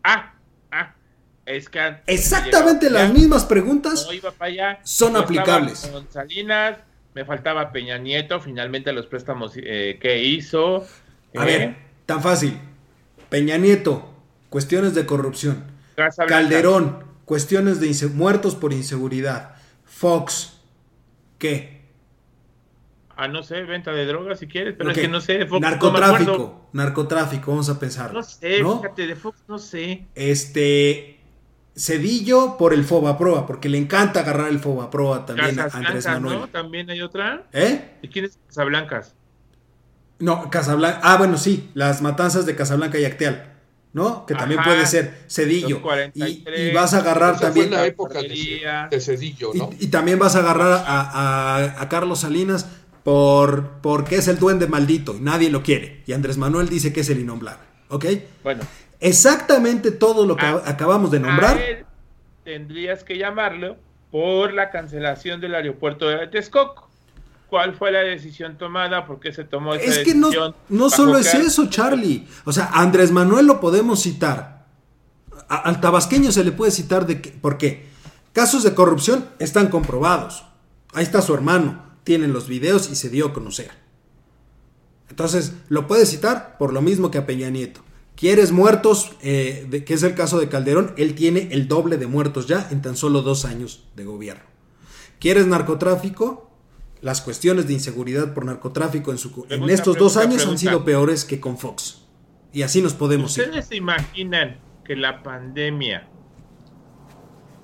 Ah. 0.05 0.36
Exactamente 1.47 2.91
las 2.91 3.13
mismas 3.13 3.45
preguntas 3.45 4.09
son 4.83 5.17
aplicables. 5.17 5.89
Con 5.93 6.11
Salinas, 6.11 6.79
me 7.15 7.25
faltaba 7.25 7.73
Peña 7.73 7.99
Nieto, 7.99 8.41
finalmente 8.41 8.93
los 8.93 9.07
préstamos 9.07 9.53
eh, 9.57 9.99
que 10.01 10.23
hizo. 10.23 10.87
A 11.37 11.45
ver, 11.45 11.63
eh, 11.63 11.77
tan 12.05 12.21
fácil. 12.21 12.59
Peña 13.29 13.57
Nieto, 13.59 14.13
cuestiones 14.51 14.95
de 14.95 15.07
corrupción. 15.07 15.65
Calderón, 16.29 17.05
cuestiones 17.25 17.81
de 17.81 18.09
muertos 18.09 18.55
por 18.55 18.73
inseguridad. 18.73 19.55
Fox, 19.85 20.61
¿qué? 21.39 21.77
Ah, 23.17 23.29
no 23.29 23.43
sé, 23.43 23.63
venta 23.63 23.93
de 23.93 24.05
drogas 24.05 24.41
si 24.41 24.47
quieres, 24.47 24.75
pero 24.77 24.91
es 24.91 24.99
que 24.99 25.09
no 25.09 25.23
sé. 25.23 25.47
Fox, 25.47 25.63
narcotráfico, 25.63 26.69
narcotráfico, 26.73 27.51
vamos 27.51 27.71
a 27.71 27.79
pensar. 27.79 28.13
No 28.13 28.23
sé, 28.23 28.63
fíjate, 28.63 29.07
de 29.07 29.17
Fox 29.17 29.39
no 29.49 29.59
sé. 29.59 30.05
Este, 30.15 31.16
Cedillo 31.77 32.57
por 32.57 32.73
el 32.73 32.85
Fobaproa, 32.85 33.47
porque 33.47 33.69
le 33.69 33.77
encanta 33.77 34.21
agarrar 34.21 34.49
el 34.49 34.59
Fobaproa 34.59 35.27
también 35.27 35.61
a 35.61 35.65
Andrés 35.65 36.07
Manuel. 36.07 36.39
¿no? 36.41 36.49
También 36.49 36.89
hay 36.89 37.03
otra. 37.03 37.45
¿Eh? 37.53 37.99
¿Y 38.03 38.09
quién 38.09 38.25
es 38.25 38.39
Casablancas? 38.47 39.15
No, 40.19 40.49
Casablanca. 40.51 41.01
Ah, 41.03 41.19
bueno, 41.19 41.37
sí, 41.37 41.71
las 41.75 42.01
matanzas 42.01 42.47
de 42.47 42.57
Casablanca 42.57 42.99
y 42.99 43.05
Acteal. 43.05 43.57
¿no? 43.97 44.27
Que 44.27 44.35
también 44.35 44.63
puede 44.63 44.85
ser 44.85 45.25
Cedillo. 45.27 45.81
Y, 46.13 46.73
vas 46.75 46.93
a 46.93 46.99
agarrar 46.99 47.41
también. 47.41 47.71
la 47.71 47.87
época 47.87 48.21
de, 48.21 49.01
Cedillo, 49.01 49.53
¿no? 49.55 49.71
Y, 49.79 49.87
también 49.87 50.19
vas 50.19 50.37
a 50.37 50.41
agarrar 50.41 50.85
a, 50.87 51.87
Carlos 51.89 52.21
Salinas 52.21 52.67
por 53.05 53.81
porque 53.81 54.17
es 54.17 54.29
el 54.29 54.39
duende 54.39 54.67
maldito 54.67 55.17
y 55.17 55.21
nadie 55.21 55.49
lo 55.49 55.63
quiere. 55.63 56.03
Y 56.07 56.13
Andrés 56.13 56.37
Manuel 56.37 56.69
dice 56.69 56.93
que 56.93 57.01
es 57.01 57.09
el 57.09 57.21
innombrable. 57.21 57.65
¿Ok? 57.89 58.05
Bueno. 58.43 58.65
Exactamente 59.01 59.91
todo 59.91 60.27
lo 60.27 60.37
que 60.37 60.47
acabamos 60.47 61.11
de 61.11 61.21
nombrar. 61.21 61.59
tendrías 62.45 63.05
que 63.05 63.19
llamarlo 63.19 63.77
por 64.11 64.53
la 64.53 64.71
cancelación 64.71 65.41
del 65.41 65.55
aeropuerto 65.55 66.09
de 66.09 66.27
Texcoco 66.29 66.87
cuál 67.49 67.75
fue 67.75 67.93
la 67.93 68.01
decisión 68.01 68.59
tomada, 68.59 69.07
por 69.07 69.21
qué 69.21 69.33
se 69.33 69.45
tomó 69.45 69.75
esa 69.75 69.85
es 69.85 69.99
que 69.99 70.15
decisión. 70.15 70.55
No, 70.69 70.85
no 70.85 70.91
solo 70.91 71.19
es 71.19 71.33
eso, 71.35 71.69
Charlie. 71.69 72.27
O 72.45 72.53
sea, 72.53 72.71
Andrés 72.73 73.13
Manuel 73.13 73.47
lo 73.47 73.61
podemos 73.61 74.03
citar. 74.03 74.67
al 75.49 75.81
tabasqueño 75.81 76.33
se 76.33 76.45
le 76.45 76.53
puede 76.53 76.73
citar 76.73 77.07
de 77.07 77.17
¿por 77.17 77.57
qué? 77.59 77.87
Casos 78.33 78.63
de 78.63 78.75
corrupción 78.75 79.29
están 79.39 79.69
comprobados. 79.69 80.45
Ahí 80.93 81.05
está 81.05 81.23
su 81.23 81.35
hermano, 81.35 81.83
tienen 82.05 82.33
los 82.33 82.49
videos 82.49 82.91
y 82.91 82.97
se 82.97 83.09
dio 83.09 83.27
a 83.27 83.33
conocer. 83.33 83.71
Entonces, 85.09 85.55
lo 85.69 85.87
puede 85.87 86.05
citar 86.05 86.59
por 86.59 86.73
lo 86.73 86.83
mismo 86.83 87.11
que 87.11 87.19
a 87.19 87.27
Peña 87.27 87.49
Nieto. 87.49 87.81
¿Quieres 88.17 88.51
muertos? 88.51 89.13
Eh, 89.23 89.67
de, 89.71 89.85
que 89.85 89.95
es 89.95 90.03
el 90.03 90.15
caso 90.15 90.39
de 90.39 90.49
Calderón, 90.49 90.93
él 90.97 91.15
tiene 91.15 91.49
el 91.53 91.69
doble 91.69 91.99
de 91.99 92.07
muertos 92.07 92.47
ya 92.47 92.67
en 92.71 92.83
tan 92.83 92.97
solo 92.97 93.23
dos 93.23 93.45
años 93.45 93.85
de 93.95 94.05
gobierno. 94.05 94.45
¿Quieres 95.21 95.47
narcotráfico? 95.47 96.47
las 97.03 97.21
cuestiones 97.21 97.67
de 97.67 97.75
inseguridad 97.75 98.35
por 98.35 98.45
narcotráfico 98.45 99.11
en, 99.11 99.19
su, 99.19 99.47
en 99.51 99.69
estos 99.71 99.97
dos 99.97 100.17
años 100.17 100.47
han 100.47 100.59
sido 100.59 100.85
peores 100.85 101.25
que 101.25 101.41
con 101.41 101.59
Fox. 101.59 102.03
Y 102.53 102.63
así 102.63 102.81
nos 102.81 102.95
podemos 102.95 103.37
ir. 103.37 103.45
¿Ustedes 103.45 103.67
se 103.67 103.77
imaginan 103.77 104.59
que 104.85 104.97
la 104.97 105.23
pandemia 105.23 106.09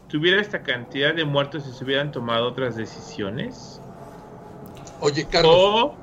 tuviera 0.08 0.40
esta 0.40 0.62
cantidad 0.62 1.14
de 1.14 1.24
muertos 1.24 1.64
si 1.64 1.72
se 1.72 1.82
hubieran 1.82 2.12
tomado 2.12 2.46
otras 2.46 2.76
decisiones? 2.76 3.80
Oye, 5.00 5.26
Carlos. 5.28 5.54
O, 5.56 5.96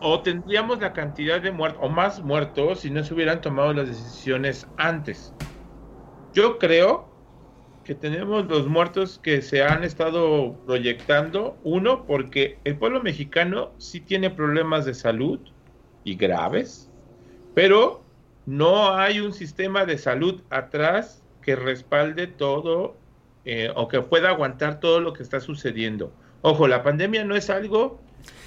o 0.00 0.20
tendríamos 0.20 0.80
la 0.80 0.92
cantidad 0.92 1.40
de 1.40 1.50
muertos, 1.50 1.80
o 1.82 1.88
más 1.88 2.22
muertos, 2.22 2.80
si 2.80 2.90
no 2.90 3.02
se 3.02 3.14
hubieran 3.14 3.40
tomado 3.40 3.72
las 3.72 3.88
decisiones 3.88 4.66
antes. 4.76 5.32
Yo 6.32 6.58
creo 6.58 7.08
que 7.84 7.94
tenemos 7.94 8.46
los 8.46 8.66
muertos 8.66 9.20
que 9.22 9.42
se 9.42 9.62
han 9.62 9.84
estado 9.84 10.56
proyectando. 10.66 11.56
Uno, 11.62 12.06
porque 12.06 12.58
el 12.64 12.76
pueblo 12.76 13.02
mexicano 13.02 13.72
sí 13.78 14.00
tiene 14.00 14.30
problemas 14.30 14.84
de 14.84 14.94
salud 14.94 15.38
y 16.02 16.16
graves, 16.16 16.90
pero 17.54 18.02
no 18.46 18.94
hay 18.94 19.20
un 19.20 19.32
sistema 19.32 19.84
de 19.84 19.98
salud 19.98 20.42
atrás 20.50 21.22
que 21.42 21.56
respalde 21.56 22.26
todo 22.26 22.96
eh, 23.44 23.70
o 23.76 23.88
que 23.88 24.00
pueda 24.00 24.30
aguantar 24.30 24.80
todo 24.80 25.00
lo 25.00 25.12
que 25.12 25.22
está 25.22 25.40
sucediendo. 25.40 26.12
Ojo, 26.40 26.66
la 26.66 26.82
pandemia 26.82 27.24
no 27.24 27.36
es 27.36 27.48
algo 27.48 28.00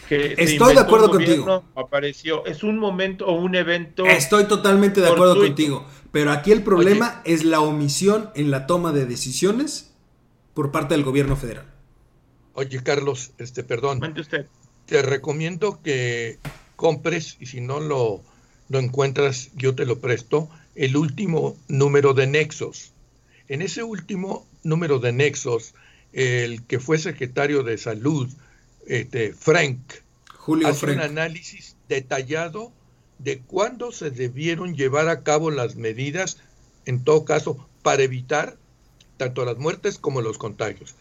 que 0.10 0.36
estoy 0.38 0.74
de 0.74 0.80
acuerdo 0.80 1.10
contigo. 1.10 1.64
apareció 1.76 2.46
es 2.46 2.64
un 2.64 2.78
momento 2.78 3.26
o 3.28 3.34
un 3.34 3.56
evento 3.56 4.06
estoy 4.06 4.46
totalmente 4.46 5.02
de 5.02 5.10
acuerdo 5.10 5.38
contigo 5.38 5.86
pero 6.12 6.32
aquí 6.32 6.52
el 6.52 6.64
problema 6.64 7.22
es 7.26 7.44
la 7.44 7.62
omisión 7.62 8.32
en 8.36 8.52
la 8.52 8.66
toma 8.66 8.92
de 8.92 9.06
decisiones 9.06 9.92
por 10.54 10.72
parte 10.72 10.96
del 10.96 11.04
gobierno 11.04 11.36
federal. 11.36 11.66
Oye 12.54 12.82
Carlos 12.82 13.32
este 13.38 13.64
perdón. 13.64 14.02
Usted. 14.18 14.48
te 14.88 15.02
recomiendo 15.02 15.80
que 15.84 16.40
compres 16.76 17.38
y 17.40 17.46
si 17.46 17.62
no 17.62 17.80
lo 17.80 18.24
lo 18.70 18.80
encuentras 18.80 19.52
yo 19.56 19.76
te 19.76 19.86
lo 19.86 20.00
presto 20.00 20.50
el 20.76 20.98
último 20.98 21.56
número 21.68 22.14
de 22.14 22.28
Nexos. 22.28 22.94
En 23.48 23.62
ese 23.62 23.84
último 23.84 24.48
número 24.64 25.00
de 25.00 25.12
Nexos 25.12 25.76
el 26.14 26.64
que 26.64 26.80
fue 26.80 26.98
secretario 26.98 27.64
de 27.64 27.78
salud 27.78 28.28
este, 28.88 29.34
Frank 29.34 29.80
Julio 30.34 30.68
hace 30.68 30.86
un 30.92 31.02
análisis 31.02 31.76
detallado 31.90 32.72
de 33.20 33.40
cuándo 33.40 33.92
se 33.92 34.12
debieron 34.12 34.76
llevar 34.76 35.10
a 35.10 35.24
cabo 35.24 35.52
las 35.52 35.76
medidas, 35.76 36.38
en 36.86 37.04
todo 37.04 37.26
caso, 37.26 37.68
para 37.82 38.04
evitar 38.04 38.58
tanto 39.18 39.44
las 39.44 39.58
muertes 39.58 39.98
como 39.98 40.22
los 40.22 40.38
contagios. 40.38 40.96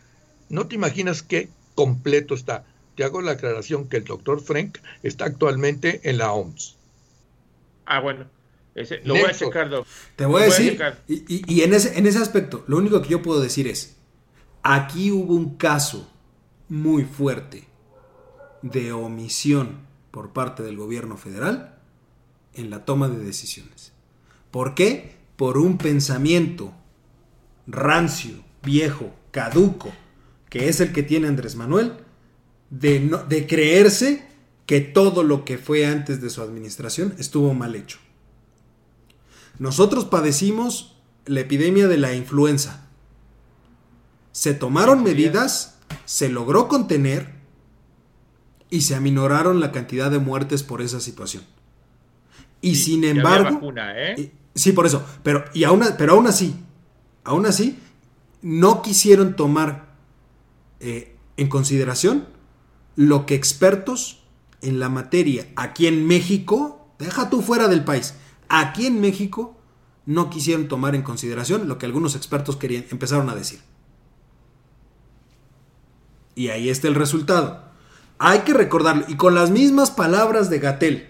No 0.49 0.67
te 0.67 0.75
imaginas 0.75 1.23
qué 1.23 1.49
completo 1.75 2.35
está. 2.35 2.65
Te 2.97 3.05
hago 3.05 3.21
la 3.21 3.33
aclaración 3.33 3.89
que 3.89 3.99
el 3.99 4.05
doctor 4.05 4.41
Frank 4.41 4.79
está 5.03 5.27
actualmente 5.27 6.01
en 6.05 6.19
la 6.19 6.33
OMS. 6.33 6.77
Ah, 7.85 8.01
bueno. 8.01 8.27
lo 9.05 9.15
voy 9.15 9.25
a 9.25 9.33
checar, 9.33 9.71
Te 10.17 10.27
voy 10.27 10.43
a 10.43 10.45
decir, 10.47 10.81
y, 11.07 11.55
y, 11.55 11.63
en, 11.63 11.75
ese, 11.75 11.99
en 11.99 12.07
ese 12.07 12.19
aspecto, 12.19 12.65
lo 12.67 12.79
único 12.79 13.01
que 13.03 13.11
yo 13.11 13.23
puedo 13.23 13.41
decir 13.41 13.69
es, 13.69 13.97
aquí 14.63 15.13
hubo 15.13 15.35
un 15.35 15.57
caso 15.57 16.11
muy 16.69 17.05
fuerte 17.05 17.65
de 18.71 18.93
omisión 18.93 19.79
por 20.11 20.33
parte 20.33 20.63
del 20.63 20.77
gobierno 20.77 21.17
federal 21.17 21.79
en 22.55 22.71
la 22.71 22.85
toma 22.85 23.09
de 23.09 23.19
decisiones. 23.19 23.93
¿Por 24.51 24.75
qué? 24.75 25.17
Por 25.37 25.59
un 25.59 25.79
pensamiento 25.79 26.73
rancio, 27.67 28.35
viejo, 28.63 29.13
caduco, 29.31 29.93
que 30.49 30.69
es 30.69 30.81
el 30.81 30.93
que 30.93 31.03
tiene 31.03 31.29
Andrés 31.29 31.57
Manuel, 31.57 31.93
de, 32.71 33.21
de 33.29 33.47
creerse 33.47 34.27
que 34.65 34.81
todo 34.81 35.23
lo 35.23 35.45
que 35.45 35.59
fue 35.59 35.87
antes 35.87 36.21
de 36.21 36.31
su 36.31 36.43
administración 36.43 37.15
estuvo 37.19 37.55
mal 37.55 37.75
hecho. 37.75 37.99
Nosotros 39.59 40.07
padecimos 40.07 40.97
la 41.25 41.41
epidemia 41.41 41.89
de 41.89 41.99
la 41.99 42.15
influenza. 42.15 42.89
Se 44.33 44.55
tomaron 44.55 45.03
medidas, 45.03 45.79
se 46.05 46.29
logró 46.29 46.69
contener 46.69 47.36
y 48.71 48.83
se 48.83 48.95
aminoraron 48.95 49.61
la 49.61 49.73
cantidad 49.73 50.11
de 50.11 50.19
muertes 50.19 50.63
por 50.63 50.83
esa 50.83 51.01
situación. 51.01 51.45
Y 52.61 52.77
sin 52.77 53.05
embargo... 53.05 53.61
¿eh? 53.95 54.33
sí, 54.55 54.73
por 54.73 54.87
eso. 54.87 55.05
Pero, 55.23 55.45
y 55.55 55.65
aún, 55.65 55.85
pero 55.99 56.15
aún 56.15 56.27
así, 56.27 56.57
aún 57.25 57.47
así, 57.47 57.79
no 58.43 58.83
quisieron 58.83 59.37
tomar 59.37 59.97
eh, 60.81 61.17
en 61.37 61.49
consideración 61.49 62.27
lo 62.97 63.27
que 63.27 63.35
expertos 63.35 64.23
en 64.63 64.81
la 64.81 64.89
materia 64.89 65.47
aquí 65.55 65.87
en 65.87 66.07
México, 66.07 66.89
deja 66.99 67.31
tú 67.31 67.43
fuera 67.43 67.69
del 67.69 67.85
país, 67.85 68.15
aquí 68.49 68.87
en 68.87 69.01
México 69.01 69.57
no 70.07 70.31
quisieron 70.31 70.69
tomar 70.69 70.95
en 70.95 71.03
consideración 71.03 71.69
lo 71.69 71.79
que 71.79 71.87
algunos 71.87 72.15
expertos 72.15 72.57
querían, 72.57 72.87
empezaron 72.91 73.29
a 73.29 73.35
decir. 73.35 73.61
Y 76.35 76.49
ahí 76.49 76.69
está 76.69 76.89
el 76.89 76.95
resultado. 76.95 77.66
Hay 78.19 78.41
que 78.41 78.55
recordarlo. 78.55 79.05
Y 79.09 79.17
con 79.17 79.35
las 79.35 79.51
mismas 79.51 79.91
palabras 79.91 80.51
de 80.51 80.59
Gatel. 80.59 81.09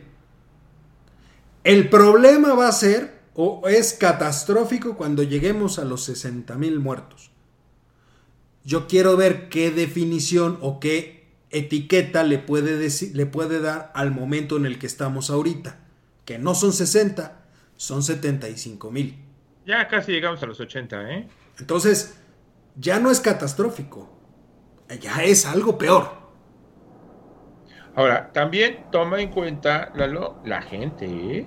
El 1.64 1.88
problema 1.88 2.54
va 2.54 2.68
a 2.68 2.72
ser 2.72 3.20
o 3.34 3.68
es 3.68 3.92
catastrófico 3.92 4.96
cuando 4.96 5.22
lleguemos 5.22 5.78
a 5.78 5.84
los 5.84 6.04
60 6.04 6.54
mil 6.56 6.78
muertos. 6.80 7.30
Yo 8.64 8.86
quiero 8.86 9.16
ver 9.16 9.48
qué 9.48 9.70
definición 9.70 10.58
o 10.60 10.80
qué 10.80 11.28
etiqueta 11.50 12.24
le 12.24 12.38
puede, 12.38 12.76
decir, 12.76 13.14
le 13.14 13.26
puede 13.26 13.60
dar 13.60 13.92
al 13.94 14.10
momento 14.10 14.56
en 14.56 14.66
el 14.66 14.78
que 14.78 14.86
estamos 14.86 15.30
ahorita. 15.30 15.80
Que 16.24 16.38
no 16.38 16.54
son 16.54 16.72
60, 16.72 17.44
son 17.76 18.02
75 18.02 18.90
mil. 18.90 19.16
Ya 19.64 19.86
casi 19.88 20.12
llegamos 20.12 20.42
a 20.42 20.46
los 20.46 20.58
80, 20.58 21.12
¿eh? 21.12 21.28
Entonces, 21.58 22.16
ya 22.76 22.98
no 22.98 23.10
es 23.10 23.20
catastrófico. 23.20 24.08
Ya 25.00 25.24
es 25.24 25.46
algo 25.46 25.78
peor. 25.78 26.25
Ahora, 27.96 28.30
también 28.30 28.84
toma 28.92 29.22
en 29.22 29.30
cuenta, 29.30 29.90
la 30.44 30.60
gente, 30.60 31.06
¿eh? 31.06 31.46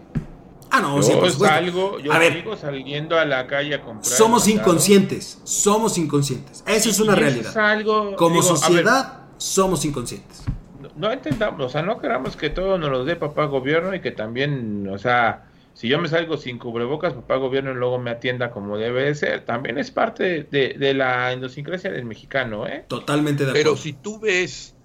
Ah, 0.72 0.82
no, 0.82 1.02
yo 1.02 1.30
salgo, 1.30 2.00
yo 2.00 2.12
a 2.12 2.58
saliendo 2.58 3.18
a 3.18 3.26
la 3.26 3.46
calle 3.48 3.76
a 3.76 3.82
comprar. 3.82 4.12
Somos 4.12 4.48
inconscientes, 4.48 5.40
somos 5.44 5.98
inconscientes. 5.98 6.64
Esa 6.68 6.90
es 6.90 7.00
una 7.00 7.16
realidad. 7.16 7.54
Como 8.16 8.42
sociedad, 8.42 9.28
somos 9.38 9.86
inconscientes. 9.86 10.44
No, 10.96 11.12
entendamos, 11.12 11.62
o 11.62 11.70
sea, 11.70 11.84
no 11.84 12.00
queramos 12.00 12.36
que 12.36 12.50
todo 12.50 12.78
nos 12.78 12.90
lo 12.90 13.06
dé 13.06 13.16
papá 13.16 13.46
gobierno 13.46 13.94
y 13.94 14.02
que 14.02 14.12
también, 14.12 14.88
o 14.92 14.98
sea, 14.98 15.46
si 15.74 15.88
yo 15.88 16.00
me 16.00 16.08
salgo 16.08 16.36
sin 16.36 16.58
cubrebocas, 16.58 17.14
papá 17.14 17.36
gobierno 17.36 17.74
luego 17.74 18.00
me 18.00 18.10
atienda 18.10 18.52
como 18.52 18.78
debe 18.78 19.06
de 19.06 19.16
ser. 19.16 19.46
También 19.46 19.78
es 19.78 19.92
parte 19.92 20.44
de, 20.44 20.94
la 20.94 21.34
idiosincrasia 21.34 21.92
del 21.92 22.06
mexicano, 22.06 22.68
¿eh? 22.68 22.86
Totalmente 22.88 23.46
de 23.46 23.52
acuerdo. 23.52 23.72
Pero 23.72 23.82
si 23.82 23.94
tú 23.94 24.20
ves 24.20 24.76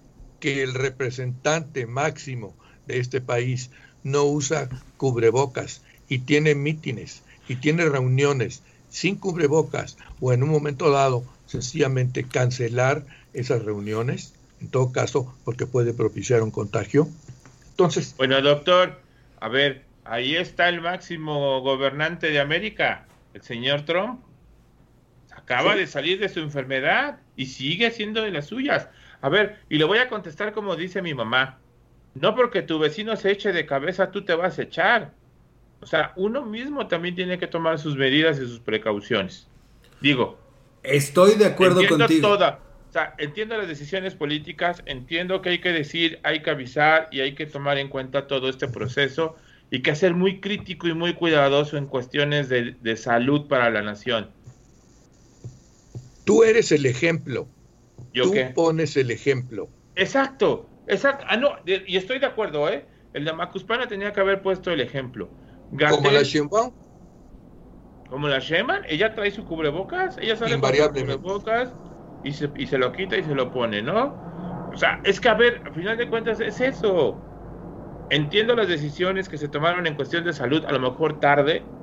que 0.45 0.63
el 0.63 0.75
representante 0.75 1.87
máximo 1.87 2.55
de 2.87 2.99
este 2.99 3.23
país 3.23 3.71
no 4.03 4.25
usa 4.25 4.69
cubrebocas 4.99 5.83
y 6.07 6.19
tiene 6.19 6.55
mítines 6.55 7.23
y 7.49 7.57
tiene 7.57 7.89
reuniones 7.89 8.63
sin 8.91 9.17
cubrebocas 9.17 9.97
o 10.21 10.35
en 10.35 10.43
un 10.43 10.51
momento 10.51 10.91
dado 10.91 11.25
sencillamente 11.47 12.25
cancelar 12.25 13.07
esas 13.33 13.65
reuniones, 13.65 14.35
en 14.61 14.69
todo 14.69 14.93
caso, 14.93 15.35
porque 15.47 15.65
puede 15.65 15.95
propiciar 15.95 16.43
un 16.43 16.51
contagio. 16.51 17.09
Entonces... 17.71 18.15
Bueno, 18.19 18.43
doctor, 18.43 19.01
a 19.41 19.49
ver, 19.49 19.87
ahí 20.05 20.37
está 20.37 20.69
el 20.69 20.83
máximo 20.83 21.63
gobernante 21.63 22.29
de 22.31 22.41
América, 22.41 23.07
el 23.33 23.41
señor 23.41 23.87
Trump. 23.87 24.21
Acaba 25.35 25.75
de 25.75 25.87
salir 25.87 26.19
de 26.19 26.29
su 26.29 26.41
enfermedad 26.41 27.19
y 27.35 27.47
sigue 27.47 27.87
haciendo 27.87 28.21
de 28.21 28.31
las 28.31 28.45
suyas. 28.49 28.89
A 29.25 29.31
ver, 29.31 29.57
y 29.71 29.79
le 29.79 29.85
voy 29.85 29.97
a 29.97 30.11
contestar 30.11 30.53
como 30.53 30.77
dice 30.77 31.01
mi 31.01 31.15
mamá. 31.15 31.59
No 32.13 32.35
porque 32.35 32.61
tu 32.61 32.79
vecino 32.79 33.17
se 33.17 33.31
eche 33.31 33.55
de 33.55 33.65
cabeza, 33.65 34.11
tú 34.11 34.23
te 34.23 34.35
vas 34.35 34.59
a 34.59 34.63
echar. 34.65 35.15
O 35.81 35.87
sea, 35.87 36.13
uno 36.17 36.45
mismo 36.45 36.89
también 36.89 37.15
tiene 37.15 37.39
que 37.39 37.47
tomar 37.47 37.79
sus 37.79 37.97
medidas 37.97 38.39
y 38.39 38.43
sus 38.47 38.61
precauciones. 38.61 39.49
Digo. 40.03 40.39
Estoy 40.83 41.37
de 41.37 41.47
acuerdo 41.47 41.81
entiendo 41.81 42.05
contigo. 42.05 42.29
Toda, 42.29 42.61
o 42.91 42.93
sea, 42.93 43.15
entiendo 43.17 43.57
las 43.57 43.67
decisiones 43.67 44.15
políticas, 44.15 44.83
entiendo 44.85 45.41
que 45.41 45.49
hay 45.49 45.61
que 45.63 45.73
decir, 45.73 46.21
hay 46.23 46.43
que 46.43 46.51
avisar 46.51 47.09
y 47.11 47.21
hay 47.21 47.35
que 47.35 47.47
tomar 47.47 47.79
en 47.79 47.89
cuenta 47.89 48.27
todo 48.27 48.51
este 48.51 48.69
proceso 48.69 49.37
y 49.71 49.81
que 49.81 49.97
ser 49.97 50.13
muy 50.13 50.43
crítico 50.43 50.87
y 50.87 50.93
muy 50.93 51.15
cuidadoso 51.15 51.79
en 51.79 51.87
cuestiones 51.87 52.51
de, 52.51 52.97
salud 52.99 53.49
para 53.49 53.71
la 53.71 53.81
nación. 53.81 54.29
Tú 56.27 56.45
eres 56.45 56.73
el 56.73 56.85
ejemplo. 56.85 57.49
¿Yo 58.15 58.25
Tú 58.25 58.55
pones 58.55 58.97
el 58.97 59.11
ejemplo. 59.11 59.71
Exacto, 59.95 60.73
exacto. 60.87 61.25
Ah, 61.29 61.37
no, 61.37 61.57
y 61.67 61.97
estoy 61.97 62.19
de 62.19 62.27
acuerdo, 62.27 62.69
¿eh? 62.69 62.89
El 63.13 63.25
de 63.25 63.33
Macuspana 63.33 63.87
tenía 63.87 64.13
que 64.13 64.21
haber 64.21 64.43
puesto 64.43 64.71
el 64.71 64.81
ejemplo. 64.81 65.35
¿Como 65.89 66.11
la 66.11 66.23
Sheinbaum? 66.23 66.75
¿Como 68.09 68.29
la 68.29 68.39
Sheinbaum? 68.39 68.83
Ella 68.89 69.15
trae 69.15 69.31
su 69.31 69.45
cubrebocas, 69.45 70.19
ella 70.19 70.37
sale 70.37 70.61
con 70.61 70.75
su 70.77 70.91
cubrebocas 70.91 71.77
y 72.23 72.33
se, 72.35 72.53
y 72.57 72.67
se 72.67 72.79
lo 72.79 72.93
quita 72.93 73.17
y 73.17 73.25
se 73.25 73.35
lo 73.35 73.51
pone, 73.51 73.83
¿no? 73.83 74.21
O 74.73 74.77
sea, 74.77 75.01
es 75.05 75.21
que 75.21 75.29
a 75.29 75.35
ver, 75.35 75.63
al 75.65 75.73
final 75.73 75.97
de 75.97 76.09
cuentas 76.09 76.41
es 76.41 76.61
eso. 76.61 77.27
Entiendo 78.11 78.57
las 78.57 78.69
decisiones 78.69 79.29
que 79.29 79.39
se 79.39 79.49
tomaron 79.51 79.87
en 79.87 79.97
cuestión 79.97 80.25
de 80.25 80.33
salud, 80.35 80.65
a 80.67 80.73
lo 80.73 80.81
mejor 80.81 81.21
tarde, 81.21 81.75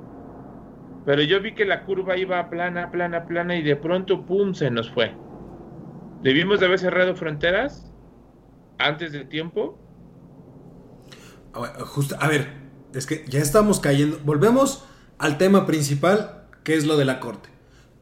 pero 1.04 1.22
yo 1.22 1.40
vi 1.40 1.54
que 1.54 1.64
la 1.64 1.84
curva 1.84 2.16
iba 2.16 2.48
plana, 2.50 2.90
plana, 2.90 3.24
plana 3.26 3.54
y 3.56 3.62
de 3.62 3.76
pronto, 3.76 4.26
¡pum!, 4.26 4.52
se 4.54 4.70
nos 4.72 4.90
fue. 4.90 5.22
¿Debimos 6.22 6.60
de 6.60 6.66
haber 6.66 6.78
cerrado 6.78 7.16
fronteras 7.16 7.90
antes 8.78 9.12
de 9.12 9.24
tiempo? 9.24 9.78
Justo, 11.80 12.16
a 12.20 12.28
ver, 12.28 12.48
es 12.94 13.06
que 13.06 13.24
ya 13.28 13.40
estamos 13.40 13.80
cayendo. 13.80 14.18
Volvemos 14.24 14.84
al 15.18 15.36
tema 15.36 15.66
principal, 15.66 16.44
que 16.62 16.74
es 16.74 16.86
lo 16.86 16.96
de 16.96 17.04
la 17.04 17.18
Corte. 17.18 17.48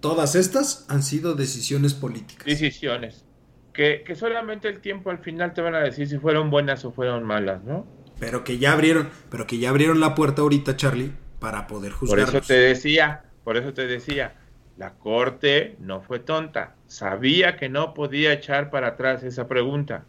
Todas 0.00 0.34
estas 0.34 0.86
han 0.88 1.02
sido 1.02 1.34
decisiones 1.34 1.94
políticas. 1.94 2.44
Decisiones. 2.44 3.24
Que, 3.72 4.02
que 4.04 4.14
solamente 4.14 4.68
el 4.68 4.80
tiempo 4.80 5.10
al 5.10 5.18
final 5.18 5.54
te 5.54 5.62
van 5.62 5.74
a 5.74 5.80
decir 5.80 6.06
si 6.06 6.18
fueron 6.18 6.50
buenas 6.50 6.84
o 6.84 6.92
fueron 6.92 7.24
malas, 7.24 7.64
¿no? 7.64 7.86
Pero 8.18 8.44
que 8.44 8.58
ya 8.58 8.72
abrieron, 8.72 9.08
pero 9.30 9.46
que 9.46 9.58
ya 9.58 9.70
abrieron 9.70 10.00
la 10.00 10.14
puerta 10.14 10.42
ahorita, 10.42 10.76
Charlie, 10.76 11.12
para 11.38 11.66
poder 11.66 11.92
juzgar. 11.92 12.26
Por 12.26 12.36
eso 12.36 12.46
te 12.46 12.54
decía, 12.54 13.24
por 13.44 13.56
eso 13.56 13.72
te 13.72 13.86
decía, 13.86 14.34
la 14.80 14.94
corte 14.94 15.76
no 15.78 16.00
fue 16.00 16.20
tonta, 16.20 16.74
sabía 16.88 17.58
que 17.58 17.68
no 17.68 17.92
podía 17.92 18.32
echar 18.32 18.70
para 18.70 18.88
atrás 18.88 19.22
esa 19.22 19.46
pregunta. 19.46 20.06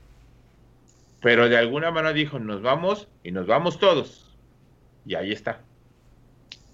Pero 1.20 1.50
de 1.50 1.58
alguna 1.58 1.92
manera 1.92 2.14
dijo, 2.14 2.40
nos 2.40 2.62
vamos 2.62 3.10
y 3.22 3.32
nos 3.32 3.48
vamos 3.48 3.80
todos. 3.80 4.32
Y 5.06 5.16
ahí 5.16 5.34
está. 5.34 5.60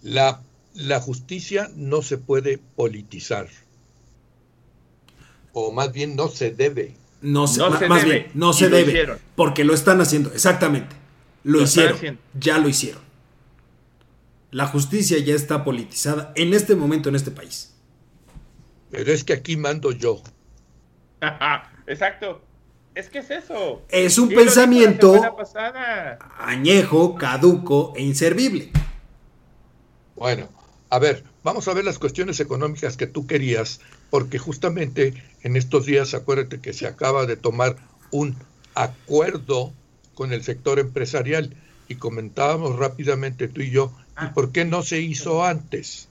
La, 0.03 0.43
la 0.75 0.99
justicia 0.99 1.71
no 1.75 2.03
se 2.03 2.19
puede 2.19 2.59
politizar. 2.75 3.47
O 5.51 5.71
más 5.71 5.91
bien 5.91 6.15
no 6.15 6.27
se 6.27 6.51
debe. 6.51 6.93
No 7.23 7.47
se, 7.47 7.67
más 7.89 8.05
bien, 8.05 8.27
no 8.35 8.53
se 8.53 8.69
debe. 8.69 9.17
Porque 9.35 9.63
lo 9.63 9.73
están 9.73 9.99
haciendo, 10.01 10.31
exactamente. 10.33 10.95
Lo, 11.43 11.63
hicieron. 11.63 12.19
Ya 12.39 12.59
lo 12.59 12.69
hicieron. 12.69 13.01
La 14.51 14.67
justicia 14.67 15.17
ya 15.17 15.33
está 15.33 15.63
politizada 15.63 16.31
en 16.35 16.53
este 16.53 16.75
momento 16.75 17.09
en 17.09 17.15
este 17.15 17.31
país. 17.31 17.73
Pero 18.91 19.11
es 19.11 19.23
que 19.23 19.33
aquí 19.33 19.57
mando 19.57 19.91
yo. 19.91 20.21
Exacto. 21.87 22.41
Es 22.95 23.09
que 23.09 23.19
es 23.19 23.29
eso. 23.29 23.83
Es 23.89 24.17
un 24.17 24.29
pensamiento 24.29 25.21
añejo, 26.39 27.15
caduco 27.15 27.93
e 27.95 28.01
inservible. 28.01 28.71
Bueno, 30.15 30.49
a 30.89 30.97
ver, 30.97 31.23
vamos 31.43 31.67
a 31.67 31.75
ver 31.75 31.85
las 31.85 31.99
cuestiones 31.99 32.39
económicas 32.39 32.97
que 32.97 33.05
tú 33.05 33.27
querías, 33.27 33.81
porque 34.09 34.39
justamente 34.39 35.13
en 35.43 35.55
estos 35.55 35.85
días, 35.85 36.15
acuérdate 36.15 36.59
que 36.59 36.73
se 36.73 36.87
acaba 36.87 37.27
de 37.27 37.37
tomar 37.37 37.75
un 38.09 38.35
acuerdo 38.73 39.73
con 40.15 40.33
el 40.33 40.43
sector 40.43 40.79
empresarial 40.79 41.55
y 41.87 41.95
comentábamos 41.95 42.77
rápidamente 42.77 43.47
tú 43.47 43.61
y 43.61 43.69
yo, 43.69 43.93
¿y 43.95 44.11
ah. 44.15 44.31
por 44.33 44.51
qué 44.51 44.65
no 44.65 44.81
se 44.81 45.01
hizo 45.01 45.45
antes? 45.45 46.07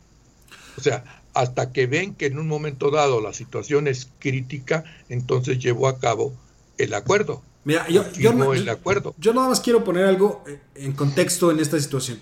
O 0.78 0.80
sea, 0.80 1.02
hasta 1.36 1.70
que 1.70 1.86
ven 1.86 2.14
que 2.14 2.26
en 2.26 2.38
un 2.38 2.48
momento 2.48 2.90
dado 2.90 3.20
la 3.20 3.34
situación 3.34 3.88
es 3.88 4.08
crítica, 4.18 4.84
entonces 5.10 5.58
llevó 5.58 5.86
a 5.86 5.98
cabo 5.98 6.32
el 6.78 6.94
acuerdo. 6.94 7.42
Mira, 7.64 7.86
yo, 7.88 8.10
yo, 8.12 8.54
el 8.54 8.68
acuerdo. 8.68 9.14
yo 9.18 9.34
nada 9.34 9.48
más 9.48 9.60
quiero 9.60 9.84
poner 9.84 10.06
algo 10.06 10.42
eh, 10.46 10.60
en 10.76 10.92
contexto 10.92 11.50
en 11.50 11.60
esta 11.60 11.78
situación. 11.78 12.20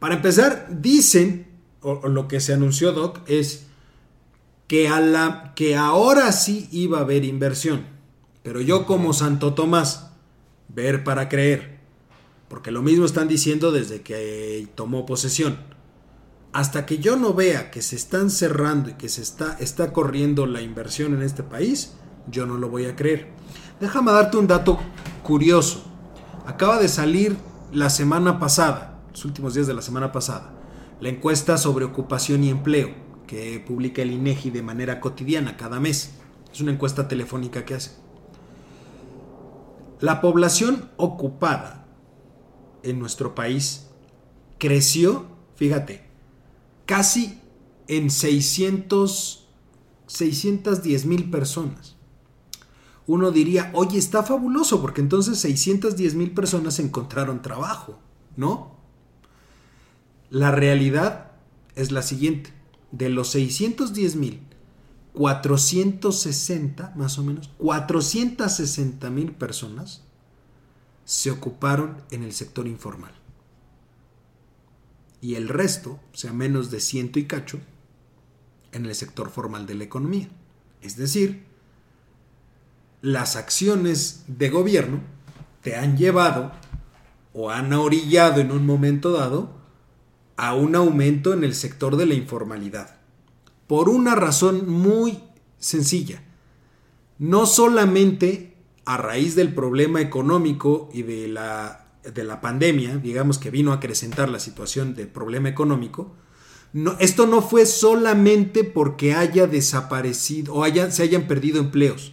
Para 0.00 0.16
empezar, 0.16 0.66
dicen, 0.70 1.46
o, 1.82 2.08
lo 2.08 2.26
que 2.26 2.40
se 2.40 2.52
anunció, 2.52 2.92
Doc, 2.92 3.20
es 3.26 3.66
que, 4.66 4.88
a 4.88 4.98
la, 5.00 5.52
que 5.54 5.76
ahora 5.76 6.32
sí 6.32 6.68
iba 6.72 6.98
a 6.98 7.02
haber 7.02 7.24
inversión. 7.24 7.86
Pero 8.42 8.60
yo 8.60 8.86
como 8.86 9.12
Santo 9.12 9.54
Tomás, 9.54 10.10
ver 10.68 11.04
para 11.04 11.28
creer. 11.28 11.78
Porque 12.48 12.70
lo 12.70 12.82
mismo 12.82 13.04
están 13.04 13.28
diciendo 13.28 13.70
desde 13.70 14.00
que 14.00 14.66
tomó 14.74 15.06
posesión. 15.06 15.58
Hasta 16.58 16.86
que 16.86 16.98
yo 16.98 17.14
no 17.14 17.34
vea 17.34 17.70
que 17.70 17.82
se 17.82 17.94
están 17.94 18.30
cerrando 18.30 18.90
y 18.90 18.94
que 18.94 19.08
se 19.08 19.22
está, 19.22 19.56
está 19.60 19.92
corriendo 19.92 20.44
la 20.44 20.60
inversión 20.60 21.14
en 21.14 21.22
este 21.22 21.44
país, 21.44 21.94
yo 22.28 22.46
no 22.46 22.56
lo 22.56 22.68
voy 22.68 22.86
a 22.86 22.96
creer. 22.96 23.28
Déjame 23.78 24.10
darte 24.10 24.38
un 24.38 24.48
dato 24.48 24.80
curioso. 25.22 25.84
Acaba 26.46 26.80
de 26.80 26.88
salir 26.88 27.36
la 27.70 27.90
semana 27.90 28.40
pasada, 28.40 29.00
los 29.12 29.24
últimos 29.24 29.54
días 29.54 29.68
de 29.68 29.74
la 29.74 29.82
semana 29.82 30.10
pasada, 30.10 30.50
la 31.00 31.10
encuesta 31.10 31.58
sobre 31.58 31.84
ocupación 31.84 32.42
y 32.42 32.50
empleo 32.50 32.92
que 33.28 33.62
publica 33.64 34.02
el 34.02 34.10
INEGI 34.10 34.50
de 34.50 34.62
manera 34.62 34.98
cotidiana 34.98 35.56
cada 35.56 35.78
mes. 35.78 36.14
Es 36.52 36.60
una 36.60 36.72
encuesta 36.72 37.06
telefónica 37.06 37.64
que 37.64 37.74
hace. 37.74 37.92
La 40.00 40.20
población 40.20 40.90
ocupada 40.96 41.86
en 42.82 42.98
nuestro 42.98 43.36
país 43.36 43.90
creció, 44.58 45.26
fíjate, 45.54 46.07
casi 46.88 47.38
en 47.86 48.10
600, 48.10 49.46
610 50.06 51.04
mil 51.04 51.30
personas. 51.30 51.96
Uno 53.06 53.30
diría, 53.30 53.70
oye, 53.74 53.98
está 53.98 54.22
fabuloso 54.22 54.80
porque 54.80 55.02
entonces 55.02 55.38
610 55.38 56.14
mil 56.14 56.30
personas 56.30 56.78
encontraron 56.78 57.42
trabajo, 57.42 57.98
¿no? 58.36 58.78
La 60.30 60.50
realidad 60.50 61.32
es 61.74 61.92
la 61.92 62.00
siguiente. 62.00 62.54
De 62.90 63.10
los 63.10 63.28
610 63.28 64.16
mil, 64.16 64.40
460, 65.12 66.94
más 66.96 67.18
o 67.18 67.22
menos, 67.22 67.50
460 67.58 69.10
mil 69.10 69.32
personas 69.32 70.04
se 71.04 71.30
ocuparon 71.30 71.98
en 72.10 72.22
el 72.22 72.32
sector 72.32 72.66
informal. 72.66 73.17
Y 75.20 75.34
el 75.34 75.48
resto, 75.48 76.00
o 76.12 76.16
sea, 76.16 76.32
menos 76.32 76.70
de 76.70 76.80
ciento 76.80 77.18
y 77.18 77.26
cacho, 77.26 77.60
en 78.72 78.86
el 78.86 78.94
sector 78.94 79.30
formal 79.30 79.66
de 79.66 79.74
la 79.74 79.84
economía. 79.84 80.28
Es 80.82 80.96
decir, 80.96 81.44
las 83.00 83.36
acciones 83.36 84.24
de 84.26 84.50
gobierno 84.50 85.00
te 85.62 85.76
han 85.76 85.96
llevado 85.96 86.52
o 87.32 87.50
han 87.50 87.72
orillado 87.72 88.40
en 88.40 88.52
un 88.52 88.66
momento 88.66 89.12
dado 89.12 89.50
a 90.36 90.54
un 90.54 90.76
aumento 90.76 91.32
en 91.32 91.44
el 91.44 91.54
sector 91.54 91.96
de 91.96 92.06
la 92.06 92.14
informalidad 92.14 92.98
por 93.68 93.88
una 93.88 94.16
razón 94.16 94.68
muy 94.68 95.20
sencilla. 95.58 96.24
No 97.18 97.46
solamente 97.46 98.56
a 98.84 98.96
raíz 98.96 99.36
del 99.36 99.54
problema 99.54 100.00
económico 100.00 100.88
y 100.92 101.02
de 101.02 101.28
la 101.28 101.87
de 102.12 102.24
la 102.24 102.40
pandemia, 102.40 102.96
digamos 102.96 103.38
que 103.38 103.50
vino 103.50 103.72
a 103.72 103.76
acrecentar 103.76 104.28
la 104.28 104.40
situación 104.40 104.94
del 104.94 105.08
problema 105.08 105.48
económico, 105.48 106.14
no, 106.72 106.96
esto 106.98 107.26
no 107.26 107.40
fue 107.40 107.64
solamente 107.66 108.62
porque 108.62 109.14
haya 109.14 109.46
desaparecido 109.46 110.54
o 110.54 110.64
haya, 110.64 110.90
se 110.90 111.02
hayan 111.02 111.26
perdido 111.26 111.60
empleos, 111.60 112.12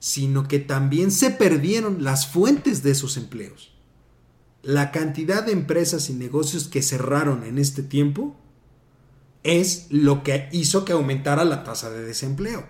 sino 0.00 0.48
que 0.48 0.58
también 0.58 1.10
se 1.10 1.30
perdieron 1.30 2.02
las 2.02 2.26
fuentes 2.26 2.82
de 2.82 2.90
esos 2.90 3.16
empleos. 3.16 3.72
La 4.62 4.90
cantidad 4.90 5.44
de 5.44 5.52
empresas 5.52 6.10
y 6.10 6.14
negocios 6.14 6.68
que 6.68 6.82
cerraron 6.82 7.44
en 7.44 7.58
este 7.58 7.82
tiempo 7.82 8.36
es 9.42 9.86
lo 9.90 10.22
que 10.22 10.48
hizo 10.52 10.84
que 10.84 10.92
aumentara 10.92 11.44
la 11.44 11.64
tasa 11.64 11.90
de 11.90 12.02
desempleo. 12.02 12.66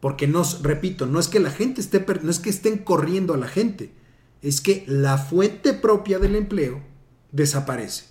Porque 0.00 0.26
no, 0.26 0.42
repito, 0.62 1.06
no 1.06 1.20
es 1.20 1.28
que 1.28 1.40
la 1.40 1.50
gente 1.50 1.80
esté, 1.80 2.04
no 2.22 2.30
es 2.30 2.38
que 2.38 2.50
estén 2.50 2.78
corriendo 2.78 3.34
a 3.34 3.38
la 3.38 3.48
gente, 3.48 3.94
es 4.44 4.60
que 4.60 4.84
la 4.86 5.16
fuente 5.16 5.72
propia 5.72 6.18
del 6.18 6.36
empleo 6.36 6.82
desaparece. 7.32 8.04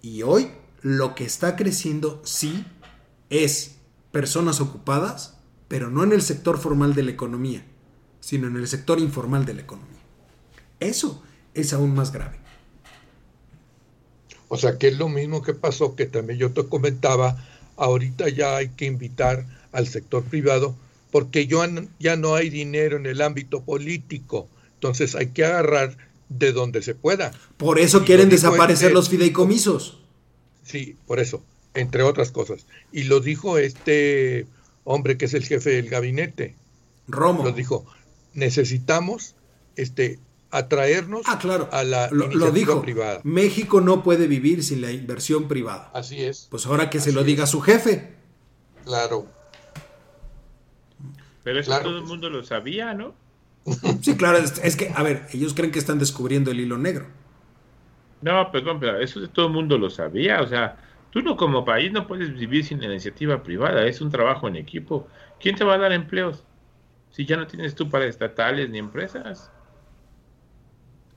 Y 0.00 0.22
hoy 0.22 0.50
lo 0.80 1.14
que 1.14 1.24
está 1.24 1.54
creciendo 1.54 2.22
sí 2.24 2.64
es 3.28 3.76
personas 4.10 4.62
ocupadas, 4.62 5.36
pero 5.68 5.90
no 5.90 6.02
en 6.02 6.12
el 6.12 6.22
sector 6.22 6.58
formal 6.58 6.94
de 6.94 7.02
la 7.02 7.10
economía, 7.10 7.62
sino 8.20 8.46
en 8.46 8.56
el 8.56 8.66
sector 8.66 8.98
informal 9.00 9.44
de 9.44 9.52
la 9.52 9.60
economía. 9.60 10.00
Eso 10.80 11.22
es 11.52 11.74
aún 11.74 11.94
más 11.94 12.10
grave. 12.10 12.38
O 14.48 14.56
sea, 14.56 14.78
que 14.78 14.88
es 14.88 14.98
lo 14.98 15.10
mismo 15.10 15.42
que 15.42 15.52
pasó, 15.52 15.94
que 15.94 16.06
también 16.06 16.38
yo 16.38 16.52
te 16.52 16.66
comentaba, 16.66 17.36
ahorita 17.76 18.30
ya 18.30 18.56
hay 18.56 18.70
que 18.70 18.86
invitar 18.86 19.46
al 19.72 19.86
sector 19.86 20.24
privado, 20.24 20.74
porque 21.10 21.46
ya 21.46 22.16
no 22.16 22.34
hay 22.34 22.48
dinero 22.48 22.96
en 22.96 23.04
el 23.04 23.20
ámbito 23.20 23.62
político, 23.62 24.48
entonces 24.82 25.14
hay 25.14 25.28
que 25.28 25.44
agarrar 25.44 25.96
de 26.28 26.50
donde 26.50 26.82
se 26.82 26.96
pueda. 26.96 27.30
Por 27.56 27.78
eso 27.78 28.04
quieren 28.04 28.28
desaparecer 28.28 28.90
los 28.90 29.08
fideicomisos. 29.08 30.00
Sí, 30.64 30.96
por 31.06 31.20
eso, 31.20 31.44
entre 31.74 32.02
otras 32.02 32.32
cosas. 32.32 32.66
Y 32.90 33.04
lo 33.04 33.20
dijo 33.20 33.58
este 33.58 34.44
hombre 34.82 35.16
que 35.16 35.26
es 35.26 35.34
el 35.34 35.44
jefe 35.44 35.70
del 35.70 35.88
gabinete. 35.88 36.56
Romo. 37.06 37.44
Lo 37.44 37.52
dijo, 37.52 37.86
necesitamos 38.34 39.36
este 39.76 40.18
atraernos 40.50 41.22
ah, 41.26 41.38
claro. 41.38 41.68
a 41.70 41.84
la 41.84 42.10
lo, 42.10 42.26
lo 42.26 42.50
dijo. 42.50 42.82
privada. 42.82 43.20
México 43.22 43.80
no 43.80 44.02
puede 44.02 44.26
vivir 44.26 44.64
sin 44.64 44.80
la 44.80 44.90
inversión 44.90 45.46
privada. 45.46 45.92
Así 45.94 46.24
es. 46.24 46.48
Pues 46.50 46.66
ahora 46.66 46.90
que 46.90 46.98
se 46.98 47.12
lo 47.12 47.22
diga 47.22 47.46
su 47.46 47.60
jefe. 47.60 48.14
Claro. 48.84 49.28
Pero 51.44 51.60
eso 51.60 51.78
todo 51.80 51.98
el 51.98 52.04
mundo 52.04 52.30
lo 52.30 52.42
sabía, 52.42 52.94
¿no? 52.94 53.21
Sí, 54.00 54.16
claro, 54.16 54.38
es, 54.38 54.76
que, 54.76 54.90
a 54.94 55.02
ver, 55.02 55.26
ellos 55.32 55.54
creen 55.54 55.70
que 55.70 55.78
están 55.78 55.98
descubriendo 55.98 56.50
el 56.50 56.60
hilo 56.60 56.78
negro. 56.78 57.06
No, 58.20 58.50
perdón, 58.50 58.78
pero 58.80 58.98
eso 59.00 59.28
todo 59.28 59.46
el 59.46 59.52
mundo 59.52 59.78
lo 59.78 59.90
sabía, 59.90 60.40
o 60.40 60.46
sea, 60.46 60.76
tú 61.10 61.22
no 61.22 61.36
como 61.36 61.64
país 61.64 61.92
no 61.92 62.06
puedes 62.06 62.32
vivir 62.34 62.64
sin 62.64 62.80
la 62.80 62.86
iniciativa 62.86 63.42
privada, 63.42 63.86
es 63.86 64.00
un 64.00 64.10
trabajo 64.10 64.48
en 64.48 64.56
equipo. 64.56 65.06
¿Quién 65.40 65.56
te 65.56 65.64
va 65.64 65.74
a 65.74 65.78
dar 65.78 65.92
empleos? 65.92 66.42
Si 67.10 67.26
ya 67.26 67.36
no 67.36 67.46
tienes 67.46 67.74
tú 67.74 67.90
para 67.90 68.06
estatales 68.06 68.70
ni 68.70 68.78
empresas. 68.78 69.50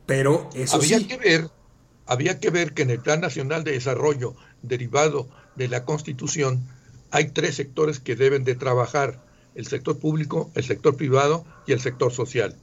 Pero 0.06 0.50
eso 0.54 0.78
había 0.78 1.08
que 1.08 1.18
ver, 1.18 1.50
había 2.06 2.40
que 2.40 2.50
ver 2.50 2.74
que 2.74 2.84
en 2.84 2.90
el 2.92 3.00
Plan 3.00 3.22
Nacional 3.22 3.64
de 3.64 3.72
Desarrollo 3.72 4.36
derivado 4.62 5.28
de 5.56 5.68
la 5.68 5.86
Constitución 5.86 6.68
hay 7.12 7.30
tres 7.30 7.56
sectores 7.56 8.00
que 8.00 8.16
deben 8.16 8.44
de 8.44 8.56
trabajar: 8.56 9.22
el 9.56 9.66
sector 9.66 9.98
público, 9.98 10.52
el 10.54 10.64
sector 10.64 10.96
privado 10.96 11.46
y 11.66 11.72
el 11.72 11.80
sector 11.80 12.12
social. 12.12 12.56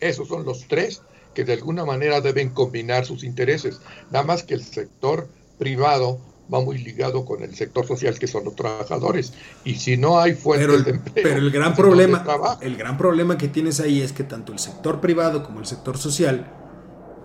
Esos 0.00 0.28
son 0.28 0.44
los 0.44 0.66
tres 0.66 1.02
que 1.34 1.44
de 1.44 1.52
alguna 1.52 1.84
manera 1.84 2.20
deben 2.22 2.48
combinar 2.48 3.04
sus 3.04 3.22
intereses. 3.22 3.80
Nada 4.10 4.24
más 4.24 4.42
que 4.42 4.54
el 4.54 4.64
sector 4.64 5.28
privado 5.58 6.18
va 6.52 6.60
muy 6.60 6.78
ligado 6.78 7.24
con 7.24 7.42
el 7.42 7.54
sector 7.54 7.86
social 7.86 8.18
que 8.18 8.26
son 8.26 8.44
los 8.44 8.56
trabajadores. 8.56 9.34
Y 9.64 9.74
si 9.74 9.96
no 9.96 10.18
hay 10.18 10.34
fuentes 10.34 10.84
de 10.84 10.92
empleo 10.92 11.14
pero 11.14 11.38
el 11.38 11.50
gran 11.50 11.74
problema 11.74 12.24
el 12.60 12.76
gran 12.76 12.96
problema 12.96 13.36
que 13.36 13.48
tienes 13.48 13.80
ahí 13.80 14.00
es 14.00 14.12
que 14.12 14.24
tanto 14.24 14.52
el 14.52 14.58
sector 14.58 15.00
privado 15.00 15.42
como 15.42 15.60
el 15.60 15.66
sector 15.66 15.98
social 15.98 16.52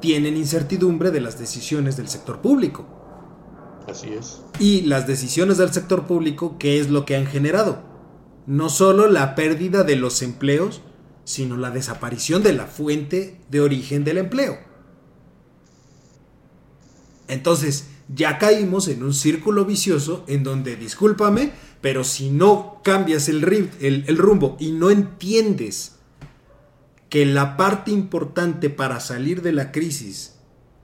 tienen 0.02 0.36
incertidumbre 0.36 1.12
de 1.12 1.22
las 1.22 1.40
decisiones 1.40 1.96
del 1.96 2.10
sector 2.10 2.42
público. 2.42 2.86
Así 3.88 4.14
es. 4.14 4.42
Y 4.60 4.82
las 4.82 5.08
decisiones 5.08 5.58
del 5.58 5.72
sector 5.72 6.06
público 6.06 6.58
qué 6.58 6.80
es 6.80 6.90
lo 6.90 7.06
que 7.06 7.16
han 7.16 7.28
generado 7.28 7.91
no 8.48 8.70
solo 8.70 9.08
la 9.08 9.36
pérdida 9.36 9.84
de 9.84 9.96
los 9.96 10.22
empleos 10.22 10.82
sino 11.24 11.58
la 11.58 11.72
desaparición 11.72 12.44
de 12.44 12.54
la 12.54 12.66
fuente 12.66 13.40
de 13.50 13.62
origen 13.62 14.04
del 14.04 14.18
empleo. 14.18 14.60
Entonces 17.28 17.88
ya 18.14 18.38
caímos 18.38 18.88
en 18.88 19.04
un 19.04 19.14
círculo 19.14 19.66
vicioso 19.66 20.26
en 20.28 20.44
donde, 20.44 20.76
discúlpame, 20.76 21.54
pero 21.80 22.04
si 22.04 22.30
no 22.30 22.82
cambias 22.84 23.30
el, 23.30 23.44
el, 23.80 24.18
rumbo 24.18 24.58
y 24.60 24.72
no 24.72 24.90
entiendes 24.90 25.96
que 27.10 27.26
la 27.26 27.56
parte 27.56 27.92
importante 27.92 28.70
para 28.70 29.00
salir 29.00 29.42
de 29.42 29.54
la 29.54 29.72
crisis 29.72 30.36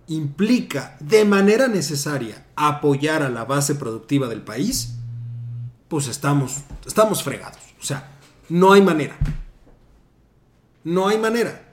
implica 0.08 0.95
de 1.01 1.26
manera 1.26 1.68
necesaria 1.68 2.45
apoyar 2.55 3.24
a 3.24 3.30
la 3.30 3.43
base 3.43 3.76
productiva 3.76 4.30
del 4.30 4.41
país, 4.41 4.95
pues 5.88 6.07
estamos, 6.07 6.57
estamos 6.85 7.23
fregados. 7.23 7.61
O 7.79 7.83
sea, 7.83 8.17
no 8.49 8.73
hay 8.73 8.81
manera. 8.81 9.17
No 10.83 11.07
hay 11.07 11.17
manera. 11.17 11.63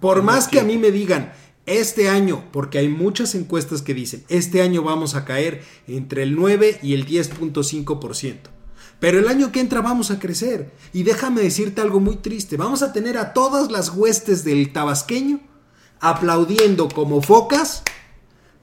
Por 0.00 0.22
más 0.22 0.48
que 0.48 0.60
a 0.60 0.64
mí 0.64 0.78
me 0.78 0.90
digan, 0.90 1.32
este 1.66 2.08
año, 2.08 2.44
porque 2.52 2.78
hay 2.78 2.88
muchas 2.88 3.34
encuestas 3.34 3.82
que 3.82 3.94
dicen, 3.94 4.24
este 4.28 4.62
año 4.62 4.82
vamos 4.82 5.14
a 5.14 5.24
caer 5.24 5.62
entre 5.86 6.24
el 6.24 6.34
9 6.34 6.80
y 6.82 6.94
el 6.94 7.06
10.5%. 7.06 8.36
Pero 8.98 9.18
el 9.18 9.28
año 9.28 9.50
que 9.50 9.60
entra 9.60 9.80
vamos 9.80 10.10
a 10.10 10.18
crecer. 10.18 10.72
Y 10.92 11.02
déjame 11.02 11.42
decirte 11.42 11.80
algo 11.80 11.98
muy 11.98 12.16
triste. 12.16 12.56
Vamos 12.56 12.82
a 12.82 12.92
tener 12.92 13.18
a 13.18 13.32
todas 13.32 13.70
las 13.70 13.90
huestes 13.90 14.44
del 14.44 14.72
tabasqueño 14.72 15.40
aplaudiendo 15.98 16.88
como 16.88 17.20
focas. 17.20 17.82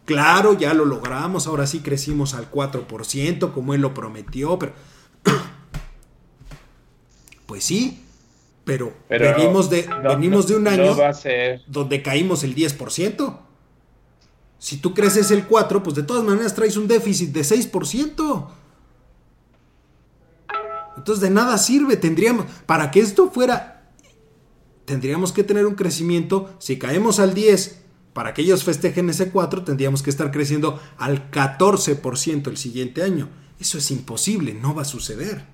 Claro, 0.09 0.57
ya 0.57 0.73
lo 0.73 0.85
logramos. 0.85 1.45
Ahora 1.45 1.67
sí 1.67 1.81
crecimos 1.81 2.33
al 2.33 2.49
4%, 2.49 3.53
como 3.53 3.75
él 3.75 3.81
lo 3.81 3.93
prometió. 3.93 4.57
Pero... 4.57 4.73
pues 7.45 7.63
sí, 7.63 8.03
pero, 8.63 8.91
venimos, 9.07 9.69
de, 9.69 9.87
venimos 10.03 10.47
de 10.47 10.55
un 10.55 10.67
año 10.67 10.97
donde 11.67 12.01
caímos 12.01 12.43
el 12.43 12.55
10%. 12.55 13.37
Si 14.57 14.77
tú 14.77 14.95
creces 14.95 15.29
el 15.29 15.47
4%, 15.47 15.83
pues 15.83 15.95
de 15.95 16.01
todas 16.01 16.23
maneras 16.23 16.55
traes 16.55 16.75
un 16.75 16.87
déficit 16.87 17.29
de 17.29 17.41
6%. 17.41 18.47
Entonces 20.97 21.21
de 21.21 21.29
nada 21.29 21.59
sirve, 21.59 21.97
tendríamos, 21.97 22.47
para 22.65 22.89
que 22.89 22.99
esto 22.99 23.29
fuera, 23.29 23.91
tendríamos 24.85 25.31
que 25.31 25.43
tener 25.43 25.67
un 25.67 25.75
crecimiento, 25.75 26.49
si 26.57 26.79
caemos 26.79 27.19
al 27.19 27.35
10, 27.35 27.79
para 28.13 28.33
que 28.33 28.41
ellos 28.41 28.63
festejen 28.63 29.09
ese 29.09 29.29
4, 29.29 29.63
tendríamos 29.63 30.03
que 30.03 30.09
estar 30.09 30.31
creciendo 30.31 30.81
al 30.97 31.31
14% 31.31 32.47
el 32.47 32.57
siguiente 32.57 33.03
año. 33.03 33.29
Eso 33.59 33.77
es 33.77 33.91
imposible, 33.91 34.53
no 34.53 34.73
va 34.73 34.83
a 34.83 34.85
suceder. 34.85 35.45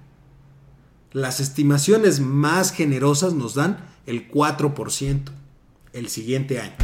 Las 1.11 1.39
estimaciones 1.39 2.19
más 2.19 2.71
generosas 2.71 3.33
nos 3.33 3.55
dan 3.55 3.77
el 4.05 4.29
4% 4.29 5.31
el 5.93 6.09
siguiente 6.09 6.59
año. 6.59 6.75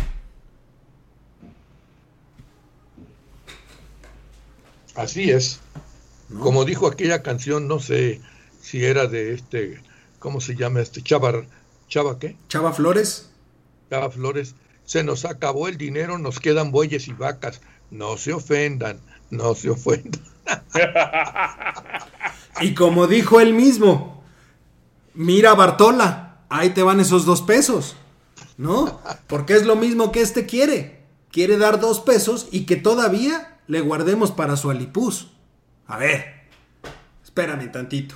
Así 4.96 5.32
es. 5.32 5.60
Como 6.40 6.66
dijo 6.66 6.88
aquella 6.88 7.24
canción, 7.24 7.68
no 7.68 7.80
sé 7.80 8.22
si 8.62 8.86
era 8.86 9.08
de 9.08 9.34
este, 9.34 9.82
¿cómo 10.20 10.40
se 10.40 10.56
llama 10.56 10.82
este? 10.82 11.02
Chava, 11.02 11.44
¿Chava 11.88 12.20
qué? 12.20 12.38
Chava 12.48 12.72
Flores. 12.72 13.30
Chava 13.90 14.10
Flores. 14.10 14.56
Se 14.92 15.06
nos 15.06 15.24
acabó 15.24 15.70
el 15.70 15.78
dinero, 15.78 16.18
nos 16.18 16.42
quedan 16.42 16.70
bueyes 16.70 17.08
y 17.08 17.14
vacas. 17.14 17.62
No 17.92 18.18
se 18.18 18.34
ofendan, 18.34 19.00
no 19.30 19.56
se 19.56 19.70
ofendan. 19.70 20.22
y 22.60 22.74
como 22.74 23.08
dijo 23.08 23.40
él 23.40 23.54
mismo, 23.54 24.22
mira 25.14 25.56
Bartola, 25.56 26.40
ahí 26.50 26.72
te 26.72 26.84
van 26.84 27.00
esos 27.00 27.26
dos 27.26 27.42
pesos, 27.42 27.96
¿no? 28.58 29.00
Porque 29.28 29.54
es 29.54 29.66
lo 29.66 29.78
mismo 29.78 30.12
que 30.12 30.20
este 30.20 30.46
quiere. 30.46 31.00
Quiere 31.32 31.56
dar 31.56 31.80
dos 31.80 32.02
pesos 32.02 32.50
y 32.52 32.66
que 32.66 32.76
todavía 32.76 33.60
le 33.68 33.80
guardemos 33.80 34.32
para 34.32 34.58
su 34.58 34.72
alipuz. 34.72 35.32
A 35.88 35.96
ver, 35.96 36.50
espérame 37.24 37.72
tantito. 37.72 38.16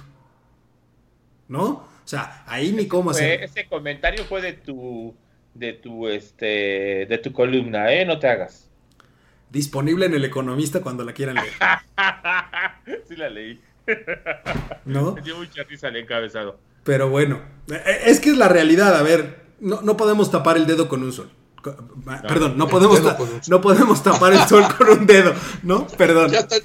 ¿No? 1.47 1.63
O 1.63 1.88
sea, 2.03 2.43
ahí 2.47 2.73
ni 2.73 2.89
cómo 2.89 3.11
hacer. 3.11 3.43
Ese 3.43 3.65
comentario 3.65 4.26
fue 4.26 4.41
de 4.41 4.51
tu, 4.51 5.15
de 5.56 5.74
tu, 5.74 6.08
este, 6.08 7.08
de 7.08 7.20
tu 7.24 7.32
columna, 7.32 7.91
¿eh? 7.91 8.06
No 8.06 8.20
te 8.20 8.28
hagas. 8.28 8.70
Disponible 9.49 10.06
en 10.06 10.14
El 10.14 10.26
Economista 10.26 10.82
cuando 10.82 11.03
la 11.03 11.14
quieran 11.14 11.36
leer. 11.36 11.53
sí 13.08 13.16
la 13.16 13.30
leí. 13.30 13.60
¿No? 14.86 15.14
Me 15.14 15.22
dio 15.22 15.38
mucha 15.38 15.64
risa 15.64 15.88
el 15.88 15.95
encabezado. 15.95 16.60
Pero 16.84 17.10
bueno, 17.10 17.41
e, 17.70 17.74
e, 17.74 18.12
es 18.12 18.20
que 18.20 18.32
es 18.32 18.38
la 18.38 18.49
realidad, 18.49 18.95
a 18.95 19.01
ver, 19.01 19.45
no, 19.60 19.97
podemos 19.97 20.30
tapar 20.30 20.58
el 20.58 20.68
dedo 20.68 20.88
con 20.88 21.01
un 21.03 21.14
sol. 21.14 21.32
Perdón, 22.28 22.58
no 22.58 22.68
podemos, 22.68 23.01
no 23.47 23.62
podemos 23.62 24.03
tapar 24.03 24.34
el 24.34 24.39
sol 24.41 24.64
con 24.78 24.89
un 24.89 25.08
dedo, 25.08 25.34
¿no? 25.64 25.88
Perdón. 25.88 26.30
Ya, 26.30 26.39
está, 26.39 26.58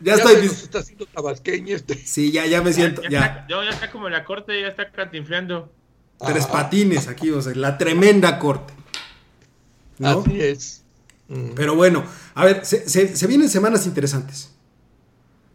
ya, 0.00 0.14
estoy. 0.14 0.46
está 0.46 0.78
haciendo 0.78 1.04
tabasqueño 1.04 1.76
este. 1.76 1.94
Sí, 1.94 2.32
ya, 2.32 2.46
ya 2.46 2.62
me 2.62 2.72
siento. 2.72 3.02
Ya, 3.02 3.46
ya. 3.48 3.64
ya 3.64 3.68
está 3.68 3.90
como 3.90 4.08
la 4.08 4.24
corte, 4.24 4.58
ya 4.58 4.68
está 4.68 4.90
cantinflando. 4.90 5.70
Tres 6.18 6.46
patines 6.46 7.08
aquí, 7.08 7.30
o 7.30 7.42
sea, 7.42 7.54
la 7.54 7.76
tremenda 7.76 8.38
corte. 8.38 8.72
¿no? 9.98 10.20
Así 10.20 10.40
es. 10.40 10.82
Mm. 11.28 11.50
Pero 11.54 11.74
bueno, 11.74 12.04
a 12.34 12.44
ver, 12.44 12.64
se, 12.64 13.26
vienen 13.26 13.48
semanas 13.48 13.86
interesantes. 13.86 14.50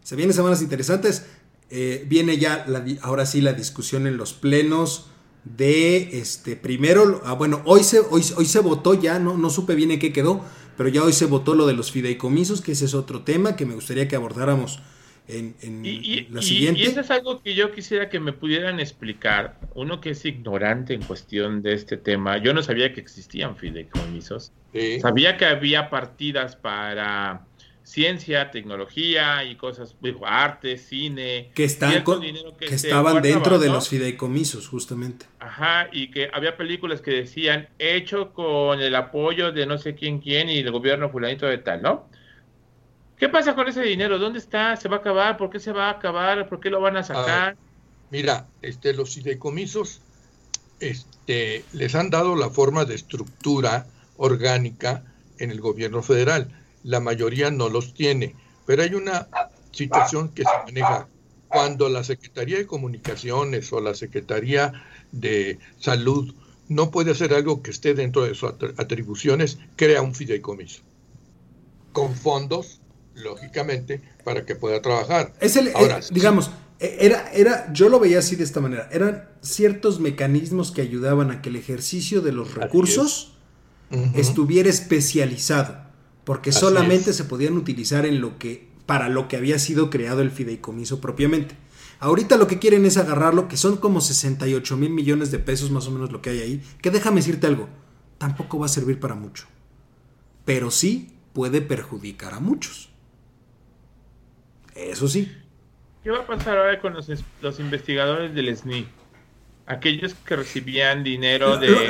Se 0.03 0.15
vienen 0.15 0.35
semanas 0.35 0.61
interesantes. 0.61 1.25
Eh, 1.69 2.05
viene 2.07 2.37
ya, 2.37 2.65
ahora 3.01 3.25
sí, 3.25 3.41
la 3.41 3.53
discusión 3.53 4.05
en 4.05 4.17
los 4.17 4.33
plenos 4.33 5.07
de 5.45 6.19
este 6.19 6.55
primero. 6.55 7.21
Ah, 7.23 7.33
bueno, 7.33 7.61
hoy 7.65 7.83
se, 7.83 7.99
hoy, 7.99 8.23
hoy 8.35 8.45
se 8.45 8.59
votó 8.59 8.93
ya, 8.93 9.19
no, 9.19 9.37
no 9.37 9.49
supe 9.49 9.75
bien 9.75 9.91
en 9.91 9.99
qué 9.99 10.11
quedó, 10.11 10.43
pero 10.77 10.89
ya 10.89 11.03
hoy 11.03 11.13
se 11.13 11.25
votó 11.25 11.55
lo 11.55 11.65
de 11.65 11.73
los 11.73 11.91
fideicomisos, 11.91 12.61
que 12.61 12.73
ese 12.73 12.85
es 12.85 12.93
otro 12.93 13.23
tema 13.23 13.55
que 13.55 13.65
me 13.65 13.73
gustaría 13.73 14.07
que 14.07 14.15
abordáramos 14.15 14.81
en, 15.27 15.55
la 16.31 16.41
siguiente. 16.41 16.79
Y 16.79 16.83
eso 16.83 17.01
es 17.01 17.11
algo 17.11 17.41
que 17.41 17.53
yo 17.55 17.71
quisiera 17.71 18.09
que 18.09 18.19
me 18.19 18.33
pudieran 18.33 18.79
explicar. 18.79 19.57
Uno 19.75 20.01
que 20.01 20.11
es 20.11 20.25
ignorante 20.25 20.93
en 20.93 21.03
cuestión 21.03 21.61
de 21.61 21.73
este 21.73 21.97
tema. 21.97 22.37
Yo 22.37 22.53
no 22.53 22.63
sabía 22.63 22.93
que 22.93 22.99
existían 22.99 23.55
fideicomisos. 23.55 24.51
Sabía 25.01 25.37
que 25.37 25.45
había 25.45 25.89
partidas 25.89 26.55
para 26.55 27.45
ciencia, 27.83 28.51
tecnología 28.51 29.43
y 29.43 29.55
cosas, 29.55 29.95
arte, 30.25 30.77
cine. 30.77 31.51
Que, 31.53 31.65
están 31.65 32.03
que, 32.57 32.65
estaban 32.65 33.21
dentro 33.21 33.59
de 33.59 33.69
los 33.69 33.89
fideicomisos, 33.89 34.67
justamente. 34.67 35.25
Ajá, 35.39 35.89
y 35.91 36.09
que 36.09 36.29
había 36.31 36.55
películas 36.55 37.01
que 37.01 37.11
decían, 37.11 37.67
hecho 37.79 38.33
con 38.33 38.79
el 38.81 38.95
apoyo 38.95 39.51
de 39.51 39.65
no 39.65 39.77
sé 39.77 39.95
quién 39.95 40.19
quién 40.19 40.49
y 40.49 40.59
el 40.59 40.71
gobierno 40.71 41.09
fulanito 41.09 41.45
de 41.45 41.57
tal, 41.57 41.81
¿no? 41.81 42.07
¿Qué 43.21 43.29
pasa 43.29 43.53
con 43.53 43.67
ese 43.67 43.83
dinero? 43.83 44.17
¿Dónde 44.17 44.39
está? 44.39 44.75
¿Se 44.77 44.89
va 44.89 44.95
a 44.95 44.99
acabar? 44.99 45.37
¿Por 45.37 45.51
qué 45.51 45.59
se 45.59 45.71
va 45.71 45.89
a 45.89 45.91
acabar? 45.91 46.49
¿Por 46.49 46.59
qué 46.59 46.71
lo 46.71 46.81
van 46.81 46.97
a 46.97 47.03
sacar? 47.03 47.55
mira, 48.09 48.47
este, 48.63 48.93
los 48.93 49.13
fideicomisos 49.13 50.01
este, 50.79 51.63
les 51.71 51.93
han 51.93 52.09
dado 52.09 52.35
la 52.35 52.49
forma 52.49 52.83
de 52.83 52.95
estructura 52.95 53.85
orgánica 54.17 55.03
en 55.37 55.51
el 55.51 55.61
gobierno 55.61 56.01
federal. 56.01 56.51
La 56.83 56.99
mayoría 56.99 57.51
no 57.51 57.69
los 57.69 57.93
tiene, 57.93 58.33
pero 58.65 58.81
hay 58.81 58.95
una 58.95 59.27
situación 59.69 60.29
que 60.29 60.41
se 60.41 60.57
maneja 60.65 61.07
cuando 61.47 61.89
la 61.89 62.03
Secretaría 62.03 62.57
de 62.57 62.65
Comunicaciones 62.65 63.71
o 63.71 63.81
la 63.81 63.93
Secretaría 63.93 64.73
de 65.11 65.59
Salud 65.77 66.33
no 66.69 66.89
puede 66.89 67.11
hacer 67.11 67.35
algo 67.35 67.61
que 67.61 67.69
esté 67.69 67.93
dentro 67.93 68.23
de 68.23 68.33
sus 68.33 68.49
atribuciones, 68.77 69.59
crea 69.75 70.01
un 70.01 70.15
fideicomiso 70.15 70.81
con 71.91 72.15
fondos 72.15 72.80
lógicamente, 73.15 74.01
para 74.23 74.45
que 74.45 74.55
pueda 74.55 74.81
trabajar. 74.81 75.33
Es 75.39 75.55
el, 75.55 75.71
Ahora, 75.75 75.99
eh, 75.99 76.03
digamos, 76.11 76.51
e, 76.79 76.97
era, 76.99 77.31
era, 77.33 77.71
yo 77.73 77.89
lo 77.89 77.99
veía 77.99 78.19
así 78.19 78.35
de 78.35 78.43
esta 78.43 78.59
manera, 78.59 78.89
eran 78.91 79.29
ciertos 79.41 79.99
mecanismos 79.99 80.71
que 80.71 80.81
ayudaban 80.81 81.31
a 81.31 81.41
que 81.41 81.49
el 81.49 81.55
ejercicio 81.55 82.21
de 82.21 82.31
los 82.31 82.55
recursos 82.55 83.33
estuviera 84.15 84.69
especializado, 84.69 85.77
porque 86.23 86.53
solamente 86.53 87.11
se 87.11 87.25
podían 87.25 87.57
utilizar 87.57 88.05
en 88.05 88.21
lo 88.21 88.39
que, 88.39 88.69
para 88.85 89.09
lo 89.09 89.27
que 89.27 89.35
había 89.35 89.59
sido 89.59 89.89
creado 89.89 90.21
el 90.21 90.31
fideicomiso 90.31 91.01
propiamente. 91.01 91.55
Ahorita 91.99 92.37
lo 92.37 92.47
que 92.47 92.57
quieren 92.57 92.85
es 92.85 92.97
agarrarlo, 92.97 93.47
que 93.47 93.57
son 93.57 93.77
como 93.77 94.01
68 94.01 94.77
mil 94.77 94.91
millones 94.91 95.29
de 95.29 95.39
pesos 95.39 95.71
más 95.71 95.87
o 95.87 95.91
menos 95.91 96.11
lo 96.11 96.21
que 96.21 96.31
hay 96.31 96.39
ahí, 96.39 96.63
que 96.81 96.89
déjame 96.89 97.17
decirte 97.17 97.47
algo, 97.47 97.67
tampoco 98.17 98.57
va 98.57 98.67
a 98.67 98.69
servir 98.69 98.99
para 98.99 99.13
mucho, 99.13 99.45
pero 100.45 100.71
sí 100.71 101.11
puede 101.33 101.61
perjudicar 101.61 102.33
a 102.33 102.39
muchos. 102.39 102.90
Eso 104.75 105.07
sí. 105.07 105.31
¿Qué 106.03 106.09
va 106.09 106.19
a 106.19 106.25
pasar 106.25 106.57
ahora 106.57 106.79
con 106.79 106.93
los, 106.93 107.59
investigadores 107.59 108.33
del 108.33 108.55
SNI? 108.55 108.87
Aquellos 109.67 110.15
que 110.25 110.35
recibían 110.35 111.03
dinero 111.03 111.57
de, 111.57 111.87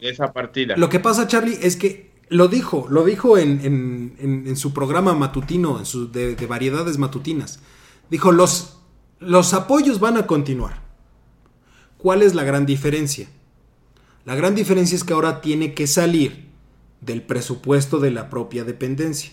esa, 0.00 0.32
partida. 0.32 0.76
Lo 0.76 0.88
que 0.88 0.98
pasa, 0.98 1.28
Charlie, 1.28 1.58
es 1.62 1.76
que 1.76 2.10
lo 2.28 2.48
dijo, 2.48 2.86
lo 2.90 3.04
dijo 3.04 3.38
en, 3.38 4.56
su 4.56 4.74
programa 4.74 5.14
matutino, 5.14 5.78
en 5.78 5.86
su, 5.86 6.10
de, 6.10 6.34
variedades 6.46 6.98
matutinas. 6.98 7.60
Dijo, 8.10 8.32
los, 8.32 8.80
los 9.20 9.54
apoyos 9.54 10.00
van 10.00 10.16
a 10.16 10.26
continuar. 10.26 10.82
¿Cuál 11.98 12.22
es 12.22 12.34
la 12.34 12.42
gran 12.42 12.66
diferencia? 12.66 13.28
La 14.24 14.34
gran 14.34 14.54
diferencia 14.54 14.96
es 14.96 15.04
que 15.04 15.12
ahora 15.12 15.40
tiene 15.40 15.74
que 15.74 15.86
salir 15.86 16.48
del 17.00 17.22
presupuesto 17.22 18.00
de 18.00 18.10
la 18.10 18.28
propia 18.28 18.64
dependencia. 18.64 19.32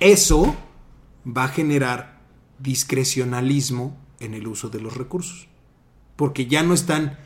Eso 0.00 0.56
va 1.26 1.44
a 1.44 1.48
generar 1.48 2.20
discrecionalismo 2.58 3.98
en 4.20 4.34
el 4.34 4.46
uso 4.46 4.68
de 4.68 4.80
los 4.80 4.96
recursos, 4.96 5.48
porque 6.16 6.46
ya 6.46 6.62
no 6.62 6.74
están 6.74 7.18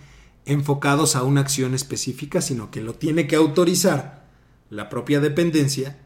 enfocados 0.47 1.17
a 1.17 1.23
una 1.23 1.43
acción 1.43 1.75
específica, 1.75 2.41
sino 2.41 2.71
que 2.71 2.81
lo 2.81 2.95
tiene 2.95 3.27
que 3.27 3.37
autorizar 3.37 4.25
la 4.71 4.89
propia 4.89 5.21
dependencia 5.21 5.99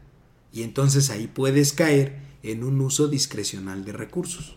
y 0.51 0.63
entonces 0.63 1.09
ahí 1.09 1.27
puedes 1.27 1.73
caer 1.73 2.19
en 2.43 2.63
un 2.63 2.79
uso 2.81 3.07
discrecional 3.07 3.83
de 3.85 3.91
recursos. 3.91 4.55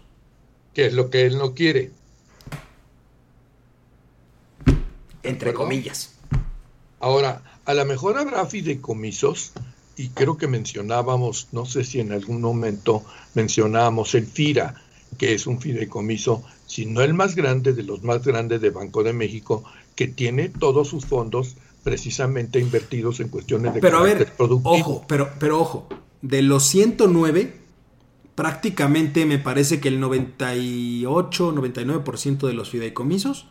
Que 0.74 0.86
es 0.86 0.92
lo 0.92 1.10
que 1.10 1.26
él 1.26 1.38
no 1.38 1.54
quiere. 1.54 1.90
Entre 5.22 5.52
comillas. 5.52 6.14
Ahora, 7.00 7.60
a 7.64 7.74
lo 7.74 7.84
mejor 7.84 8.18
habrá 8.18 8.46
fideicomisos 8.46 9.52
y 9.98 10.08
creo 10.10 10.36
que 10.36 10.46
mencionábamos, 10.46 11.48
no 11.52 11.66
sé 11.66 11.84
si 11.84 12.00
en 12.00 12.12
algún 12.12 12.40
momento 12.40 13.04
mencionábamos 13.34 14.14
el 14.14 14.26
FIRA, 14.26 14.74
que 15.18 15.34
es 15.34 15.46
un 15.46 15.60
fideicomiso, 15.60 16.44
si 16.66 16.86
no 16.86 17.02
el 17.02 17.14
más 17.14 17.34
grande 17.34 17.72
de 17.72 17.82
los 17.82 18.04
más 18.04 18.24
grandes 18.24 18.60
de 18.60 18.70
Banco 18.70 19.02
de 19.02 19.12
México, 19.12 19.64
que 19.96 20.06
tiene 20.06 20.48
todos 20.48 20.88
sus 20.88 21.04
fondos 21.04 21.56
precisamente 21.82 22.60
invertidos 22.60 23.18
en 23.20 23.28
cuestiones 23.28 23.74
de 23.74 23.80
pero 23.80 23.98
a 23.98 24.02
ver, 24.02 24.32
Ojo, 24.38 25.04
pero, 25.08 25.30
pero 25.40 25.60
ojo, 25.60 25.88
de 26.22 26.42
los 26.42 26.64
109, 26.64 27.54
prácticamente 28.34 29.26
me 29.26 29.38
parece 29.38 29.80
que 29.80 29.88
el 29.88 29.98
98, 29.98 31.52
99% 31.52 32.46
de 32.46 32.52
los 32.52 32.70
fideicomisos 32.70 33.46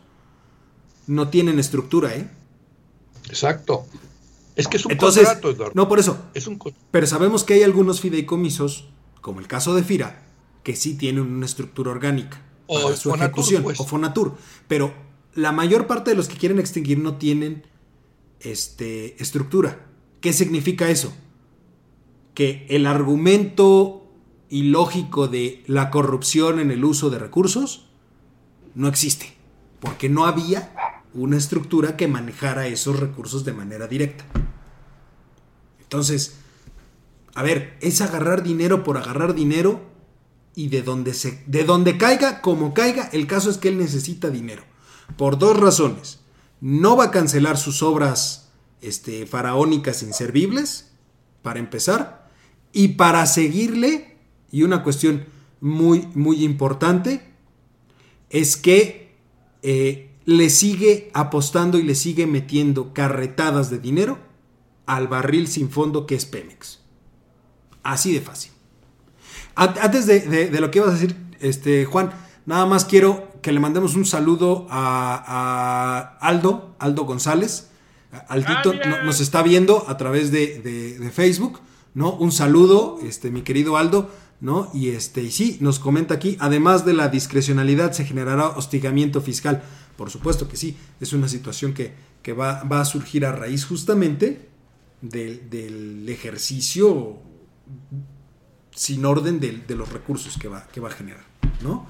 no 1.06 1.28
tienen 1.28 1.58
estructura, 1.58 2.14
¿eh? 2.14 2.30
Exacto. 3.28 3.86
Es 4.58 4.66
que 4.66 4.76
es 4.76 4.84
un 4.84 4.92
Entonces, 4.92 5.28
contrato, 5.40 5.70
No, 5.74 5.88
por 5.88 6.00
eso. 6.00 6.18
Es 6.34 6.48
un 6.48 6.58
Pero 6.90 7.06
sabemos 7.06 7.44
que 7.44 7.54
hay 7.54 7.62
algunos 7.62 8.00
fideicomisos, 8.00 8.88
como 9.20 9.38
el 9.38 9.46
caso 9.46 9.72
de 9.74 9.84
FIRA, 9.84 10.26
que 10.64 10.74
sí 10.74 10.98
tienen 10.98 11.22
una 11.22 11.46
estructura 11.46 11.92
orgánica 11.92 12.42
o 12.66 12.82
para 12.82 12.96
su 12.96 13.14
ejecución, 13.14 13.62
pues. 13.62 13.78
o 13.78 13.84
Fonatur. 13.84 14.36
Pero 14.66 14.92
la 15.34 15.52
mayor 15.52 15.86
parte 15.86 16.10
de 16.10 16.16
los 16.16 16.26
que 16.26 16.36
quieren 16.36 16.58
extinguir 16.58 16.98
no 16.98 17.18
tienen 17.18 17.66
este, 18.40 19.22
estructura. 19.22 19.86
¿Qué 20.20 20.32
significa 20.32 20.90
eso? 20.90 21.12
Que 22.34 22.66
el 22.68 22.86
argumento 22.86 24.08
ilógico 24.48 25.28
de 25.28 25.62
la 25.68 25.90
corrupción 25.90 26.58
en 26.58 26.72
el 26.72 26.84
uso 26.84 27.10
de 27.10 27.20
recursos 27.20 27.86
no 28.74 28.88
existe, 28.88 29.34
porque 29.78 30.08
no 30.08 30.26
había 30.26 30.72
una 31.14 31.36
estructura 31.36 31.96
que 31.96 32.08
manejara 32.08 32.66
esos 32.66 32.98
recursos 32.98 33.44
de 33.44 33.52
manera 33.52 33.86
directa. 33.86 34.24
Entonces, 35.88 36.34
a 37.34 37.42
ver, 37.42 37.78
es 37.80 38.02
agarrar 38.02 38.42
dinero 38.42 38.84
por 38.84 38.98
agarrar 38.98 39.34
dinero 39.34 39.80
y 40.54 40.68
de 40.68 40.82
donde, 40.82 41.14
se, 41.14 41.42
de 41.46 41.64
donde 41.64 41.96
caiga, 41.96 42.42
como 42.42 42.74
caiga, 42.74 43.08
el 43.14 43.26
caso 43.26 43.48
es 43.48 43.56
que 43.56 43.68
él 43.68 43.78
necesita 43.78 44.28
dinero. 44.28 44.64
Por 45.16 45.38
dos 45.38 45.58
razones. 45.58 46.20
No 46.60 46.94
va 46.94 47.04
a 47.04 47.10
cancelar 47.10 47.56
sus 47.56 47.82
obras 47.82 48.50
este, 48.82 49.24
faraónicas 49.24 50.02
inservibles, 50.02 50.90
para 51.40 51.58
empezar, 51.58 52.28
y 52.74 52.88
para 52.88 53.24
seguirle, 53.24 54.18
y 54.50 54.64
una 54.64 54.82
cuestión 54.82 55.24
muy, 55.62 56.06
muy 56.14 56.44
importante, 56.44 57.32
es 58.28 58.58
que 58.58 59.16
eh, 59.62 60.10
le 60.26 60.50
sigue 60.50 61.10
apostando 61.14 61.78
y 61.78 61.82
le 61.82 61.94
sigue 61.94 62.26
metiendo 62.26 62.92
carretadas 62.92 63.70
de 63.70 63.78
dinero 63.78 64.27
al 64.88 65.06
barril 65.06 65.46
sin 65.46 65.70
fondo 65.70 66.06
que 66.06 66.16
es 66.16 66.24
Pemex. 66.24 66.80
Así 67.82 68.12
de 68.12 68.20
fácil. 68.20 68.50
Antes 69.54 70.06
de, 70.06 70.50
lo 70.60 70.70
que 70.70 70.78
ibas 70.78 70.90
a 70.90 70.94
decir, 70.94 71.14
este, 71.40 71.84
Juan, 71.84 72.12
nada 72.46 72.64
más 72.64 72.84
quiero 72.84 73.28
que 73.42 73.52
le 73.52 73.60
mandemos 73.60 73.94
un 73.96 74.06
saludo 74.06 74.66
a, 74.70 76.16
Aldo, 76.20 76.74
Aldo 76.78 77.04
González. 77.04 77.68
Altito 78.28 78.72
ah, 78.72 79.02
nos 79.04 79.20
está 79.20 79.42
viendo 79.42 79.84
a 79.88 79.98
través 79.98 80.30
de, 80.32 81.10
Facebook, 81.12 81.60
¿no? 81.92 82.14
Un 82.14 82.32
saludo, 82.32 82.98
este, 83.02 83.30
mi 83.30 83.42
querido 83.42 83.76
Aldo, 83.76 84.10
¿no? 84.40 84.70
Y 84.72 84.88
este, 84.90 85.22
y 85.22 85.30
sí, 85.30 85.58
nos 85.60 85.78
comenta 85.78 86.14
aquí, 86.14 86.38
además 86.40 86.86
de 86.86 86.94
la 86.94 87.08
discrecionalidad, 87.08 87.92
se 87.92 88.06
generará 88.06 88.48
hostigamiento 88.48 89.20
fiscal. 89.20 89.62
Por 89.96 90.08
supuesto 90.08 90.48
que 90.48 90.56
sí, 90.56 90.78
es 91.00 91.12
una 91.12 91.28
situación 91.28 91.74
que, 91.74 91.92
que 92.22 92.32
va, 92.32 92.62
va 92.62 92.80
a 92.80 92.84
surgir 92.86 93.26
a 93.26 93.32
raíz 93.32 93.66
justamente 93.66 94.48
del, 95.00 96.08
ejercicio 96.08 97.18
sin 98.70 99.04
orden 99.04 99.40
de, 99.40 99.62
de, 99.66 99.74
los 99.74 99.92
recursos 99.92 100.38
que 100.38 100.48
va, 100.48 100.66
que 100.68 100.80
va 100.80 100.88
a 100.88 100.92
generar, 100.92 101.24
¿no? 101.62 101.86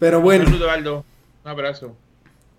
Pero 0.00 0.20
bueno. 0.20 0.44
Un 0.44 0.52
saludo, 0.52 0.70
Aldo. 0.70 1.04
Un 1.44 1.50
abrazo. 1.50 1.96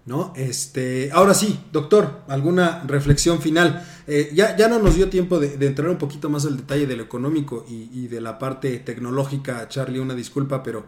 ¿No? 0.05 0.34
Este, 0.36 1.11
ahora 1.13 1.34
sí, 1.34 1.59
doctor, 1.72 2.22
alguna 2.28 2.84
reflexión 2.88 3.41
final. 3.41 3.86
Eh, 4.07 4.32
ya, 4.34 4.55
ya 4.55 4.67
no 4.67 4.80
nos 4.80 4.95
dio 4.95 5.09
tiempo 5.09 5.39
de, 5.39 5.63
entrar 5.65 5.89
un 5.89 5.97
poquito 5.97 6.30
más 6.30 6.45
al 6.45 6.57
detalle 6.57 6.88
de 6.88 6.95
lo 6.95 7.03
económico 7.03 7.65
y, 7.69 8.07
de 8.07 8.22
la 8.22 8.39
parte 8.39 8.80
tecnológica, 8.80 9.67
Charlie, 9.67 9.99
una 9.99 10.15
disculpa, 10.15 10.63
pero 10.63 10.86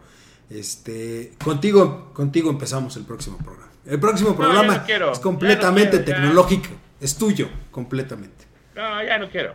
este, 0.50 1.34
contigo, 1.44 2.10
contigo 2.12 2.50
empezamos 2.50 2.96
el 2.96 3.04
próximo 3.04 3.38
programa. 3.38 3.70
El 3.86 4.00
próximo 4.00 4.34
programa 4.34 4.84
es 5.12 5.18
completamente 5.20 5.98
tecnológico, 6.00 6.70
es 7.04 7.16
tuyo, 7.16 7.50
completamente. 7.70 8.46
No, 8.74 9.04
ya 9.04 9.18
no 9.18 9.30
quiero. 9.30 9.54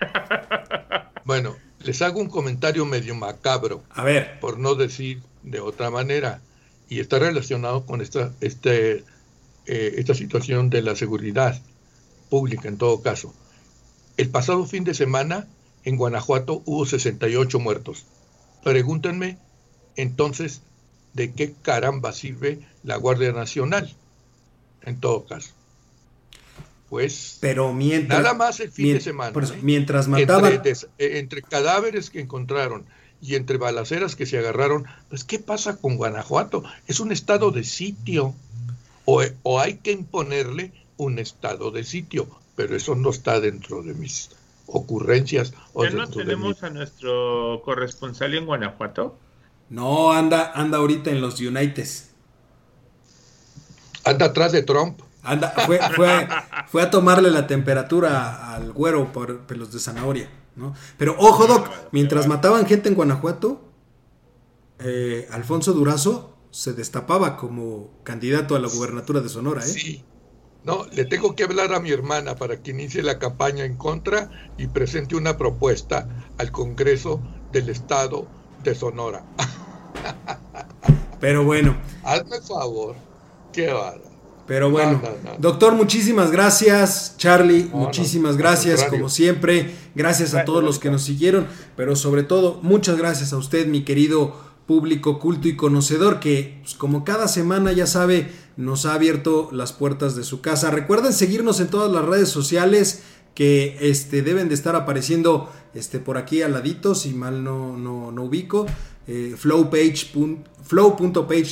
bueno, 1.24 1.56
les 1.82 2.02
hago 2.02 2.20
un 2.20 2.28
comentario 2.28 2.84
medio 2.84 3.14
macabro. 3.14 3.82
A 3.88 4.04
ver. 4.04 4.38
Por 4.38 4.58
no 4.58 4.74
decir 4.74 5.22
de 5.42 5.60
otra 5.60 5.90
manera 5.90 6.42
y 6.90 7.00
está 7.00 7.18
relacionado 7.18 7.86
con 7.86 8.02
esta, 8.02 8.32
este, 8.42 9.04
eh, 9.66 9.94
esta 9.96 10.14
situación 10.14 10.68
de 10.68 10.82
la 10.82 10.94
seguridad 10.94 11.58
pública 12.28 12.68
en 12.68 12.76
todo 12.76 13.00
caso. 13.00 13.34
El 14.18 14.28
pasado 14.28 14.66
fin 14.66 14.84
de 14.84 14.92
semana 14.92 15.48
en 15.84 15.96
Guanajuato 15.96 16.62
hubo 16.66 16.84
68 16.84 17.58
muertos. 17.60 18.04
Pregúntenme 18.62 19.38
entonces 19.96 20.60
de 21.14 21.32
qué 21.32 21.54
caramba 21.62 22.12
sirve 22.12 22.60
la 22.82 22.96
Guardia 22.96 23.32
Nacional 23.32 23.90
en 24.82 25.00
todo 25.00 25.24
caso. 25.24 25.54
Pues 26.90 27.38
pero 27.40 27.72
mientras, 27.72 28.20
nada 28.20 28.34
más 28.34 28.58
el 28.58 28.72
fin 28.72 28.94
de 28.94 29.00
semana. 29.00 29.30
¿eh? 29.30 29.58
mientras 29.62 30.08
mataban 30.08 30.54
entre, 30.54 30.72
eh, 30.72 31.18
entre 31.18 31.40
cadáveres 31.40 32.10
que 32.10 32.20
encontraron 32.20 32.84
y 33.22 33.36
entre 33.36 33.58
balaceras 33.58 34.16
que 34.16 34.26
se 34.26 34.38
agarraron, 34.38 34.86
pues 35.08 35.22
¿qué 35.22 35.38
pasa 35.38 35.76
con 35.76 35.96
Guanajuato? 35.96 36.64
Es 36.88 36.98
un 36.98 37.12
estado 37.12 37.52
de 37.52 37.62
sitio. 37.62 38.34
O, 39.04 39.58
hay 39.58 39.78
que 39.78 39.92
imponerle 39.92 40.72
un 40.96 41.18
estado 41.18 41.70
de 41.70 41.84
sitio, 41.84 42.28
pero 42.56 42.76
eso 42.76 42.94
no 42.94 43.10
está 43.10 43.40
dentro 43.40 43.82
de 43.82 43.94
mis 43.94 44.30
ocurrencias. 44.66 45.52
O 45.72 45.84
¿Ya 45.84 45.90
no 45.90 46.08
tenemos 46.08 46.62
a 46.62 46.70
nuestro 46.70 47.62
corresponsal 47.64 48.34
en 48.34 48.46
Guanajuato? 48.46 49.16
No, 49.68 50.12
anda, 50.12 50.52
anda 50.54 50.78
ahorita 50.78 51.10
en 51.10 51.20
los 51.20 51.40
Unites. 51.40 52.10
Anda 54.04 54.26
atrás 54.26 54.52
de 54.52 54.62
Trump. 54.62 55.00
Anda, 55.22 55.52
fue, 55.66 55.78
fue 56.68 56.82
a 56.82 56.90
tomarle 56.90 57.30
la 57.30 57.46
temperatura 57.46 58.54
al 58.54 58.72
güero 58.72 59.12
por 59.12 59.40
pelos 59.40 59.72
de 59.72 59.78
zanahoria. 59.78 60.30
Pero 60.96 61.16
ojo, 61.18 61.46
Doc, 61.46 61.68
mientras 61.92 62.26
mataban 62.26 62.66
gente 62.66 62.88
en 62.88 62.94
Guanajuato, 62.94 63.62
eh, 64.78 65.28
Alfonso 65.30 65.72
Durazo 65.72 66.36
se 66.50 66.72
destapaba 66.72 67.36
como 67.36 67.90
candidato 68.02 68.56
a 68.56 68.58
la 68.58 68.68
gubernatura 68.68 69.20
de 69.20 69.28
Sonora, 69.28 69.64
¿eh? 69.64 69.68
Sí. 69.68 70.04
No, 70.64 70.84
le 70.92 71.06
tengo 71.06 71.34
que 71.34 71.44
hablar 71.44 71.72
a 71.72 71.80
mi 71.80 71.90
hermana 71.90 72.34
para 72.36 72.62
que 72.62 72.72
inicie 72.72 73.02
la 73.02 73.18
campaña 73.18 73.64
en 73.64 73.76
contra 73.76 74.30
y 74.58 74.66
presente 74.66 75.16
una 75.16 75.38
propuesta 75.38 76.06
al 76.36 76.50
Congreso 76.50 77.22
del 77.50 77.70
Estado 77.70 78.26
de 78.62 78.74
Sonora. 78.74 79.24
Pero 81.20 81.44
bueno. 81.44 81.76
Hazme 82.04 82.40
favor. 82.42 82.94
Qué 83.52 83.72
vara. 83.72 84.09
Pero 84.50 84.68
bueno, 84.68 85.00
doctor, 85.38 85.74
muchísimas 85.74 86.32
gracias. 86.32 87.14
Charlie, 87.18 87.70
muchísimas 87.72 88.36
gracias, 88.36 88.82
como 88.82 89.08
siempre. 89.08 89.70
Gracias 89.94 90.34
a 90.34 90.44
todos 90.44 90.64
los 90.64 90.80
que 90.80 90.90
nos 90.90 91.02
siguieron, 91.02 91.46
pero 91.76 91.94
sobre 91.94 92.24
todo, 92.24 92.58
muchas 92.60 92.98
gracias 92.98 93.32
a 93.32 93.36
usted, 93.36 93.68
mi 93.68 93.84
querido 93.84 94.34
público 94.66 95.20
culto 95.20 95.46
y 95.46 95.54
conocedor, 95.54 96.18
que 96.18 96.58
pues, 96.62 96.74
como 96.74 97.04
cada 97.04 97.28
semana 97.28 97.70
ya 97.70 97.86
sabe, 97.86 98.32
nos 98.56 98.86
ha 98.86 98.94
abierto 98.94 99.50
las 99.52 99.72
puertas 99.72 100.16
de 100.16 100.24
su 100.24 100.40
casa. 100.40 100.72
Recuerden 100.72 101.12
seguirnos 101.12 101.60
en 101.60 101.68
todas 101.68 101.92
las 101.92 102.04
redes 102.04 102.28
sociales 102.28 103.04
que 103.36 103.78
este, 103.80 104.22
deben 104.22 104.48
de 104.48 104.56
estar 104.56 104.74
apareciendo 104.74 105.48
este, 105.74 106.00
por 106.00 106.18
aquí 106.18 106.42
al 106.42 106.54
ladito, 106.54 106.96
si 106.96 107.14
mal 107.14 107.44
no, 107.44 107.76
no, 107.76 108.10
no 108.10 108.24
ubico. 108.24 108.66
Eh, 109.06 109.34
flow.page 109.36 110.06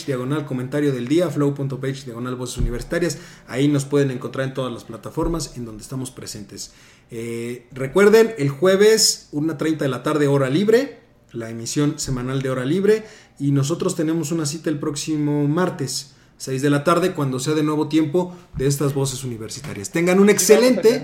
diagonal 0.07 0.45
comentario 0.47 0.93
del 0.93 1.09
día, 1.09 1.29
flow.page 1.29 2.05
diagonal 2.05 2.37
voces 2.37 2.59
universitarias. 2.59 3.19
Ahí 3.47 3.69
nos 3.69 3.85
pueden 3.85 4.11
encontrar 4.11 4.47
en 4.47 4.55
todas 4.55 4.73
las 4.73 4.85
plataformas 4.85 5.57
en 5.57 5.65
donde 5.65 5.83
estamos 5.83 6.11
presentes. 6.11 6.73
Eh, 7.11 7.67
recuerden, 7.73 8.35
el 8.39 8.51
jueves, 8.51 9.29
1.30 9.33 9.79
de 9.79 9.89
la 9.89 10.03
tarde, 10.03 10.29
hora 10.29 10.51
libre, 10.51 11.01
la 11.33 11.51
emisión 11.51 11.99
semanal 11.99 12.43
de 12.43 12.51
hora 12.51 12.65
libre. 12.65 13.05
Y 13.39 13.53
nosotros 13.53 13.97
tenemos 13.97 14.31
una 14.31 14.47
cita 14.47 14.71
el 14.71 14.79
próximo 14.79 15.49
martes. 15.49 16.15
6 16.37 16.63
de 16.63 16.71
la 16.71 16.85
tarde, 16.85 17.15
cuando 17.15 17.41
sea 17.41 17.55
de 17.55 17.65
nuevo 17.65 17.89
tiempo 17.89 18.37
de 18.57 18.69
estas 18.69 18.95
voces 18.95 19.25
universitarias. 19.25 19.91
Tengan 19.91 20.21
un 20.21 20.31
excelente 20.31 21.03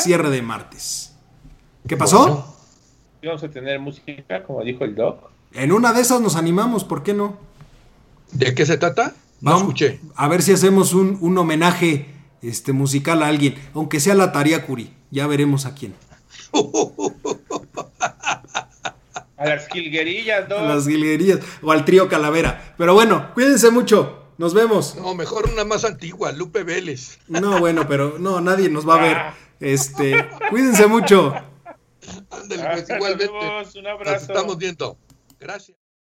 cierre 0.00 0.30
de 0.30 0.42
martes. 0.42 1.16
¿Qué 1.88 1.96
pasó? 1.96 2.56
Vamos 3.24 3.42
a 3.42 3.50
tener 3.50 3.80
música, 3.80 4.44
como 4.44 4.62
dijo 4.62 4.84
el 4.84 4.94
doc. 4.94 5.31
En 5.54 5.72
una 5.72 5.92
de 5.92 6.00
esas 6.00 6.20
nos 6.20 6.36
animamos, 6.36 6.84
¿por 6.84 7.02
qué 7.02 7.14
no? 7.14 7.36
¿De 8.32 8.54
qué 8.54 8.64
se 8.64 8.78
trata? 8.78 9.14
No 9.40 9.56
escuché. 9.56 10.00
A 10.14 10.28
ver 10.28 10.42
si 10.42 10.52
hacemos 10.52 10.94
un, 10.94 11.36
homenaje 11.36 12.06
este, 12.40 12.72
musical 12.72 13.22
a 13.22 13.26
alguien, 13.26 13.56
aunque 13.74 14.00
sea 14.00 14.14
la 14.14 14.32
Taría 14.32 14.64
Curi. 14.64 14.94
Ya 15.10 15.26
veremos 15.26 15.66
a 15.66 15.74
quién. 15.74 15.94
a 19.36 19.46
las 19.46 19.68
gilguerillas, 19.68 20.48
¿no? 20.48 20.56
A 20.56 20.62
las 20.62 20.86
gilguerillas. 20.86 21.40
O 21.60 21.70
al 21.72 21.84
trío 21.84 22.08
Calavera. 22.08 22.74
Pero 22.78 22.94
bueno, 22.94 23.34
cuídense 23.34 23.70
mucho. 23.70 24.20
Nos 24.38 24.54
vemos. 24.54 24.96
No, 24.96 25.14
mejor 25.14 25.50
una 25.52 25.64
más 25.64 25.84
antigua, 25.84 26.32
Lupe 26.32 26.62
Vélez. 26.62 27.18
No, 27.28 27.60
bueno, 27.60 27.86
pero 27.86 28.18
no, 28.18 28.40
nadie 28.40 28.70
nos 28.70 28.88
va 28.88 28.94
a 28.94 29.02
ver. 29.02 29.16
Ah. 29.16 29.34
Este, 29.60 30.26
cuídense 30.48 30.86
mucho. 30.86 31.34
Ándale, 32.30 32.62
pues 32.72 32.88
igualmente. 32.88 33.78
Un 33.78 33.86
abrazo. 33.86 34.12
Nos 34.12 34.22
estamos 34.22 34.58
viendo. 34.58 34.96
Gracias. 35.42 35.81